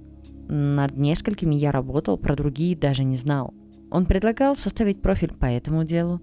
«Над 0.52 0.96
несколькими 0.96 1.54
я 1.54 1.70
работал, 1.70 2.18
про 2.18 2.34
другие 2.34 2.76
даже 2.76 3.04
не 3.04 3.14
знал. 3.14 3.54
Он 3.88 4.04
предлагал 4.04 4.56
составить 4.56 5.00
профиль 5.00 5.32
по 5.32 5.44
этому 5.44 5.84
делу, 5.84 6.20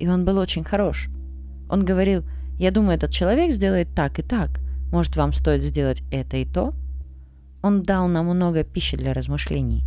и 0.00 0.08
он 0.08 0.24
был 0.24 0.38
очень 0.38 0.64
хорош. 0.64 1.08
Он 1.70 1.84
говорил, 1.84 2.24
я 2.58 2.72
думаю, 2.72 2.96
этот 2.96 3.12
человек 3.12 3.52
сделает 3.52 3.94
так 3.94 4.18
и 4.18 4.22
так. 4.22 4.58
Может, 4.90 5.14
вам 5.14 5.32
стоит 5.32 5.62
сделать 5.62 6.02
это 6.10 6.38
и 6.38 6.44
то? 6.44 6.72
Он 7.62 7.84
дал 7.84 8.08
нам 8.08 8.26
много 8.26 8.64
пищи 8.64 8.96
для 8.96 9.14
размышлений. 9.14 9.84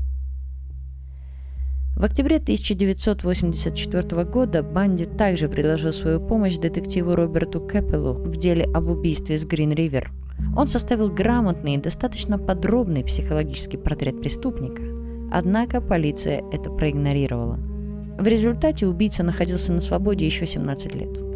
В 1.97 2.05
октябре 2.05 2.37
1984 2.37 4.23
года 4.23 4.63
Банди 4.63 5.03
также 5.03 5.49
предложил 5.49 5.91
свою 5.91 6.25
помощь 6.25 6.55
детективу 6.55 7.13
Роберту 7.13 7.59
Кэппелу 7.59 8.13
в 8.13 8.37
деле 8.37 8.63
об 8.73 8.87
убийстве 8.87 9.37
с 9.37 9.45
Грин-Ривер– 9.45 10.11
он 10.55 10.67
составил 10.67 11.09
грамотный 11.09 11.75
и 11.75 11.77
достаточно 11.77 12.37
подробный 12.37 13.03
психологический 13.03 13.77
портрет 13.77 14.21
преступника, 14.21 14.81
однако 15.31 15.81
полиция 15.81 16.43
это 16.51 16.69
проигнорировала. 16.69 17.59
В 18.19 18.27
результате 18.27 18.87
убийца 18.87 19.23
находился 19.23 19.71
на 19.71 19.79
свободе 19.79 20.25
еще 20.25 20.45
17 20.45 20.95
лет. 20.95 21.31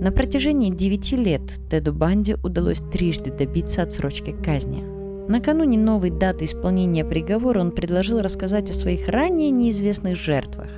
На 0.00 0.10
протяжении 0.10 0.70
9 0.70 1.12
лет 1.12 1.42
Теду 1.70 1.92
Банди 1.92 2.34
удалось 2.42 2.80
трижды 2.80 3.30
добиться 3.30 3.82
отсрочки 3.82 4.34
казни. 4.44 4.84
Накануне 5.28 5.78
новой 5.78 6.10
даты 6.10 6.44
исполнения 6.44 7.04
приговора 7.04 7.60
он 7.60 7.72
предложил 7.72 8.20
рассказать 8.20 8.70
о 8.70 8.74
своих 8.74 9.08
ранее 9.08 9.50
неизвестных 9.50 10.16
жертвах 10.16 10.70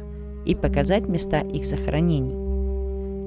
и 0.46 0.54
показать 0.54 1.08
места 1.08 1.40
их 1.40 1.64
захоронений. 1.64 2.47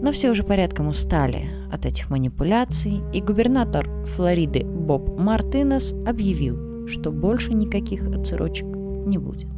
Но 0.02 0.12
все 0.12 0.32
уже 0.32 0.44
порядком 0.44 0.88
устали 0.88 1.46
от 1.72 1.86
этих 1.86 2.10
манипуляций, 2.10 3.02
и 3.14 3.22
губернатор 3.22 3.88
Флориды 4.08 4.66
Боб 4.66 5.20
Мартинес 5.20 5.94
объявил, 6.08 6.88
что 6.88 7.12
больше 7.12 7.54
никаких 7.54 8.08
отсрочек 8.08 8.66
не 8.66 9.20
будет. 9.20 9.52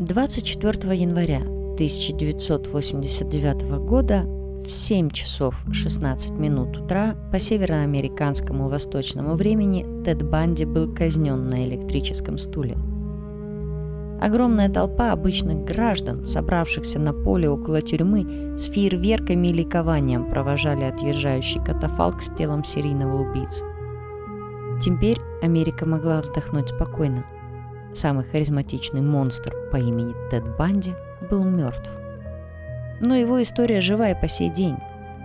24 0.00 0.94
января 0.96 1.38
1989 1.38 3.78
года 3.80 4.24
в 4.64 4.70
7 4.70 5.10
часов 5.10 5.64
16 5.72 6.32
минут 6.32 6.76
утра 6.76 7.14
по 7.32 7.38
североамериканскому 7.38 8.68
восточному 8.68 9.34
времени 9.34 9.86
Тед 10.04 10.22
Банди 10.22 10.66
был 10.66 10.94
казнен 10.94 11.46
на 11.46 11.64
электрическом 11.64 12.36
стуле– 12.38 12.76
Огромная 14.20 14.70
толпа 14.70 15.12
обычных 15.12 15.64
граждан, 15.64 16.24
собравшихся 16.24 16.98
на 16.98 17.12
поле 17.12 17.48
около 17.48 17.82
тюрьмы, 17.82 18.56
с 18.56 18.70
фейерверками 18.70 19.48
и 19.48 19.52
ликованием 19.52 20.30
провожали 20.30 20.84
отъезжающий 20.84 21.62
катафалк 21.62 22.22
с 22.22 22.30
телом 22.30 22.64
серийного 22.64 23.22
убийцы. 23.22 23.64
Теперь 24.80 25.18
Америка 25.42 25.86
могла 25.86 26.20
вздохнуть 26.20 26.70
спокойно. 26.70 27.24
Самый 27.92 28.24
харизматичный 28.24 29.02
монстр 29.02 29.54
по 29.70 29.76
имени 29.76 30.14
Тед 30.30 30.56
Банди 30.56 30.94
был 31.30 31.44
мертв. 31.44 31.90
Но 33.00 33.14
его 33.14 33.42
история 33.42 33.80
жива 33.80 34.10
и 34.10 34.20
по 34.20 34.26
сей 34.26 34.48
день. 34.48 34.76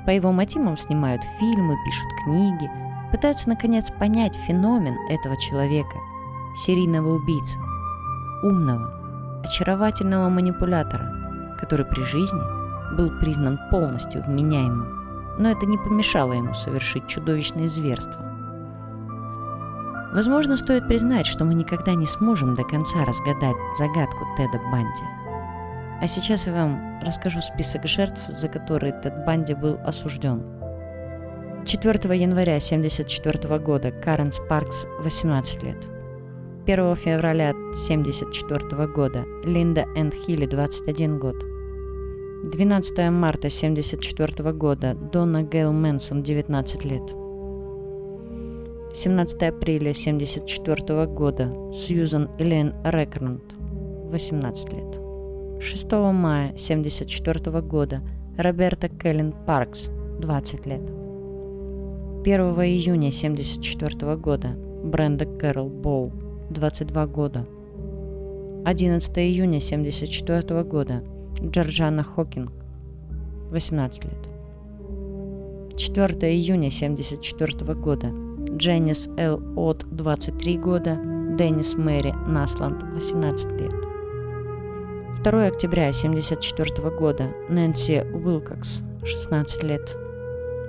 По 0.06 0.12
его 0.12 0.32
мотивам 0.32 0.78
снимают 0.78 1.22
фильмы, 1.40 1.76
пишут 1.86 2.10
книги, 2.26 2.70
пытаются 3.12 3.50
наконец 3.50 3.92
понять 3.92 4.36
феномен 4.36 4.96
этого 5.10 5.38
человека, 5.38 5.98
серийного 6.56 7.16
убийцы 7.16 7.58
умного, 8.44 9.42
очаровательного 9.44 10.30
манипулятора, 10.30 11.56
который 11.60 11.86
при 11.86 12.04
жизни 12.04 12.42
был 12.96 13.12
признан 13.20 13.60
полностью 13.70 14.22
вменяемым, 14.22 15.36
но 15.38 15.50
это 15.50 15.66
не 15.66 15.78
помешало 15.78 16.34
ему 16.34 16.54
совершить 16.54 17.08
чудовищные 17.08 17.68
зверства. 17.68 18.26
Возможно, 20.14 20.58
стоит 20.58 20.88
признать, 20.88 21.28
что 21.28 21.46
мы 21.46 21.54
никогда 21.54 21.94
не 21.94 22.08
сможем 22.08 22.56
до 22.56 22.64
конца 22.64 23.06
разгадать 23.06 23.56
загадку 23.78 24.26
Теда 24.36 24.60
Банди. 24.72 25.04
А 26.02 26.08
сейчас 26.08 26.48
я 26.48 26.54
вам 26.54 27.00
расскажу 27.04 27.42
список 27.42 27.86
жертв, 27.86 28.22
за 28.28 28.48
которые 28.48 28.94
Тед 28.94 29.26
Банди 29.26 29.54
был 29.54 29.80
осужден. 29.86 30.44
4 31.66 32.18
января 32.18 32.56
1974 32.56 33.60
года 33.60 33.92
Карен 33.92 34.32
Спаркс, 34.32 34.88
18 35.04 35.64
лет– 35.64 35.78
1 36.70 36.96
февраля 36.98 37.50
1974 37.50 38.86
года 38.86 39.26
Линда 39.44 39.88
Энд 39.96 40.14
Хилли, 40.14 40.46
21 40.46 41.18
год. 41.18 41.36
12 42.44 43.10
марта 43.10 43.48
1974 43.48 44.54
года 44.54 44.94
Донна 44.94 45.42
Гейл 45.42 45.74
Мэнсон, 45.74 46.22
19 46.22 46.86
лет. 46.86 47.02
17 48.94 49.42
апреля 49.42 49.94
1974 49.94 51.08
года 51.08 51.52
Сьюзан 51.74 52.30
Элен 52.38 52.76
Рекрант, 52.84 53.42
18 54.12 54.72
лет. 54.72 55.00
6 55.60 55.92
мая 56.14 56.50
1974 56.50 57.62
года 57.62 58.02
Роберта 58.38 58.90
Келлен 58.90 59.34
Паркс, 59.48 59.90
20 60.20 60.68
лет. 60.68 60.82
1 60.82 62.42
июня 62.62 63.08
1974 63.08 64.16
года 64.18 64.50
Бренда 64.84 65.26
Кэрол 65.26 65.70
Боу, 65.70 66.29
22 66.50 67.08
года. 67.08 67.46
11 68.66 69.18
июня 69.20 69.58
1974 69.58 70.64
года. 70.64 71.04
Джорджана 71.42 72.04
Хокинг, 72.04 72.52
18 73.52 74.06
лет. 74.06 74.30
4 75.78 76.14
июня 76.34 76.68
1974 76.68 77.76
года. 77.76 78.08
Дженнис 78.58 79.10
Л. 79.18 79.42
От, 79.56 79.86
23 79.90 80.58
года. 80.58 81.00
Деннис 81.38 81.76
Мэри 81.76 82.14
Насланд, 82.28 82.84
18 82.84 83.52
лет. 83.62 83.74
2 85.24 85.46
октября 85.48 85.88
1974 85.90 86.90
года 86.98 87.30
Нэнси 87.48 88.04
Уилкокс, 88.14 88.82
16 89.06 89.64
лет. 89.64 89.96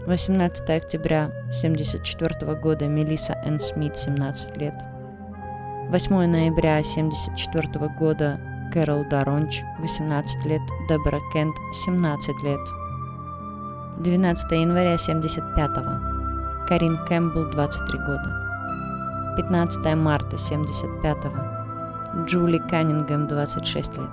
18 0.07 0.71
октября 0.71 1.25
1974 1.49 2.55
года 2.55 2.87
Мелисса 2.87 3.33
Энн 3.45 3.59
Смит, 3.59 3.97
17 3.97 4.57
лет. 4.57 4.75
8 5.91 6.27
ноября 6.27 6.77
1974 6.77 7.89
года 7.99 8.39
Кэрол 8.73 9.05
Даронч, 9.07 9.65
18 9.81 10.45
лет, 10.47 10.61
Дебора 10.89 11.19
Кент, 11.33 11.57
17 11.73 12.45
лет. 12.45 12.61
12 13.99 14.53
января 14.53 14.95
1975 14.95 16.69
Карин 16.69 16.97
Кэмпбелл, 17.09 17.51
23 17.51 17.99
года. 18.07 19.35
15 19.37 19.97
марта 19.97 20.37
1975 20.37 21.17
Джули 22.25 22.59
Каннингем, 22.59 23.27
26 23.27 23.99
лет. 23.99 24.11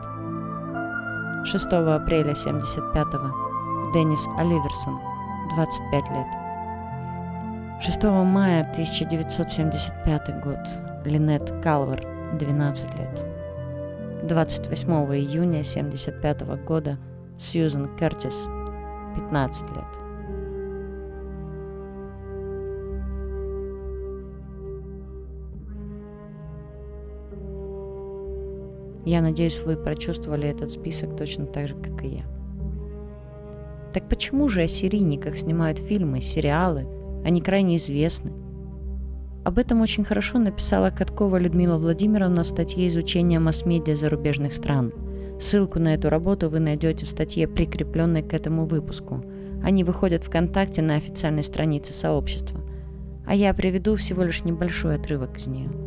6 1.45 1.65
апреля 1.73 2.33
1975 2.33 3.07
Деннис 3.93 4.27
Оливерсон, 4.39 4.99
25 5.53 6.09
лет. 6.09 6.27
6 7.83 8.03
мая 8.03 8.61
1975 8.61 10.41
год. 10.43 10.96
Линет 11.07 11.53
Калвер, 11.63 12.05
12 12.37 12.95
лет. 12.99 13.25
28 14.23 14.91
июня 15.15 15.61
1975 15.61 16.41
года 16.65 16.97
Сьюзен 17.39 17.87
Кертис, 17.95 18.49
15 19.15 19.61
лет. 19.69 19.85
Я 29.05 29.21
надеюсь, 29.21 29.61
вы 29.61 29.77
прочувствовали 29.77 30.49
этот 30.49 30.71
список 30.71 31.15
точно 31.15 31.45
так 31.45 31.69
же, 31.69 31.75
как 31.75 32.03
и 32.03 32.07
я. 32.17 32.25
Так 33.93 34.09
почему 34.09 34.49
же 34.49 34.63
о 34.63 34.67
серийниках 34.67 35.37
снимают 35.37 35.79
фильмы, 35.79 36.19
сериалы? 36.19 36.83
Они 37.23 37.39
крайне 37.39 37.77
известны. 37.77 38.46
Об 39.47 39.59
этом 39.59 39.79
очень 39.79 40.03
хорошо 40.03 40.39
написала 40.39 40.89
Каткова 40.89 41.37
Людмила 41.37 41.77
Владимировна 41.77 42.43
в 42.43 42.49
статье 42.49 42.85
изучения 42.89 43.39
масс-медиа 43.39 43.95
зарубежных 43.95 44.53
стран. 44.53 44.91
Ссылку 45.39 45.79
на 45.79 45.93
эту 45.93 46.09
работу 46.09 46.49
вы 46.49 46.59
найдете 46.59 47.05
в 47.05 47.09
статье, 47.09 47.47
прикрепленной 47.47 48.23
к 48.23 48.33
этому 48.33 48.65
выпуску. 48.65 49.23
Они 49.63 49.85
выходят 49.85 50.25
ВКонтакте 50.25 50.81
на 50.81 50.95
официальной 50.95 51.43
странице 51.43 51.93
сообщества. 51.93 52.59
А 53.25 53.35
я 53.35 53.53
приведу 53.53 53.95
всего 53.95 54.23
лишь 54.23 54.43
небольшой 54.43 54.95
отрывок 54.95 55.37
из 55.37 55.47
нее. 55.47 55.86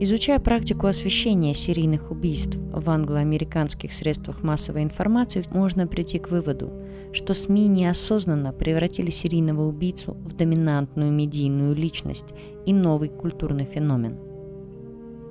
Изучая 0.00 0.38
практику 0.38 0.86
освещения 0.86 1.54
серийных 1.54 2.12
убийств 2.12 2.56
в 2.72 2.88
англо-американских 2.88 3.92
средствах 3.92 4.44
массовой 4.44 4.84
информации, 4.84 5.42
можно 5.50 5.88
прийти 5.88 6.20
к 6.20 6.30
выводу, 6.30 6.70
что 7.12 7.34
СМИ 7.34 7.66
неосознанно 7.66 8.52
превратили 8.52 9.10
серийного 9.10 9.66
убийцу 9.66 10.14
в 10.14 10.34
доминантную 10.34 11.10
медийную 11.10 11.74
личность 11.74 12.26
и 12.64 12.72
новый 12.72 13.08
культурный 13.08 13.64
феномен. 13.64 14.18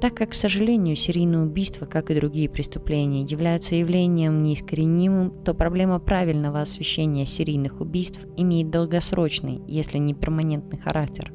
Так 0.01 0.15
как, 0.15 0.32
к 0.32 0.34
сожалению, 0.34 0.97
серийные 0.97 1.43
убийства, 1.43 1.86
как 1.86 2.11
и 2.11 2.15
другие 2.15 2.49
преступления, 2.49 3.22
являются 3.22 3.76
явлением 3.76 4.43
неискоренимым, 4.43 5.32
то 5.45 5.53
проблема 5.53 5.99
правильного 5.99 6.59
освещения 6.59 7.26
серийных 7.26 7.80
убийств 7.80 8.28
имеет 8.36 8.70
долгосрочный, 8.70 9.61
если 9.65 9.97
не 9.97 10.13
перманентный 10.13 10.78
характер. 10.78 11.32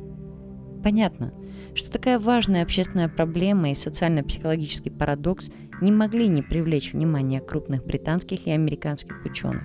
Понятно, 0.84 1.32
что 1.74 1.90
такая 1.90 2.18
важная 2.18 2.62
общественная 2.62 3.08
проблема 3.08 3.70
и 3.70 3.74
социально-психологический 3.74 4.90
парадокс 4.90 5.50
не 5.80 5.90
могли 5.90 6.28
не 6.28 6.42
привлечь 6.42 6.92
внимание 6.92 7.40
крупных 7.40 7.84
британских 7.84 8.46
и 8.46 8.50
американских 8.50 9.24
ученых. 9.24 9.64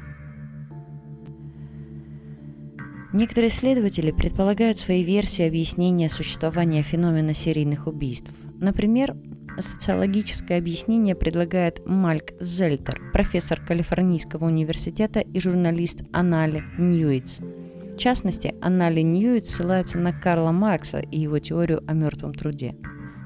Некоторые 3.14 3.50
исследователи 3.50 4.12
предполагают 4.12 4.78
свои 4.78 5.04
версии 5.04 5.48
объяснения 5.48 6.10
существования 6.10 6.82
феномена 6.82 7.34
серийных 7.34 7.88
убийств. 7.88 8.32
Например, 8.60 9.16
социологическое 9.60 10.58
объяснение 10.58 11.16
предлагает 11.16 11.86
Мальк 11.86 12.34
Зельтер, 12.40 13.02
профессор 13.14 13.60
Калифорнийского 13.62 14.46
университета 14.46 15.20
и 15.22 15.40
журналист 15.40 16.02
Анали 16.12 16.64
Ньюитс– 16.78 17.40
в 17.98 18.00
частности, 18.00 18.54
Анна 18.62 18.92
Ньюит 18.92 19.48
ссылается 19.48 19.98
на 19.98 20.14
Карла 20.14 20.52
Маркса 20.52 21.00
и 21.00 21.18
его 21.18 21.40
теорию 21.40 21.84
о 21.88 21.94
мертвом 21.94 22.32
труде. 22.32 22.76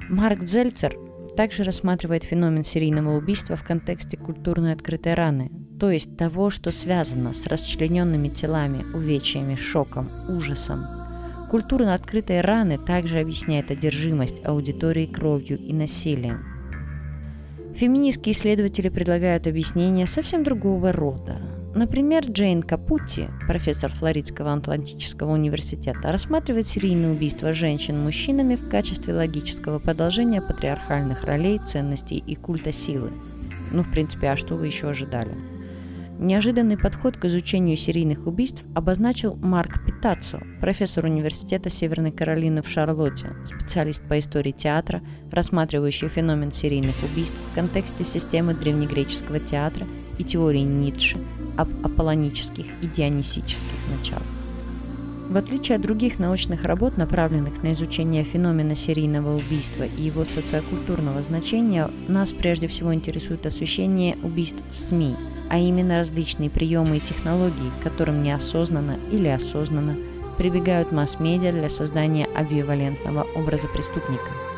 Марк 0.07 0.47
Зельцер 0.47 0.97
также 1.35 1.63
рассматривает 1.63 2.23
феномен 2.23 2.63
серийного 2.63 3.17
убийства 3.17 3.57
в 3.57 3.65
контексте 3.65 4.15
культурной 4.15 4.71
открытой 4.71 5.15
раны, 5.15 5.51
то 5.77 5.91
есть 5.91 6.15
того, 6.15 6.49
что 6.49 6.71
связано 6.71 7.33
с 7.33 7.47
расчлененными 7.47 8.29
телами, 8.29 8.85
увечьями, 8.95 9.55
шоком, 9.55 10.07
ужасом. 10.29 10.85
Культура 11.49 11.93
открытой 11.93 12.39
раны 12.39 12.77
также 12.77 13.19
объясняет 13.19 13.71
одержимость 13.71 14.41
аудитории 14.45 15.05
кровью 15.05 15.59
и 15.59 15.73
насилием. 15.73 16.45
Феминистские 17.75 18.31
исследователи 18.31 18.87
предлагают 18.87 19.47
объяснение 19.47 20.07
совсем 20.07 20.45
другого 20.45 20.93
рода. 20.93 21.60
Например, 21.73 22.23
Джейн 22.27 22.63
Капутти, 22.63 23.29
профессор 23.47 23.89
Флоридского 23.91 24.53
Атлантического 24.53 25.31
университета, 25.31 26.11
рассматривает 26.11 26.67
серийные 26.67 27.13
убийства 27.13 27.53
женщин 27.53 27.97
мужчинами 28.03 28.55
в 28.55 28.67
качестве 28.67 29.13
логического 29.13 29.79
продолжения 29.79 30.41
патриархальных 30.41 31.23
ролей, 31.23 31.59
ценностей 31.59 32.17
и 32.17 32.35
культа 32.35 32.73
силы. 32.73 33.11
Ну, 33.71 33.83
в 33.83 33.91
принципе, 33.91 34.31
а 34.31 34.35
что 34.35 34.55
вы 34.55 34.65
еще 34.65 34.89
ожидали? 34.89 35.31
Неожиданный 36.19 36.77
подход 36.77 37.15
к 37.15 37.25
изучению 37.25 37.77
серийных 37.77 38.27
убийств 38.27 38.65
обозначил 38.75 39.35
Марк 39.37 39.83
Питацо, 39.85 40.41
профессор 40.59 41.05
Университета 41.05 41.69
Северной 41.69 42.11
Каролины 42.11 42.61
в 42.61 42.67
Шарлотте, 42.67 43.33
специалист 43.45 44.03
по 44.03 44.19
истории 44.19 44.51
театра, 44.51 45.01
рассматривающий 45.31 46.09
феномен 46.09 46.51
серийных 46.51 47.01
убийств 47.01 47.37
в 47.51 47.55
контексте 47.55 48.03
системы 48.03 48.53
древнегреческого 48.53 49.39
театра 49.39 49.87
и 50.19 50.23
теории 50.23 50.59
Ницше– 50.59 51.17
аполлонических 51.57 52.65
и 52.81 52.87
дионисических 52.87 53.77
началах. 53.95 54.23
В 55.29 55.37
отличие 55.37 55.77
от 55.77 55.81
других 55.81 56.19
научных 56.19 56.65
работ, 56.65 56.97
направленных 56.97 57.63
на 57.63 57.71
изучение 57.71 58.25
феномена 58.25 58.75
серийного 58.75 59.37
убийства 59.37 59.83
и 59.83 60.01
его 60.01 60.25
социокультурного 60.25 61.23
значения, 61.23 61.89
нас 62.09 62.33
прежде 62.33 62.67
всего 62.67 62.93
интересует 62.93 63.45
освещение 63.45 64.17
убийств 64.23 64.61
в 64.73 64.77
СМИ, 64.77 65.15
а 65.49 65.57
именно 65.57 65.99
различные 65.99 66.49
приемы 66.49 66.97
и 66.97 66.99
технологии, 66.99 67.71
к 67.79 67.83
которым 67.83 68.23
неосознанно 68.23 68.97
или 69.09 69.29
осознанно 69.29 69.95
прибегают 70.37 70.91
масс-медиа 70.91 71.51
для 71.51 71.69
создания 71.69 72.25
обвивалентного 72.35 73.25
образа 73.33 73.69
преступника– 73.69 74.31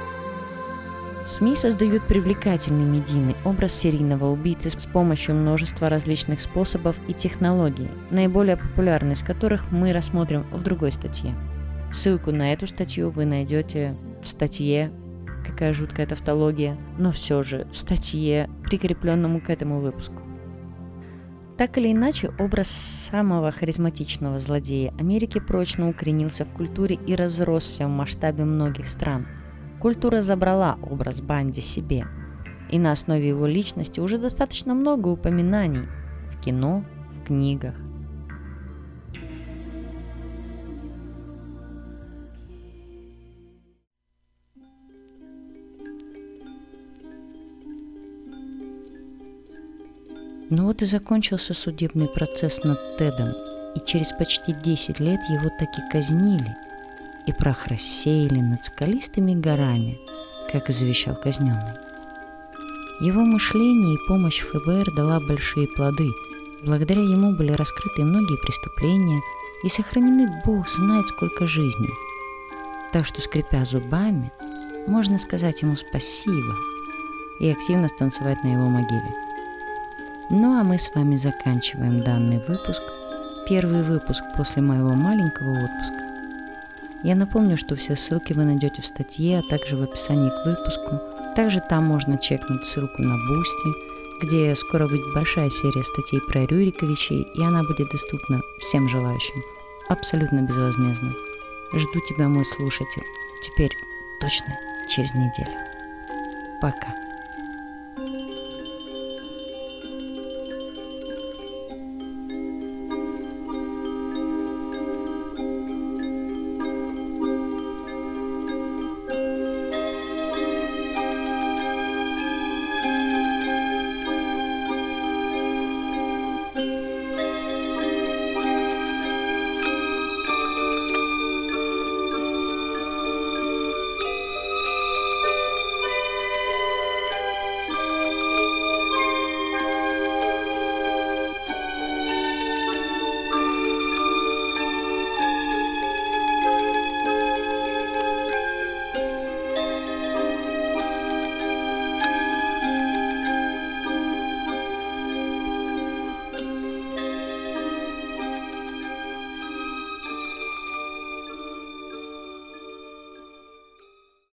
СМИ 1.25 1.55
создают 1.55 2.03
привлекательный 2.03 2.83
медийный 2.83 3.37
образ 3.45 3.73
серийного 3.73 4.29
убийцы 4.29 4.69
с 4.69 4.85
помощью 4.85 5.35
множества 5.35 5.87
различных 5.87 6.41
способов 6.41 6.99
и 7.07 7.13
технологий, 7.13 7.89
наиболее 8.11 8.57
популярные 8.57 9.13
из 9.13 9.23
которых 9.23 9.71
мы 9.71 9.93
рассмотрим 9.93 10.45
в 10.51 10.61
другой 10.63 10.91
статье. 10.91 11.33
Ссылку 11.93 12.33
на 12.33 12.51
эту 12.51 12.67
статью 12.67 13.09
вы 13.09 13.23
найдете 13.23 13.93
в 14.21 14.27
статье, 14.27 14.91
какая 15.47 15.71
жуткая 15.71 16.07
тавтология, 16.07 16.77
но 16.97 17.13
все 17.13 17.41
же 17.41 17.67
в 17.71 17.77
статье, 17.77 18.49
прикрепленному 18.65 19.39
к 19.39 19.49
этому 19.49 19.79
выпуску. 19.79 20.23
Так 21.57 21.77
или 21.77 21.93
иначе, 21.93 22.31
образ 22.37 22.67
самого 22.67 23.51
харизматичного 23.51 24.39
злодея 24.39 24.93
Америки 24.99 25.39
прочно 25.39 25.87
укоренился 25.87 26.43
в 26.43 26.51
культуре 26.51 26.99
и 27.07 27.15
разросся 27.15 27.87
в 27.87 27.91
масштабе 27.91 28.43
многих 28.43 28.89
стран– 28.89 29.25
Культура 29.83 30.21
забрала 30.21 30.77
образ 30.81 31.19
Банди 31.19 31.59
себе, 31.59 32.07
и 32.71 32.79
на 32.79 32.93
основе 32.93 33.27
его 33.27 33.45
личности 33.45 33.99
уже 33.99 34.17
достаточно 34.17 34.73
много 34.73 35.09
упоминаний 35.09 35.89
в 36.29 36.41
кино, 36.41 36.85
в 37.11 37.21
книгах. 37.21 37.75
Ну 50.49 50.67
вот 50.67 50.81
и 50.81 50.85
закончился 50.85 51.53
судебный 51.53 52.07
процесс 52.07 52.63
над 52.63 52.95
Тедом, 52.95 53.33
и 53.75 53.85
через 53.85 54.13
почти 54.13 54.53
10 54.53 55.01
лет 55.01 55.19
его 55.29 55.49
таки 55.59 55.81
казнили– 55.91 56.55
и 57.27 57.33
прах 57.33 57.67
рассеяли 57.67 58.39
над 58.41 58.65
скалистыми 58.65 59.33
горами, 59.33 59.99
как 60.51 60.69
завещал 60.69 61.15
казненный. 61.15 61.77
Его 63.01 63.21
мышление 63.21 63.95
и 63.95 64.07
помощь 64.07 64.41
ФБР 64.41 64.95
дала 64.95 65.19
большие 65.19 65.67
плоды. 65.67 66.07
Благодаря 66.63 67.01
ему 67.01 67.35
были 67.35 67.51
раскрыты 67.51 68.03
многие 68.03 68.37
преступления 68.37 69.21
и 69.63 69.69
сохранены 69.69 70.41
Бог 70.45 70.69
знает 70.69 71.07
сколько 71.07 71.47
жизней. 71.47 71.91
Так 72.91 73.05
что, 73.05 73.21
скрипя 73.21 73.65
зубами, 73.65 74.31
можно 74.87 75.17
сказать 75.17 75.61
ему 75.61 75.75
спасибо. 75.75 76.55
и 77.39 77.49
активно 77.49 77.89
станцевать 77.89 78.43
на 78.43 78.53
его 78.53 78.69
могиле. 78.69 79.11
Ну 80.29 80.57
а 80.57 80.63
мы 80.63 80.77
с 80.77 80.93
вами 80.93 81.17
заканчиваем 81.17 82.03
данный 82.03 82.39
выпуск, 82.47 82.81
первый 83.49 83.81
выпуск 83.81 84.23
после 84.37 84.61
моего 84.61 84.93
маленького 84.93 85.51
отпуска. 85.51 86.12
Я 87.03 87.15
напомню, 87.15 87.57
что 87.57 87.75
все 87.75 87.97
ссылки 87.97 88.31
вы 88.31 88.45
найдете 88.45 88.81
в 88.81 88.85
статье, 88.85 89.39
а 89.39 89.49
также 89.49 89.75
в 89.75 89.83
описании 89.83 90.29
к 90.29 90.45
выпуску. 90.45 91.01
Также 91.35 91.61
там 91.69 91.83
можно 91.83 92.17
чекнуть 92.17 92.65
ссылку 92.65 93.01
на 93.01 93.17
Бусти, 93.27 93.69
где 94.21 94.55
скоро 94.55 94.87
выйдет 94.87 95.13
большая 95.13 95.49
серия 95.49 95.83
статей 95.83 96.21
про 96.21 96.45
Рюриковичей, 96.45 97.27
и 97.35 97.43
она 97.43 97.63
будет 97.63 97.89
доступна 97.89 98.41
всем 98.59 98.87
желающим, 98.87 99.43
абсолютно 99.89 100.43
безвозмездно. 100.43 101.13
Жду 101.73 101.99
тебя, 102.07 102.29
мой 102.29 102.45
слушатель. 102.45 103.03
Теперь 103.43 103.71
точно 104.21 104.57
через 104.89 105.13
неделю. 105.13 105.57
Пока. 106.61 107.02